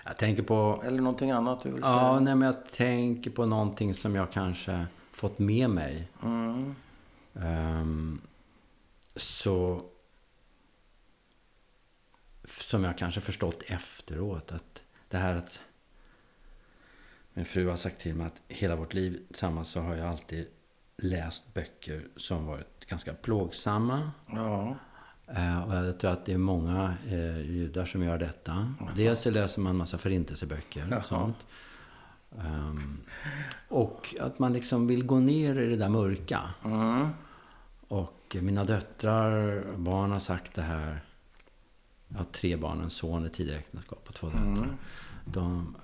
Jag 0.03 0.17
tänker 0.17 0.43
på... 0.43 0.83
Eller 0.85 1.01
någonting 1.01 1.31
annat 1.31 1.63
du 1.63 1.71
vill 1.71 1.81
säga? 1.81 1.93
Ja, 1.93 2.19
nej, 2.19 2.35
men 2.35 2.45
jag 2.45 2.69
tänker 2.69 3.31
på 3.31 3.45
någonting 3.45 3.93
som 3.93 4.15
jag 4.15 4.31
kanske 4.31 4.85
fått 5.11 5.39
med 5.39 5.69
mig. 5.69 6.07
Mm. 6.23 6.75
Ehm, 7.35 8.21
så... 9.15 9.85
Som 12.45 12.83
jag 12.83 12.97
kanske 12.97 13.21
förstått 13.21 13.63
efteråt. 13.67 14.51
Att 14.51 14.83
det 15.07 15.17
här 15.17 15.35
att... 15.35 15.61
Min 17.33 17.45
fru 17.45 17.67
har 17.67 17.75
sagt 17.75 18.01
till 18.01 18.15
mig 18.15 18.27
att 18.27 18.41
hela 18.47 18.75
vårt 18.75 18.93
liv 18.93 19.23
tillsammans 19.27 19.69
så 19.69 19.81
har 19.81 19.95
jag 19.95 20.07
alltid 20.07 20.47
läst 20.97 21.53
böcker 21.53 22.07
som 22.15 22.45
varit 22.45 22.85
ganska 22.85 23.13
plågsamma. 23.13 24.11
Ja. 24.27 24.77
Eh, 25.27 25.63
och 25.63 25.75
jag 25.75 25.99
tror 25.99 26.11
att 26.11 26.25
det 26.25 26.33
är 26.33 26.37
många 26.37 26.93
eh, 27.07 27.41
judar 27.41 27.85
som 27.85 28.03
gör 28.03 28.17
detta. 28.17 28.73
Dels 28.95 29.21
så 29.21 29.31
läser 29.31 29.61
man 29.61 29.69
en 29.69 29.77
massa 29.77 29.97
förintelseböcker 29.97 30.97
och 30.97 31.05
sånt. 31.05 31.37
Ehm, 32.39 32.99
och 33.67 34.15
att 34.19 34.39
man 34.39 34.53
liksom 34.53 34.87
vill 34.87 35.05
gå 35.05 35.19
ner 35.19 35.55
i 35.55 35.65
det 35.65 35.75
där 35.75 35.89
mörka. 35.89 36.41
Mm. 36.65 37.09
Och 37.87 38.37
mina 38.41 38.63
döttrar, 38.63 39.63
barn 39.77 40.11
har 40.11 40.19
sagt 40.19 40.53
det 40.55 40.61
här. 40.61 41.01
Jag 42.07 42.17
har 42.17 42.25
tre 42.25 42.55
barn, 42.55 42.81
en 42.81 42.89
son 42.89 43.25
i 43.25 43.29
tidigare 43.29 43.59
äktenskap 43.59 44.05
och 44.07 44.15
två 44.15 44.27
döttrar. 44.27 44.77
De, 45.25 45.75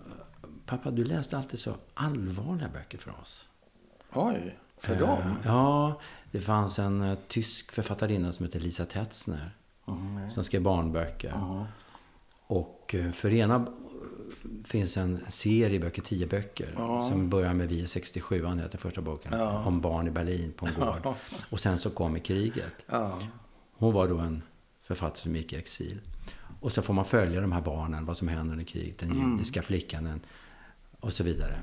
Pappa, 0.65 0.91
du 0.91 1.03
läste 1.03 1.37
alltid 1.37 1.59
så 1.59 1.75
allvarliga 1.93 2.69
böcker 2.69 2.97
för 2.97 3.11
oss. 3.21 3.47
Oj, 4.13 4.57
för 4.79 4.93
Eh, 4.93 4.99
dem? 4.99 5.37
Ja, 5.45 5.99
det 6.31 6.41
fanns 6.41 6.79
en 6.79 7.01
eh, 7.01 7.17
tysk 7.27 7.71
författarinna 7.71 8.31
som 8.31 8.45
heter 8.45 8.59
Lisa 8.59 8.85
Tetzner. 8.85 9.51
Som 10.31 10.43
skrev 10.43 10.61
barnböcker. 10.61 11.65
Och 12.47 12.95
eh, 12.95 13.11
för 13.11 13.33
ena 13.33 13.55
eh, 13.55 13.63
finns 14.65 14.97
en 14.97 15.19
serie 15.27 15.79
böcker, 15.79 16.01
tio 16.01 16.27
böcker. 16.27 16.73
Som 17.09 17.29
börjar 17.29 17.53
med 17.53 17.69
Vi 17.69 17.81
är 17.81 17.85
67, 17.85 18.45
han 18.45 18.59
heter 18.59 18.77
första 18.77 19.01
boken. 19.01 19.33
Om 19.41 19.81
barn 19.81 20.07
i 20.07 20.11
Berlin 20.11 20.53
på 20.57 20.67
en 20.67 20.73
gård. 20.73 21.13
Och 21.49 21.59
sen 21.59 21.79
så 21.79 21.89
kommer 21.89 22.19
kriget. 22.19 22.73
Ja. 22.85 23.19
Hon 23.73 23.93
var 23.93 24.07
då 24.07 24.17
en 24.17 24.41
författare 24.83 25.19
som 25.21 25.35
gick 25.35 25.53
i 25.53 25.55
exil. 25.55 25.99
Och 26.61 26.71
så 26.71 26.81
får 26.81 26.93
man 26.93 27.05
följa 27.05 27.41
de 27.41 27.51
här 27.51 27.61
barnen, 27.61 28.05
vad 28.05 28.17
som 28.17 28.27
händer 28.27 28.51
under 28.51 28.65
kriget. 28.65 28.97
Den 28.97 29.31
judiska 29.31 29.61
flickan 29.61 30.03
den, 30.03 30.21
och 30.99 31.13
så 31.13 31.23
vidare. 31.23 31.59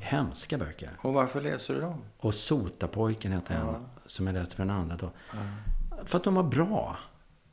Hemska 0.00 0.58
böcker. 0.58 0.90
Och 1.00 1.12
varför 1.14 1.40
läser 1.40 1.74
du 1.74 1.80
dem? 1.80 1.98
Och 2.18 2.34
Sotapojken 2.34 3.32
hette 3.32 3.54
en, 3.54 3.74
som 4.06 4.26
jag 4.26 4.34
läste 4.34 4.56
för 4.56 4.62
den 4.64 4.76
andra 4.76 4.96
då. 4.96 5.10
För 6.04 6.16
att 6.18 6.24
de 6.24 6.34
var 6.34 6.42
bra. 6.42 6.96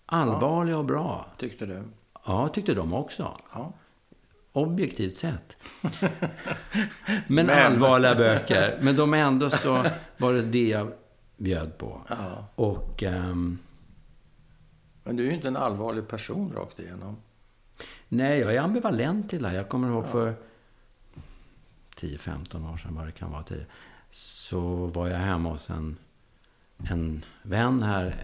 Allvarliga 0.06 0.78
och 0.78 0.86
bra. 0.86 1.26
Tyckte 1.38 1.66
du? 1.66 1.84
Ja, 2.26 2.48
tyckte 2.48 2.74
de 2.74 2.94
också. 2.94 3.38
Ja. 3.54 3.74
Objektivt 4.52 5.16
sett. 5.16 5.58
Men, 7.28 7.50
allvarliga 7.50 8.16
böcker. 8.16 8.80
Men 8.82 8.96
de 8.96 9.14
ändå 9.14 9.50
så 9.50 9.86
var 10.18 10.34
det 10.34 10.42
det 10.42 10.68
jag 10.68 10.92
bjöd 11.38 11.78
på. 11.78 12.02
Ja. 12.10 12.46
Och 12.56 13.04
ehm, 13.04 13.60
Men 15.04 15.16
du 15.16 15.24
är 15.24 15.28
ju 15.28 15.36
inte 15.36 15.48
en 15.48 15.58
allvarlig 15.58 16.08
person 16.08 16.54
rakt 16.56 16.80
igenom. 16.80 17.18
nej, 18.08 18.40
jag 18.40 18.56
är 18.56 18.62
ambivalent 18.62 19.30
till 19.30 19.42
det 19.44 19.50
här. 19.50 19.56
Jag 19.56 19.70
kommer 19.70 19.88
ihåg 19.90 20.06
för 20.08 20.34
10-15 22.00 22.74
år 22.74 22.78
sedan, 22.78 22.96
vad 22.96 23.06
det 23.06 23.12
kan 23.12 23.32
vara, 23.32 23.44
10, 23.44 23.66
så 24.12 24.86
var 24.86 25.08
jag 25.08 25.18
hemma 25.18 25.50
hos 25.50 25.70
en, 25.70 25.98
en 26.78 27.26
vän 27.44 27.84
här 27.84 28.16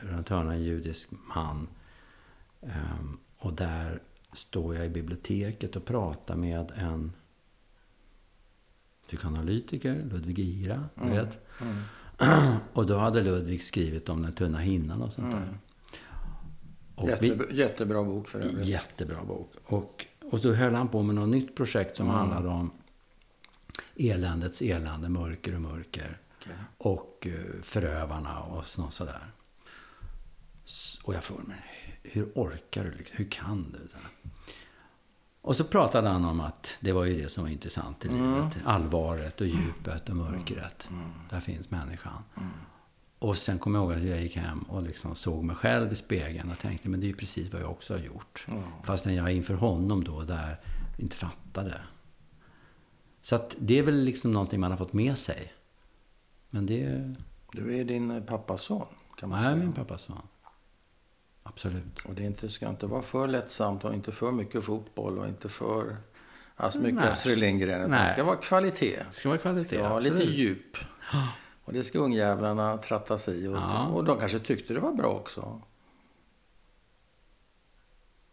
runt 0.00 0.28
hörnan, 0.28 0.52
en 0.52 0.62
judisk 0.62 1.08
man. 1.34 1.68
Ehm, 2.62 3.18
och 3.38 3.52
där 3.52 4.02
står 4.32 4.74
jag 4.74 4.86
i 4.86 4.88
biblioteket 4.88 5.76
och 5.76 5.84
pratar 5.84 6.36
med 6.36 6.72
en 6.76 7.12
psykoanalytiker, 9.06 10.04
Ludvig 10.12 10.38
Ira, 10.38 10.88
du 10.94 11.08
vet. 11.08 11.38
och 12.72 12.86
då 12.86 12.96
hade 12.98 13.22
Ludvig 13.22 13.62
skrivit 13.62 14.08
om 14.08 14.22
den 14.22 14.32
tunna 14.32 14.58
hinnan 14.58 15.02
och 15.02 15.12
sånt 15.12 15.30
där. 15.32 15.58
Och 16.94 17.08
vi- 17.08 17.12
Jättebra, 17.28 17.46
jättebra 17.52 18.04
bok 18.04 18.28
för 18.28 18.40
övrigt. 18.40 18.66
Jättebra 18.66 19.24
bok. 19.24 19.52
Och, 19.64 20.06
Och 20.30 20.38
då 20.40 20.52
höll 20.52 20.74
han 20.74 20.88
på 20.88 21.02
med 21.02 21.14
något 21.14 21.28
nytt 21.28 21.56
projekt 21.56 21.96
som 21.96 22.06
handlade 22.08 22.48
om 22.48 22.70
eländets 23.96 24.62
elände, 24.62 25.08
mörker 25.08 25.54
och 25.54 25.60
mörker. 25.60 26.18
Okej. 26.40 26.56
Och 26.78 27.26
eh, 27.26 27.62
förövarna 27.62 28.40
och 28.42 28.64
sådär. 28.90 29.30
Och 31.04 31.14
jag 31.14 31.24
frågade 31.24 31.48
mig, 31.48 31.62
hur 32.02 32.32
orkar 32.34 32.84
du? 32.84 32.90
liksom? 32.90 33.16
Hur 33.18 33.30
kan 33.30 33.72
du? 33.72 33.88
Och 35.40 35.56
så 35.56 35.64
pratade 35.64 36.08
han 36.08 36.24
om 36.24 36.40
att 36.40 36.74
det 36.80 36.92
var 36.92 37.04
ju 37.04 37.22
det 37.22 37.28
som 37.28 37.44
var 37.44 37.50
intressant 37.50 38.04
i 38.04 38.08
livet. 38.08 38.56
Allvaret 38.64 39.40
och 39.40 39.46
djupet 39.46 40.08
och 40.08 40.16
mörkret. 40.16 40.88
Där 41.30 41.40
finns 41.40 41.70
människan. 41.70 42.22
Och 43.18 43.36
sen 43.36 43.58
kom 43.58 43.74
jag 43.74 43.84
ihåg 43.84 43.92
att 43.92 44.02
jag 44.02 44.22
gick 44.22 44.36
hem 44.36 44.62
och 44.62 44.82
liksom 44.82 45.14
såg 45.14 45.44
mig 45.44 45.56
själv 45.56 45.92
i 45.92 45.96
spegeln 45.96 46.50
och 46.50 46.58
tänkte, 46.58 46.88
men 46.88 47.00
det 47.00 47.06
är 47.06 47.08
ju 47.08 47.14
precis 47.16 47.52
vad 47.52 47.62
jag 47.62 47.70
också 47.70 47.94
har 47.94 48.00
gjort. 48.00 48.46
Fastän 48.84 49.14
jag 49.14 49.32
inför 49.32 49.54
honom 49.54 50.04
då 50.04 50.20
där 50.22 50.60
inte 50.98 51.16
fattade. 51.16 51.80
Så 53.28 53.36
att 53.36 53.56
det 53.58 53.78
är 53.78 53.82
väl 53.82 54.00
liksom 54.00 54.30
någonting 54.30 54.60
man 54.60 54.70
har 54.70 54.78
fått 54.78 54.92
med 54.92 55.18
sig. 55.18 55.52
Men 56.50 56.66
det 56.66 57.14
Du 57.52 57.76
är 57.78 57.84
din 57.84 58.22
pappas 58.26 58.62
son, 58.62 58.86
kan 59.16 59.28
man 59.28 59.38
är 59.38 59.44
säga. 59.44 59.56
min 59.56 59.72
pappas 59.72 60.02
son. 60.02 60.22
Absolut. 61.42 62.04
Och 62.04 62.14
det 62.14 62.22
inte, 62.22 62.48
ska 62.48 62.68
inte 62.68 62.86
vara 62.86 63.02
för 63.02 63.28
lättsamt 63.28 63.84
och 63.84 63.94
inte 63.94 64.12
för 64.12 64.32
mycket 64.32 64.64
fotboll 64.64 65.18
och 65.18 65.28
inte 65.28 65.48
för 65.48 65.96
alltså 66.56 66.78
mycket 66.78 66.94
Nej. 66.94 67.08
Astrid 67.08 67.38
Lindgren. 67.38 67.90
Det 67.90 68.10
ska 68.12 68.24
vara 68.24 68.36
kvalitet. 68.36 68.96
Det 69.10 69.14
ska 69.16 69.28
vara 69.28 69.38
kvalitet. 69.38 69.76
Det 69.76 69.82
ska 69.82 69.88
vara 69.88 70.00
lite 70.00 70.24
djup. 70.24 70.76
Och 71.64 71.72
det 71.72 71.84
ska 71.84 71.98
ungjävlarna 71.98 72.76
trattas 72.78 73.28
i. 73.28 73.46
Och, 73.46 73.56
Ja. 73.56 73.86
och 73.86 74.04
de 74.04 74.18
kanske 74.18 74.38
tyckte 74.38 74.74
det 74.74 74.80
var 74.80 74.92
bra 74.92 75.08
också. 75.08 75.60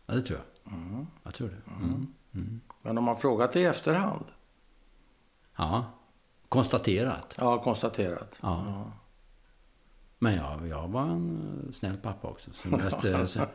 Ja, 0.05 0.13
det 0.13 0.21
tror 0.21 0.39
jag. 0.39 1.05
Jag 1.23 1.33
tror 1.33 1.47
det. 1.47 1.71
Mm. 1.83 2.07
Mm. 2.33 2.61
Men 2.81 2.97
om 2.97 3.03
man 3.03 3.17
frågat 3.17 3.55
i 3.55 3.63
efterhand. 3.63 4.25
Ja. 5.55 5.85
Konstaterat. 6.49 7.35
Ja, 7.37 7.61
konstaterat. 7.61 8.39
Ja. 8.41 8.91
Men 10.19 10.35
jag, 10.35 10.67
jag 10.67 10.87
var 10.87 11.01
en 11.01 11.63
eh, 11.67 11.73
snäll 11.73 11.97
pappa 11.97 12.27
också. 12.27 12.51
Som 12.53 12.71
läste 12.71 13.27
så- 13.27 13.47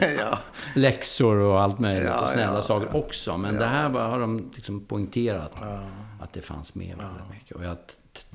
ja. 0.18 0.38
läxor 0.74 1.36
och 1.36 1.60
allt 1.60 1.78
möjligt. 1.78 2.08
Ja, 2.08 2.22
och 2.22 2.28
snälla 2.28 2.54
ja, 2.54 2.62
saker 2.62 2.96
också. 2.96 3.36
Men 3.36 3.54
det 3.54 3.66
här 3.66 3.88
var, 3.88 4.08
har 4.08 4.20
de 4.20 4.50
liksom 4.54 4.84
poängterat. 4.84 5.52
Ja. 5.60 5.88
Att 6.20 6.32
det 6.32 6.42
fanns 6.42 6.74
med 6.74 6.96
väldigt 6.96 7.30
mycket. 7.30 7.56
Och 7.56 7.64
jag 7.64 7.76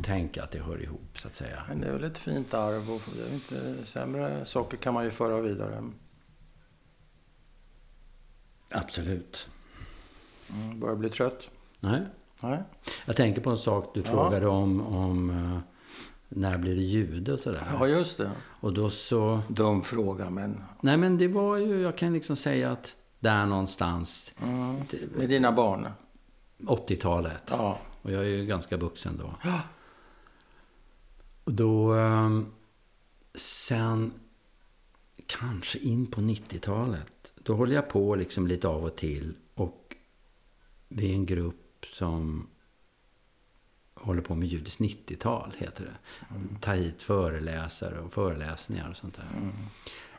tänker 0.01 0.41
att 0.41 0.51
det 0.51 0.59
hör 0.59 0.81
ihop, 0.83 1.19
så 1.19 1.27
att 1.27 1.35
säga. 1.35 1.63
Men 1.67 1.81
det 1.81 1.87
är 1.87 1.91
väl 1.93 2.03
ett 2.03 2.17
fint 2.17 2.53
arv 2.53 2.91
och 2.91 3.01
det 3.15 3.29
är 3.29 3.33
inte 3.33 3.85
sämre 3.85 4.45
saker 4.45 4.77
kan 4.77 4.93
man 4.93 5.03
ju 5.03 5.11
föra 5.11 5.41
vidare. 5.41 5.83
Absolut. 8.69 9.49
Mm, 10.49 10.79
börjar 10.79 10.95
bli 10.95 11.09
trött. 11.09 11.49
Nej. 11.79 12.01
Nej. 12.41 12.63
Jag 13.05 13.15
tänker 13.15 13.41
på 13.41 13.49
en 13.49 13.57
sak 13.57 13.91
du 13.93 14.03
frågade 14.03 14.47
om, 14.47 14.81
om 14.81 15.29
eh, 15.29 15.59
när 16.29 16.57
blir 16.57 16.75
det 16.75 16.81
jude 16.81 17.33
och 17.33 17.39
sådär. 17.39 17.67
Ja, 17.79 17.87
just 17.87 18.17
det. 18.17 18.31
Och 18.59 18.73
då 18.73 18.89
så... 18.89 19.41
Dum 19.47 19.81
fråga, 19.81 20.29
men... 20.29 20.63
Nej, 20.81 20.97
men 20.97 21.17
det 21.17 21.27
var 21.27 21.57
ju... 21.57 21.81
Jag 21.81 21.97
kan 21.97 22.13
liksom 22.13 22.35
säga 22.35 22.71
att 22.71 22.95
där 23.19 23.45
någonstans, 23.45 24.33
Mm. 24.43 24.75
Med 25.17 25.29
dina 25.29 25.51
barn. 25.51 25.87
80-talet. 26.57 27.43
Ja. 27.49 27.77
Och 28.01 28.11
jag 28.11 28.23
är 28.23 28.29
ju 28.29 28.45
ganska 28.45 28.77
vuxen 28.77 29.17
då. 29.17 29.51
Och 31.43 31.53
då... 31.53 31.93
ehm, 31.93 32.45
Sen 33.35 34.13
kanske 35.25 35.79
in 35.79 36.07
på 36.07 36.21
90-talet. 36.21 37.33
Då 37.43 37.53
håller 37.53 37.75
jag 37.75 37.89
på 37.89 38.15
liksom 38.15 38.47
lite 38.47 38.67
av 38.67 38.83
och 38.83 38.95
till. 38.95 39.33
Och 39.55 39.95
vi 40.87 41.09
är 41.11 41.13
en 41.13 41.25
grupp 41.25 41.60
som 41.85 42.47
håller 43.93 44.21
på 44.21 44.35
med 44.35 44.47
judiskt 44.47 44.79
90-tal, 44.79 45.53
heter 45.57 45.83
det. 45.83 45.95
Ta 46.59 46.71
hit 46.71 47.01
föreläsare 47.01 47.99
och 47.99 48.13
föreläsningar 48.13 48.89
och 48.89 48.97
sånt 48.97 49.15
där. 49.15 49.51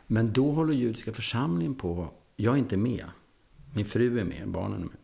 Men 0.07 0.33
då 0.33 0.53
håller 0.53 0.75
judiska 0.75 1.13
församlingen 1.13 1.75
på. 1.75 2.09
Jag 2.37 2.55
är 2.55 2.59
inte 2.59 2.77
med. 2.77 3.05
Min 3.75 3.85
fru 3.85 4.21
är 4.21 4.25
med, 4.25 4.49
barnen 4.49 4.83
är 4.83 4.87
med. 4.87 4.97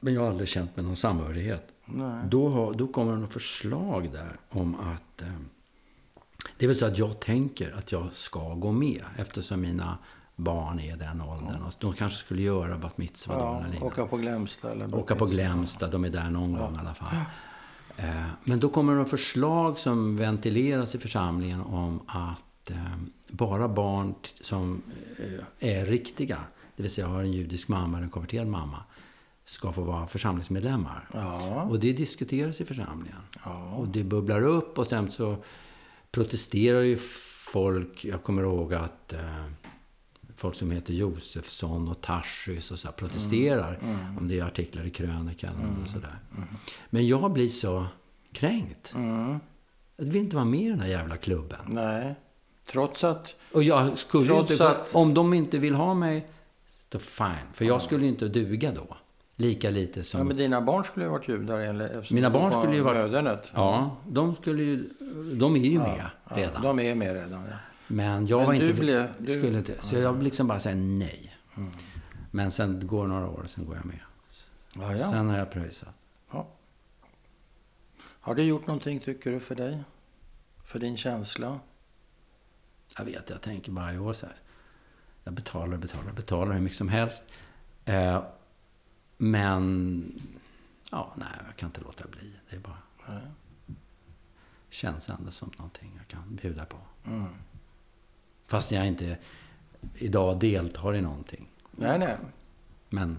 Men 0.00 0.14
jag 0.14 0.20
har 0.20 0.28
aldrig 0.28 0.48
känt 0.48 0.76
med 0.76 0.84
någon 0.84 0.96
samhörighet. 0.96 1.68
Nej. 1.84 2.24
Då, 2.30 2.48
har, 2.48 2.74
då 2.74 2.88
kommer 2.88 3.12
det 3.12 3.18
något 3.18 3.32
förslag 3.32 4.12
där 4.12 4.36
om 4.48 4.74
att... 4.74 5.22
Eh, 5.22 5.32
det 6.56 6.64
är 6.64 6.68
väl 6.68 6.76
så 6.76 6.86
att 6.86 6.98
jag 6.98 7.20
tänker 7.20 7.72
att 7.72 7.92
jag 7.92 8.12
ska 8.12 8.54
gå 8.54 8.72
med 8.72 9.04
eftersom 9.16 9.60
mina 9.60 9.98
barn 10.38 10.80
är 10.80 10.96
den 10.96 11.20
åldern. 11.20 11.62
Och 11.62 11.72
de 11.78 11.92
kanske 11.94 12.18
skulle 12.18 12.42
göra 12.42 12.78
bat 12.78 12.98
mitzva. 12.98 13.34
Ja, 13.34 13.58
eller 13.58 13.68
liknande. 13.68 13.86
åka 13.86 14.06
på 14.06 14.16
Glämsta 14.16 14.72
eller 14.72 14.94
Åka 14.94 15.16
på 15.16 15.26
Glämsta, 15.26 15.88
de 15.88 16.04
är 16.04 16.10
där 16.10 16.30
någon 16.30 16.52
gång 16.52 16.74
i 16.76 16.78
alla 16.78 16.94
fall. 16.94 17.14
Eh, 17.96 18.24
Men 18.44 18.60
då 18.60 18.68
kommer 18.68 18.96
det 18.96 19.04
förslag 19.04 19.78
som 19.78 20.16
ventileras 20.16 20.94
i 20.94 20.98
församlingen 20.98 21.60
om 21.60 22.00
att 22.06 22.70
eh, 22.70 22.76
bara 23.28 23.68
barn 23.68 24.14
som 24.40 24.82
eh, 25.60 25.68
är 25.78 25.86
riktiga, 25.86 26.38
det 26.76 26.82
vill 26.82 26.92
säga 26.92 27.06
har 27.06 27.22
en 27.22 27.32
judisk 27.32 27.68
mamma 27.68 27.96
eller 27.96 28.04
en 28.04 28.10
konverterad 28.10 28.46
mamma, 28.46 28.82
ska 29.44 29.72
få 29.72 29.82
vara 29.82 30.06
församlingsmedlemmar. 30.06 31.08
Ja. 31.14 31.62
Och 31.62 31.78
det 31.80 31.92
diskuteras 31.92 32.60
i 32.60 32.64
församlingen. 32.64 33.18
Ja. 33.44 33.74
Och 33.74 33.88
det 33.88 34.04
bubblar 34.04 34.42
upp 34.42 34.78
och 34.78 34.86
sen 34.86 35.10
så 35.10 35.36
protesterar 36.12 36.80
ju 36.80 36.96
folk. 37.52 38.04
Jag 38.04 38.22
kommer 38.22 38.42
ihåg 38.42 38.74
att 38.74 39.12
eh, 39.12 39.44
folk 40.38 40.54
som 40.54 40.70
heter 40.70 40.92
Josefsson 40.92 41.88
och 41.88 42.00
Tarschys 42.00 42.70
och 42.70 42.78
så 42.78 42.88
här 42.88 42.92
protesterar. 42.92 43.78
Om 44.20 44.28
det 44.28 44.38
är 44.38 44.44
artiklar 44.44 44.84
i 44.84 44.90
krönikan 44.90 45.78
och 45.82 45.88
sådär. 45.90 46.18
Men 46.90 47.06
jag 47.06 47.32
blir 47.32 47.48
så 47.48 47.86
kränkt. 48.32 48.92
Mm. 48.94 49.40
Jag 49.96 50.04
vill 50.04 50.16
inte 50.16 50.36
vara 50.36 50.44
med 50.46 50.60
i 50.60 50.68
den 50.68 50.80
här 50.80 50.88
jävla 50.88 51.16
klubben. 51.16 51.58
Nej. 51.66 52.14
Trots 52.70 53.04
att... 53.04 53.34
Och 53.52 53.62
jag 53.62 53.98
skulle 53.98 54.36
inte, 54.38 54.68
att- 54.68 54.94
om 54.94 55.14
de 55.14 55.34
inte 55.34 55.58
vill 55.58 55.74
ha 55.74 55.94
mig, 55.94 56.28
då 56.88 56.98
fine. 56.98 57.28
För 57.54 57.64
jag 57.64 57.82
skulle 57.82 58.06
inte 58.06 58.28
duga 58.28 58.72
då. 58.72 58.96
Lika 59.36 59.70
lite 59.70 60.04
som... 60.04 60.18
Ja, 60.20 60.24
men 60.24 60.36
dina 60.36 60.60
barn 60.60 60.84
skulle 60.84 61.04
ju 61.04 61.10
varit 61.10 61.28
judar 61.28 61.58
enligt... 61.60 62.10
Mina 62.10 62.30
barn 62.30 62.52
skulle 62.52 62.74
ju 62.76 62.82
varit- 62.82 62.96
Mödernet. 62.96 63.52
Ja, 63.54 63.96
de 64.08 64.34
skulle 64.34 64.62
ju... 64.62 64.88
De 65.38 65.56
är 65.56 65.60
ju 65.60 65.78
med 65.78 66.10
redan. 66.34 66.52
Ja, 66.54 66.60
de 66.62 66.78
är 66.80 66.94
med 66.94 67.14
redan, 67.14 67.44
ja. 67.50 67.56
Men 67.88 68.26
jag 68.26 68.38
Men 68.38 68.46
var 68.46 68.54
inte... 68.54 68.80
blev- 68.80 69.12
du- 69.18 69.32
skulle 69.38 69.58
inte, 69.58 69.82
så 69.82 69.96
jag 69.96 70.22
liksom 70.22 70.46
bara 70.46 70.60
säga 70.60 70.74
nej. 70.76 71.36
Men 72.30 72.50
sen 72.50 72.86
går 72.86 73.06
några 73.06 73.28
år, 73.28 73.44
sen 73.46 73.66
går 73.66 73.76
jag 73.76 73.84
med. 73.84 73.98
Ja, 74.74 74.94
ja. 74.96 75.10
Sen 75.10 75.28
har 75.28 75.38
jag 75.38 75.50
pröjsat. 75.50 75.94
ja. 76.30 76.46
Har 78.20 78.34
det 78.34 78.42
gjort 78.44 78.66
någonting, 78.66 79.00
tycker 79.00 79.30
du, 79.30 79.40
för 79.40 79.54
dig? 79.54 79.82
För 80.64 80.78
din 80.78 80.96
känsla? 80.96 81.60
Jag 82.96 83.04
vet, 83.04 83.30
jag 83.30 83.40
tänker 83.42 83.72
varje 83.72 83.98
år 83.98 84.12
så 84.12 84.26
här. 84.26 84.36
Jag 85.24 85.34
betalar, 85.34 85.76
betalar, 85.76 86.12
betalar 86.12 86.52
hur 86.54 86.60
mycket 86.60 86.78
som 86.78 86.88
helst. 86.88 87.24
Eh, 87.84 88.22
men... 89.16 90.22
Ja, 90.90 91.12
nej, 91.16 91.28
jag 91.46 91.56
kan 91.56 91.68
inte 91.68 91.80
låta 91.80 92.04
bli. 92.08 92.32
Det 92.50 92.56
är 92.56 92.60
bara... 92.60 92.78
Nej. 93.08 93.22
Känns 94.70 95.08
ändå 95.08 95.30
som 95.30 95.50
någonting 95.56 95.92
jag 95.96 96.08
kan 96.08 96.36
bjuda 96.36 96.64
på. 96.64 96.76
Mm. 97.06 97.26
Fast 98.48 98.72
jag 98.72 98.86
inte 98.86 99.16
idag 99.94 100.38
deltar 100.38 100.94
i 100.94 101.00
någonting. 101.00 101.48
Nej, 101.70 101.98
nej. 101.98 102.16
Men 102.88 103.18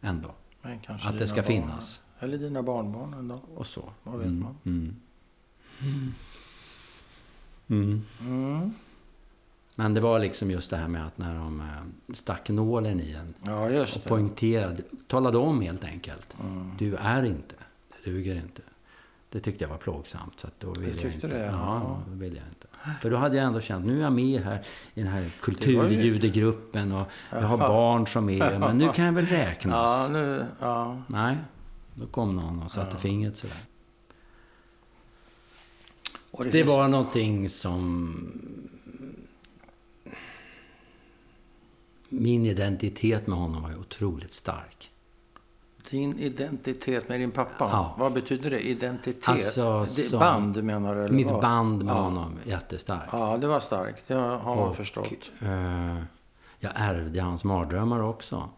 ändå. 0.00 0.34
Men 0.62 0.80
Att 0.86 1.18
det 1.18 1.28
ska 1.28 1.36
barn. 1.36 1.44
finnas. 1.44 2.02
Eller 2.18 2.38
dina 2.38 2.62
barnbarn 2.62 3.14
dag. 3.28 3.40
Och 3.54 3.66
så. 3.66 3.92
Vad 4.02 4.18
vet 4.18 4.26
Mm, 4.26 4.40
man? 4.40 4.56
Mm. 4.64 4.96
Mm. 7.68 8.02
Mm. 8.20 8.70
Men 9.74 9.94
det 9.94 10.00
var 10.00 10.18
liksom 10.18 10.50
just 10.50 10.70
det 10.70 10.76
här 10.76 10.88
med 10.88 11.06
att 11.06 11.18
när 11.18 11.34
de 11.34 11.60
eh, 11.60 12.14
stack 12.14 12.48
nålen 12.48 13.00
i 13.00 13.12
en 13.12 13.34
Ja, 13.46 13.70
och 13.96 14.00
det. 14.02 14.08
poängterade, 14.08 14.82
talade 15.06 15.38
om 15.38 15.60
helt 15.60 15.84
enkelt. 15.84 16.36
Mm. 16.40 16.72
Du 16.78 16.96
är 16.96 17.22
inte, 17.24 17.54
du 18.04 18.10
duger 18.12 18.34
inte. 18.34 18.62
Det 19.30 19.40
tyckte 19.40 19.64
jag 19.64 19.68
var 19.68 19.76
plågsamt. 19.78 20.40
Så 20.40 20.46
att 20.46 20.60
då 20.60 20.72
ville 20.72 21.02
jag 21.02 21.12
inte. 21.12 21.28
det, 21.28 21.38
ja. 21.46 21.52
Ja, 21.52 22.02
ville 22.12 22.36
jag 22.36 22.46
inte. 22.48 22.66
För 23.00 23.10
då 23.10 23.16
hade 23.16 23.36
jag 23.36 23.46
ändå 23.46 23.60
känt, 23.60 23.86
nu 23.86 23.98
är 23.98 24.02
jag 24.02 24.12
med 24.12 24.40
här 24.42 24.64
i 24.94 25.00
den 25.02 25.12
här 25.12 25.20
Det 25.22 25.30
kulturjudegruppen 25.40 26.92
och 26.92 27.06
jag 27.30 27.40
har 27.42 27.58
barn 27.58 28.06
som 28.06 28.30
är, 28.30 28.58
men 28.58 28.78
nu 28.78 28.88
kan 28.88 29.04
jag 29.04 29.12
väl 29.12 29.26
räknas. 29.26 30.08
Ja, 30.08 30.08
nu... 30.12 30.46
Ja. 30.60 31.02
Nej, 31.06 31.36
då 31.94 32.06
kom 32.06 32.36
någon 32.36 32.62
och 32.62 32.70
satte 32.70 32.96
fingret 32.96 33.36
sådär. 33.36 33.56
Och 36.30 36.44
Det 36.44 36.50
finns- 36.50 36.68
var 36.68 36.88
någonting 36.88 37.48
som... 37.48 38.32
Min 42.08 42.46
identitet 42.46 43.26
med 43.26 43.38
honom 43.38 43.62
var 43.62 43.70
ju 43.70 43.76
otroligt 43.76 44.32
stark. 44.32 44.90
Din 45.90 46.18
identitet 46.18 47.08
med 47.08 47.20
din 47.20 47.30
pappa, 47.30 47.68
Ja. 47.72 47.94
vad 47.98 48.12
betyder 48.12 48.50
det? 48.50 48.60
Identitet? 48.68 49.28
Alltså, 49.28 49.86
det, 49.96 50.18
band 50.18 50.64
menar 50.64 50.94
du? 50.94 51.00
Eller 51.04 51.14
Mitt 51.14 51.30
vad? 51.30 51.40
band 51.42 51.84
med 51.84 51.94
ja. 51.94 52.00
honom, 52.00 52.38
jättestarkt. 52.44 53.08
Ja, 53.12 53.36
det 53.36 53.46
var 53.46 53.60
starkt. 53.60 54.06
Det 54.06 54.14
har 54.14 54.56
man 54.56 54.58
Och, 54.68 54.76
förstått. 54.76 55.30
eh, 55.40 55.96
Jag 56.60 56.72
ärvde 56.74 57.20
hans 57.20 57.44
mardrömmar 57.44 58.02
också. 58.02 58.48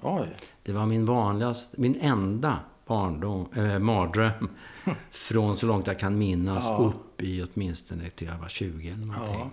Oj. 0.00 0.36
Det 0.62 0.72
var 0.72 0.86
min 0.86 1.04
vanligaste, 1.06 1.80
min 1.80 1.98
enda 2.00 2.58
barndom, 2.86 3.48
äh, 3.56 3.78
mardröm 3.78 4.48
från 5.10 5.56
så 5.56 5.66
långt 5.66 5.86
jag 5.86 5.98
kan 5.98 6.18
minnas 6.18 6.64
Ja. 6.64 6.76
upp 6.76 7.22
i 7.22 7.42
åtminstone 7.54 8.10
till 8.10 8.26
jag 8.26 8.38
var 8.38 8.48
20 8.48 8.88
eller 8.88 9.06
någonting. 9.06 9.50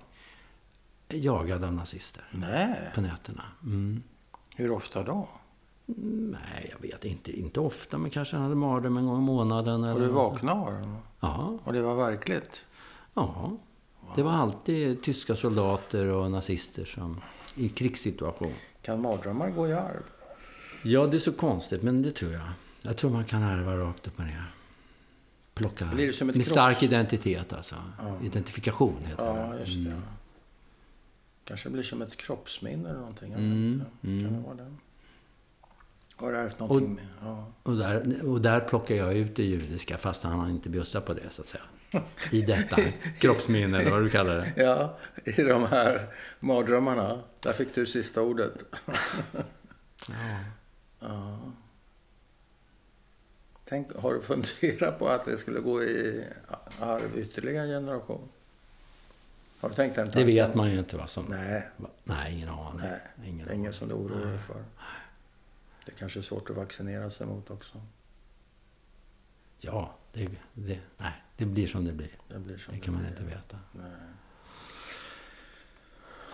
Jagad 1.09 1.63
av 1.63 1.73
nazister 1.73 2.23
Nej. 2.31 2.75
på 2.95 3.01
nätterna. 3.01 3.43
Mm. 3.63 4.03
Hur 4.55 4.71
ofta 4.71 5.03
då? 5.03 5.27
Nej, 5.95 6.69
jag 6.73 6.87
vet 6.89 7.05
inte. 7.05 7.31
Inte 7.39 7.59
ofta, 7.59 7.97
men 7.97 8.11
kanske 8.11 8.35
jag 8.35 8.43
hade 8.43 8.55
mardröm 8.55 8.97
en 8.97 9.05
gång 9.07 9.17
i 9.17 9.25
månaden. 9.25 9.83
Och 9.83 9.89
Eller 9.89 9.99
du 9.99 10.05
något. 10.07 10.15
vaknade 10.15 10.59
av 10.61 10.73
den? 10.73 10.95
Ja, 11.19 11.59
Och 11.63 11.73
det 11.73 11.81
var 11.81 11.95
verkligt? 11.95 12.65
ja. 13.13 13.57
Det 14.15 14.23
var 14.23 14.31
alltid 14.31 15.03
tyska 15.03 15.35
soldater 15.35 16.07
och 16.07 16.31
nazister 16.31 16.85
som 16.85 17.21
i 17.55 17.69
krigssituation. 17.69 18.53
Kan 18.81 19.01
mardrömmar 19.01 19.49
gå 19.49 19.67
i 19.67 19.73
arv? 19.73 20.03
Ja, 20.83 21.07
det 21.07 21.17
är 21.17 21.19
så 21.19 21.31
konstigt, 21.31 21.83
men 21.83 22.01
det 22.01 22.11
tror 22.11 22.31
jag. 22.31 22.41
Jag 22.81 22.97
tror 22.97 23.11
man 23.11 23.25
kan 23.25 23.43
ärva 23.43 23.77
rakt 23.77 24.07
upp 24.07 24.19
och 24.19 24.25
ner. 24.25 24.51
Plocka. 25.53 25.85
Blir 25.85 26.07
det 26.07 26.13
som 26.13 26.29
ett 26.29 26.35
med 26.35 26.45
stark 26.45 26.83
identitet 26.83 27.53
alltså. 27.53 27.75
Identifikation 28.23 28.95
heter 29.05 29.33
det. 29.33 29.39
Ja, 29.39 29.59
just 29.59 29.85
det. 29.85 30.01
Kanske 31.43 31.69
blir 31.69 31.83
som 31.83 32.01
ett 32.01 32.17
kroppsminne 32.17 32.89
eller 32.89 32.99
någonting. 32.99 33.31
Jag 33.31 33.39
Mm. 33.39 33.83
Kan 34.01 34.33
det 34.33 34.39
vara 34.47 34.55
det? 34.55 34.73
Har 36.17 36.33
ärvt 36.33 36.59
någonting? 36.59 36.87
Och- 36.89 36.95
med? 36.95 37.07
Ja. 37.21 37.45
Och 37.63 37.77
där, 37.77 38.25
och 38.29 38.41
där 38.41 38.59
plockar 38.59 38.95
jag 38.95 39.13
ut 39.17 39.35
det 39.35 39.43
judiska, 39.43 39.97
fast 39.97 40.23
han 40.23 40.39
har 40.39 40.49
inte 40.49 40.69
bjussat 40.69 41.05
på 41.05 41.13
det, 41.13 41.29
så 41.29 41.41
att 41.41 41.47
säga. 41.47 41.63
I 42.31 42.41
detta 42.41 42.77
kroppsminne, 43.19 43.81
eller 43.81 43.91
vad 43.91 44.03
du 44.03 44.09
kallar 44.09 44.35
det. 44.35 44.53
ja, 44.63 44.97
i 45.25 45.41
de 45.43 45.63
här 45.63 46.07
mardrömmarna. 46.39 47.21
Där 47.39 47.53
fick 47.53 47.75
du 47.75 47.85
sista 47.85 48.21
ordet. 48.21 48.53
Ja. 50.09 50.15
Ja. 50.99 51.39
Tänk, 53.65 53.95
har 53.95 54.13
du 54.13 54.21
funderat 54.21 54.99
på 54.99 55.07
att 55.07 55.25
det 55.25 55.37
skulle 55.37 55.59
gå 55.59 55.83
i 55.83 56.23
arv 56.79 57.17
ytterligare 57.17 57.65
en 57.65 57.69
generation? 57.71 58.29
Har 59.59 59.69
du 59.69 59.75
tänkt 59.75 59.95
den 59.95 60.05
Det 60.05 60.11
tanken? 60.11 60.27
vet 60.27 60.55
man 60.55 60.71
ju 60.71 60.79
inte 60.79 60.97
vad 60.97 61.09
som... 61.09 61.25
Nej, 61.29 61.67
Nej, 62.03 62.33
ingen 62.33 62.49
aning. 62.49 62.81
nej. 62.83 62.99
Ingen 63.29 63.47
det 63.47 63.55
ingen 63.55 63.73
som 63.73 63.87
du 63.87 63.93
oroar 63.93 64.25
dig 64.25 64.37
för. 64.47 64.63
Det 65.87 65.93
kanske 65.99 66.19
är 66.19 66.23
svårt 66.23 66.49
att 66.49 66.55
vaccinera 66.55 67.09
sig 67.09 67.27
mot 67.27 67.49
också. 67.49 67.81
Ja, 69.59 69.95
det, 70.11 70.29
det, 70.53 70.79
nej, 70.97 71.13
det 71.37 71.45
blir 71.45 71.67
som 71.67 71.85
det 71.85 71.91
blir. 71.93 72.11
Det 72.27 72.39
blir 72.39 72.57
som 72.57 72.73
Det 72.73 72.79
kan 72.79 72.93
man 72.93 73.03
blir. 73.03 73.11
inte 73.11 73.23
veta. 73.23 73.59
Nej. 73.71 73.91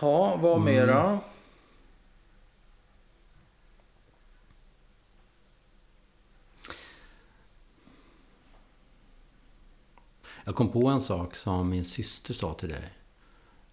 Ja, 0.00 0.36
vad 0.36 0.52
Mm. 0.60 0.64
mera? 0.64 1.18
Jag 10.44 10.54
kom 10.54 10.72
på 10.72 10.88
en 10.88 11.00
sak 11.00 11.36
som 11.36 11.68
min 11.68 11.84
syster 11.84 12.34
sa 12.34 12.54
till 12.54 12.68
dig. 12.68 12.92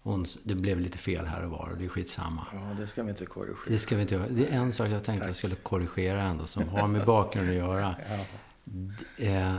Hon, 0.02 0.26
det 0.42 0.54
blev 0.54 0.80
lite 0.80 0.98
fel 0.98 1.26
här 1.26 1.44
och 1.44 1.50
var 1.50 1.68
och 1.72 1.78
det 1.78 1.84
är 1.84 1.88
skitsamma. 1.88 2.46
Ja, 2.52 2.74
det 2.78 2.86
ska 2.86 3.02
vi 3.02 3.10
inte 3.10 3.26
korrigera. 3.26 3.58
Det 3.66 3.78
ska 3.78 3.96
vi 3.96 4.02
inte 4.02 4.14
göra. 4.14 4.28
Det 4.28 4.48
är 4.48 4.52
en 4.58 4.72
sak 4.72 4.88
jag 4.88 5.04
tänkte 5.04 5.26
jag 5.28 5.36
skulle 5.36 5.54
korrigera 5.54 6.22
ändå 6.22 6.46
som 6.46 6.68
har 6.68 6.88
med 6.88 7.06
bakgrund 7.06 7.48
att 7.48 7.54
göra. 7.54 7.96
Ja. 8.10 8.24
D- 8.64 9.04
Eh, 9.16 9.56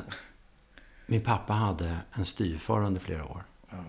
min 1.05 1.21
pappa 1.21 1.53
hade 1.53 1.97
en 2.11 2.25
styvfar 2.25 2.83
under 2.83 2.99
flera 3.01 3.25
år. 3.25 3.43
Ja. 3.69 3.83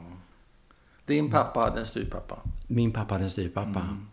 Din 1.06 1.30
pappa 1.30 1.60
hade 1.60 1.80
en 1.80 1.86
styvpappa. 1.86 2.42
Min 2.66 2.92
pappa 2.92 3.14
hade 3.14 3.24
en 3.24 3.30
styvpappa. 3.30 3.80
Mm. 3.80 4.08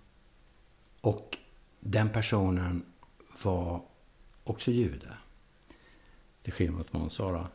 Och 1.01 1.37
den 1.79 2.09
personen 2.09 2.85
var 3.43 3.81
också 4.43 4.71
jude. 4.71 5.07
Till 6.43 6.53
skillnad 6.53 6.77
mot 6.77 6.93
vad 6.93 7.01
hon 7.01 7.09
sa 7.09 7.31
då. 7.31 7.47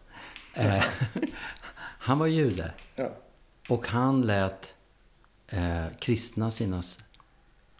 Eh, 0.62 0.84
han 1.78 2.18
var 2.18 2.26
jude. 2.26 2.72
Ja. 2.94 3.08
Och 3.68 3.86
han 3.88 4.22
lät 4.22 4.74
eh, 5.48 5.84
kristna 5.98 6.50
sina 6.50 6.82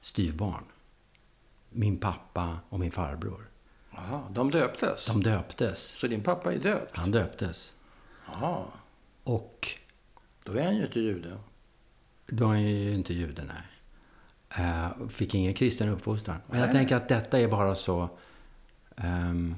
styvbarn. 0.01 0.65
Min 1.71 1.99
pappa 1.99 2.59
och 2.69 2.81
min 2.81 2.91
farbror. 2.93 3.49
Jaha, 3.91 4.23
de 4.31 4.51
döptes? 4.51 5.07
De 5.07 5.23
döptes. 5.23 5.81
Så 5.89 6.07
din 6.07 6.23
pappa 6.23 6.53
är 6.55 6.59
döpt? 6.59 6.97
Han 6.97 7.11
döptes. 7.11 7.73
Jaha, 8.27 8.65
Och 9.25 9.69
då 10.45 10.53
är 10.53 10.65
han 10.65 10.77
ju 10.77 10.85
inte 10.87 11.01
jude. 11.01 11.39
de 12.27 12.51
är 12.53 12.57
ju 12.59 12.95
inte 12.95 13.15
jude, 13.15 13.43
nej. 13.45 13.63
Eh, 14.67 15.09
fick 15.09 15.35
ingen 15.35 15.55
kristen 15.55 15.89
uppfostran. 15.89 16.37
Men 16.47 16.59
jag 16.61 16.67
Nej. 16.67 16.75
tänker 16.77 16.97
att 16.97 17.09
detta 17.09 17.39
är 17.41 17.49
bara 17.49 17.75
så... 17.75 18.09
ehm, 18.97 19.55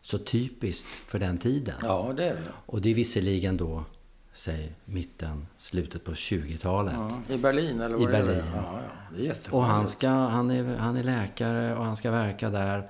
så 0.00 0.18
typiskt 0.18 0.86
för 0.88 1.18
den 1.18 1.38
tiden. 1.38 1.74
Ja, 1.82 2.12
det 2.16 2.24
är 2.28 2.34
det. 2.34 2.52
Och 2.66 2.80
det 2.82 2.90
är 2.90 2.94
visserligen 2.94 3.56
då, 3.56 3.84
säg 4.32 4.72
mitten, 4.84 5.46
slutet 5.58 6.04
på 6.04 6.12
20-talet. 6.12 6.94
Ja, 6.94 7.34
I 7.34 7.38
Berlin 7.38 7.80
eller 7.80 8.00
I 8.02 8.04
vad 8.06 8.14
är 8.14 8.18
det? 8.20 8.26
Berlin. 8.26 8.42
Ja, 8.54 8.80
ja, 8.82 8.90
det 9.10 9.16
är 9.16 9.20
Och 9.20 9.26
jättevanligt. 9.26 9.70
han, 9.72 9.88
ska, 9.88 10.08
han, 10.08 10.50
är, 10.50 10.76
han 10.76 10.96
är 10.96 11.04
läkare 11.04 11.76
och 11.76 11.84
han 11.84 11.96
ska 11.96 12.10
verka 12.10 12.50
där. 12.50 12.88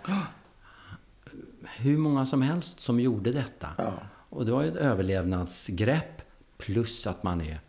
Hur 1.76 1.98
många 1.98 2.26
som 2.26 2.42
helst 2.42 2.80
som 2.80 3.00
gjorde 3.00 3.32
detta. 3.32 3.68
Ja. 3.78 3.94
Och 4.30 4.46
det 4.46 4.52
var 4.52 4.62
ju 4.62 4.68
ett 4.68 4.76
överlevnadsgrepp 4.76 6.22
plus 6.58 7.06
att 7.06 7.22
man 7.22 7.40
är 7.40 7.60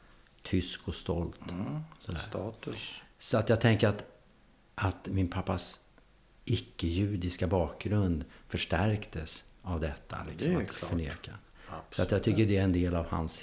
tysk 0.42 0.88
och 0.88 0.96
stolt. 0.96 1.40
Mm. 1.52 1.80
Status. 2.30 2.76
Så 3.18 3.38
att 3.38 3.50
jag 3.50 3.62
tänker 3.62 3.88
att, 3.88 4.04
att 4.76 5.08
min 5.08 5.28
pappas 5.28 5.80
icke-judiska 6.46 7.48
bakgrund 7.48 8.26
förstärktes 8.48 9.44
av 9.62 9.80
detta. 9.80 10.18
Det 10.26 10.32
Liksom, 10.32 10.52
ju 10.52 10.58
att 10.58 10.68
klart. 10.68 10.90
förneka. 10.90 11.32
Absolut. 11.68 11.96
Så 11.96 12.02
att 12.02 12.12
jag 12.12 12.24
tycker 12.24 12.46
det 12.46 12.58
är 12.58 12.64
en 12.64 12.74
del 12.74 12.96
av 12.96 13.06
hans 13.10 13.42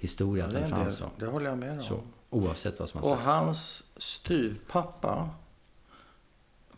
historia, 0.00 0.42
Ja, 0.44 0.46
att 0.48 0.52
det, 0.52 0.58
är 0.58 0.62
den 0.62 0.72
en 0.72 0.84
fanns 0.84 0.96
så. 0.96 1.10
det 1.18 1.26
håller 1.26 1.46
jag 1.50 1.58
med 1.58 1.72
om. 1.72 1.80
så. 1.82 2.00
Oavsett 2.30 2.80
vad 2.80 2.88
som 2.88 3.02
har 3.02 3.10
Och 3.10 3.16
sagts. 3.16 3.26
hans 3.28 3.84
styvpappa, 3.96 5.30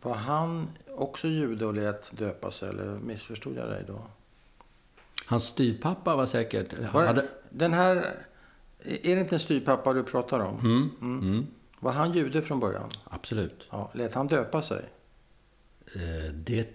var 0.02 0.14
han 0.14 0.68
också 0.96 1.28
jude 1.28 1.66
och 1.66 1.74
lät 1.74 2.16
döpa 2.18 2.50
sig? 2.50 2.68
Eller 2.68 2.84
missförstod 2.84 3.56
jag 3.56 3.68
dig 3.68 3.84
då? 3.86 4.02
Hans 5.26 5.44
styvpappa 5.44 6.16
var 6.16 6.26
säkert... 6.26 6.78
Var, 6.94 7.06
hade, 7.06 7.28
Den 7.50 7.72
här, 7.72 7.96
är 8.84 9.14
det 9.16 9.20
inte 9.20 9.34
en 9.36 9.40
styvpappa 9.40 9.92
du 9.92 10.02
pratar 10.02 10.40
om? 10.40 10.58
mm, 10.60 10.90
mm, 11.00 11.46
Var 11.80 11.92
han 11.92 12.12
jude 12.12 12.42
från 12.42 12.60
början? 12.60 12.90
absolut. 13.04 13.66
Ja, 13.70 13.90
lät 13.94 14.14
han 14.14 14.26
döpa 14.26 14.62
sig? 14.62 14.84
Eh, 15.94 16.32
Det 16.34 16.68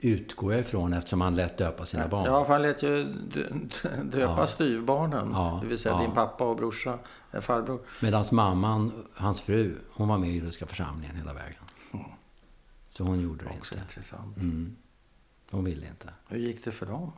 utgår 0.00 0.52
jag 0.52 0.60
ifrån 0.60 0.92
eftersom 0.92 1.20
han 1.20 1.36
lät 1.36 1.58
döpa 1.58 1.86
sina 1.86 2.08
barn. 2.08 2.24
Ja, 2.24 2.44
för 2.44 2.52
han 2.52 2.62
lät 2.62 2.82
ju 2.82 3.04
dö- 3.04 4.02
döpa 4.04 4.40
Ja. 4.40 4.46
styvbarnen. 4.46 5.30
Ja, 5.32 5.58
Det 5.62 5.68
vill 5.68 5.78
säga 5.78 5.94
ja. 5.94 6.00
din 6.00 6.10
pappa 6.12 6.44
och 6.50 6.56
brorsa, 6.56 6.98
eh, 7.32 7.40
farbror. 7.40 7.80
Medan 8.00 8.24
mamman, 8.32 8.92
hans 9.14 9.40
fru, 9.40 9.78
hon 9.92 10.08
var 10.08 10.18
med 10.18 10.28
i 10.30 10.32
judiska 10.32 10.66
församlingen 10.66 11.16
hela 11.16 11.32
vägen. 11.32 11.62
Så 12.90 13.04
hon 13.04 13.20
gjorde 13.20 13.44
det 13.44 13.50
Också 13.50 13.74
inte. 13.74 13.84
intressant. 13.86 14.36
Mm. 14.36 14.76
Hon 15.50 15.64
ville 15.64 15.86
inte. 15.88 16.08
Hur 16.28 16.38
gick 16.38 16.64
det 16.64 16.72
för 16.72 16.86
dem? 16.86 17.12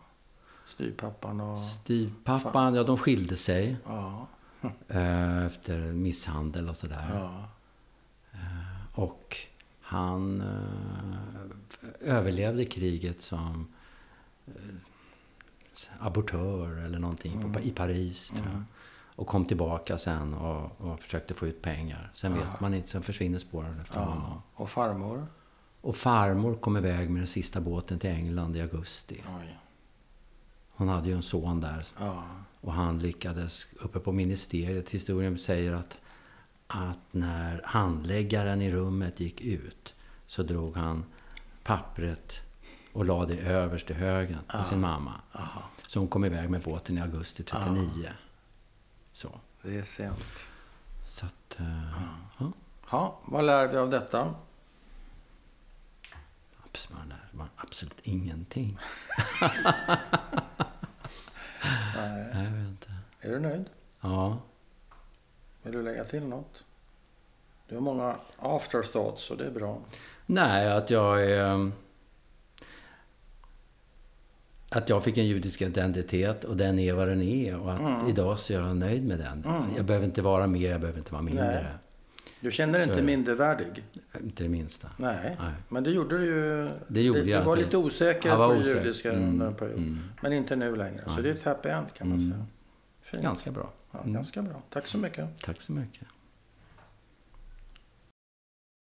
Styvpappan 0.67 1.41
och... 1.41 1.59
Styvpappan, 1.59 2.75
ja 2.75 2.83
de 2.83 2.97
skilde 2.97 3.37
sig 3.37 3.77
Ja, 3.87 4.27
eh, 4.89 5.47
efter 5.47 5.79
misshandel 5.79 6.69
och 6.69 6.77
sådär. 6.77 7.11
ja. 7.15 7.49
Och 8.95 9.37
han 9.81 10.41
eh, 10.41 11.46
överlevde 12.01 12.65
kriget 12.65 13.23
som 13.23 13.69
eh, 14.47 14.53
abortör 15.99 16.77
eller 16.77 16.99
någonting 16.99 17.53
på, 17.53 17.61
i 17.61 17.71
Paris, 17.71 18.29
tror 18.29 18.47
jag. 18.53 18.63
Och 19.17 19.27
kom 19.27 19.45
tillbaka 19.45 19.99
sen 19.99 20.35
och, 20.35 20.81
och 20.81 21.01
försökte 21.01 21.35
få 21.35 21.47
ut 21.47 21.63
pengar. 21.63 22.11
Sen 22.15 22.35
vet 22.35 22.61
man 22.61 22.75
inte, 22.75 22.89
sen 22.89 23.03
försvinner 23.03 23.39
spåren 23.39 23.81
efter 23.81 23.99
honom. 24.01 24.23
ja. 24.23 24.43
Och 24.55 24.71
farmor? 24.71 25.27
Och 25.81 25.97
farmor 25.97 26.55
kom 26.55 26.77
iväg 26.77 27.11
med 27.11 27.21
den 27.21 27.27
sista 27.27 27.61
båten 27.61 27.99
till 27.99 28.11
England 28.11 28.57
i 28.57 28.61
augusti. 28.61 29.25
Oj. 29.41 29.59
Hon 30.71 30.89
hade 30.89 31.09
ju 31.09 31.15
en 31.15 31.23
son 31.23 31.61
där. 31.61 31.87
Ja. 31.99 32.25
Och 32.61 32.73
han 32.73 32.99
lyckades, 32.99 33.67
uppe 33.81 34.01
på 34.01 34.13
ministeriet, 34.13 34.91
historien 34.91 35.39
säger 35.39 35.73
att, 35.73 35.99
att 36.67 37.01
när 37.11 37.63
handläggaren 37.65 38.63
i 38.63 38.71
rummet 38.71 39.21
gick 39.21 39.41
ut 39.41 39.95
så 40.27 40.43
drog 40.43 40.77
han 40.77 41.05
pappret 41.67 42.41
och 42.93 43.05
lade 43.05 43.35
det 43.35 43.41
överst 43.41 43.91
i 43.91 43.95
högen 43.95 44.39
på 44.49 44.65
sin 44.65 44.81
mamma. 44.81 45.13
Aha. 45.33 45.63
Så 45.87 45.99
hon 45.99 46.09
kom 46.09 46.25
iväg 46.25 46.51
med 46.51 46.63
båten 46.63 46.99
i 46.99 47.01
augusti 47.01 47.43
39. 47.43 48.11
Så. 49.13 49.41
Det 49.63 49.79
är 49.79 49.83
sent. 49.83 50.47
Så 51.07 51.27
att, 51.27 51.61
eh, 51.61 51.93
ja. 52.39 52.53
Ja, 52.91 53.19
vad 53.25 53.45
lär 53.45 53.69
vi 53.69 53.77
av 53.77 53.91
detta? 53.91 54.35
Man 56.91 57.09
lär- 57.09 57.29
man- 57.37 57.49
Absolut 57.57 58.01
ingenting. 58.03 58.79
Nej. 59.41 59.51
Nej, 61.97 62.45
jag 62.45 62.51
vet 62.51 62.69
inte. 62.69 62.93
Är 63.21 63.31
du 63.31 63.39
nöjd? 63.41 63.65
Ja. 64.01 64.39
Vill 65.63 65.73
du 65.73 65.83
lägga 65.83 66.05
till 66.05 66.27
något? 66.27 66.65
Du 67.69 67.75
har 67.75 67.83
många 67.83 68.17
afterthoughts 68.39 69.31
och 69.31 69.37
det 69.37 69.45
är 69.47 69.51
bra. 69.51 69.79
Nej, 70.27 70.73
att 70.73 70.91
jag 70.91 71.25
är... 71.31 71.71
Att 74.69 74.89
jag 74.89 75.05
fick 75.05 75.19
en 75.19 75.27
judisk 75.27 75.63
identitet 75.63 76.45
och 76.45 76.57
den 76.57 76.79
är 76.79 76.93
vad 76.93 77.09
den 77.09 77.23
är. 77.23 77.57
Och 77.61 77.73
att 77.73 77.81
Mm. 77.81 78.09
idag 78.09 78.39
så 78.39 78.53
är 78.53 78.57
jag 78.61 78.77
nöjd 78.77 79.05
med 79.07 79.19
den. 79.19 79.47
Jag 79.77 79.85
behöver 79.85 80.07
inte 80.07 80.23
vara 80.23 80.47
mer, 80.47 80.71
jag 80.71 80.81
behöver 80.81 80.99
inte 80.99 81.13
vara 81.13 81.23
mindre. 81.23 81.45
Nej. 81.63 81.65
Du 82.41 82.53
känner 82.53 82.79
dig 82.79 82.89
inte 82.89 83.03
mindervärdig? 83.03 83.85
Inte 84.23 84.43
det 84.43 84.49
minsta. 84.49 84.89
Nej. 84.97 85.37
Nej. 85.41 85.53
Men 85.69 85.85
det 85.85 85.91
gjorde 85.91 86.19
du 86.19 86.25
ju. 86.25 86.71
Det 86.89 87.03
gjorde 87.03 87.23
du, 87.23 87.31
jag. 87.31 87.43
Du 87.43 87.47
var 87.47 87.57
lite 87.57 87.77
osäker 87.77 88.37
var 88.37 88.49
på 88.57 88.63
det 88.63 88.69
judiska 88.69 89.13
Mm, 89.13 89.29
under 89.29 89.47
en 89.47 89.55
period. 89.55 89.79
mm. 89.79 90.01
Men 90.21 90.33
inte 90.33 90.57
nu 90.57 90.77
längre. 90.77 91.03
Så 91.05 91.21
det 91.23 91.31
är 91.31 91.35
ett 91.35 91.43
happy 91.43 91.69
end 91.69 91.87
kan 91.95 92.09
man 92.09 92.19
Mm. 92.19 92.31
säga. 92.33 92.47
Fint. 93.03 93.23
Ganska 93.23 93.51
bra. 93.51 93.71
Ja, 93.93 93.99
ganska 94.05 94.43
bra. 94.43 94.63
Tack 94.71 94.87
så 94.87 94.99
mycket. 94.99 95.39
Tack 95.45 95.61
så 95.61 95.73
mycket. 95.73 96.09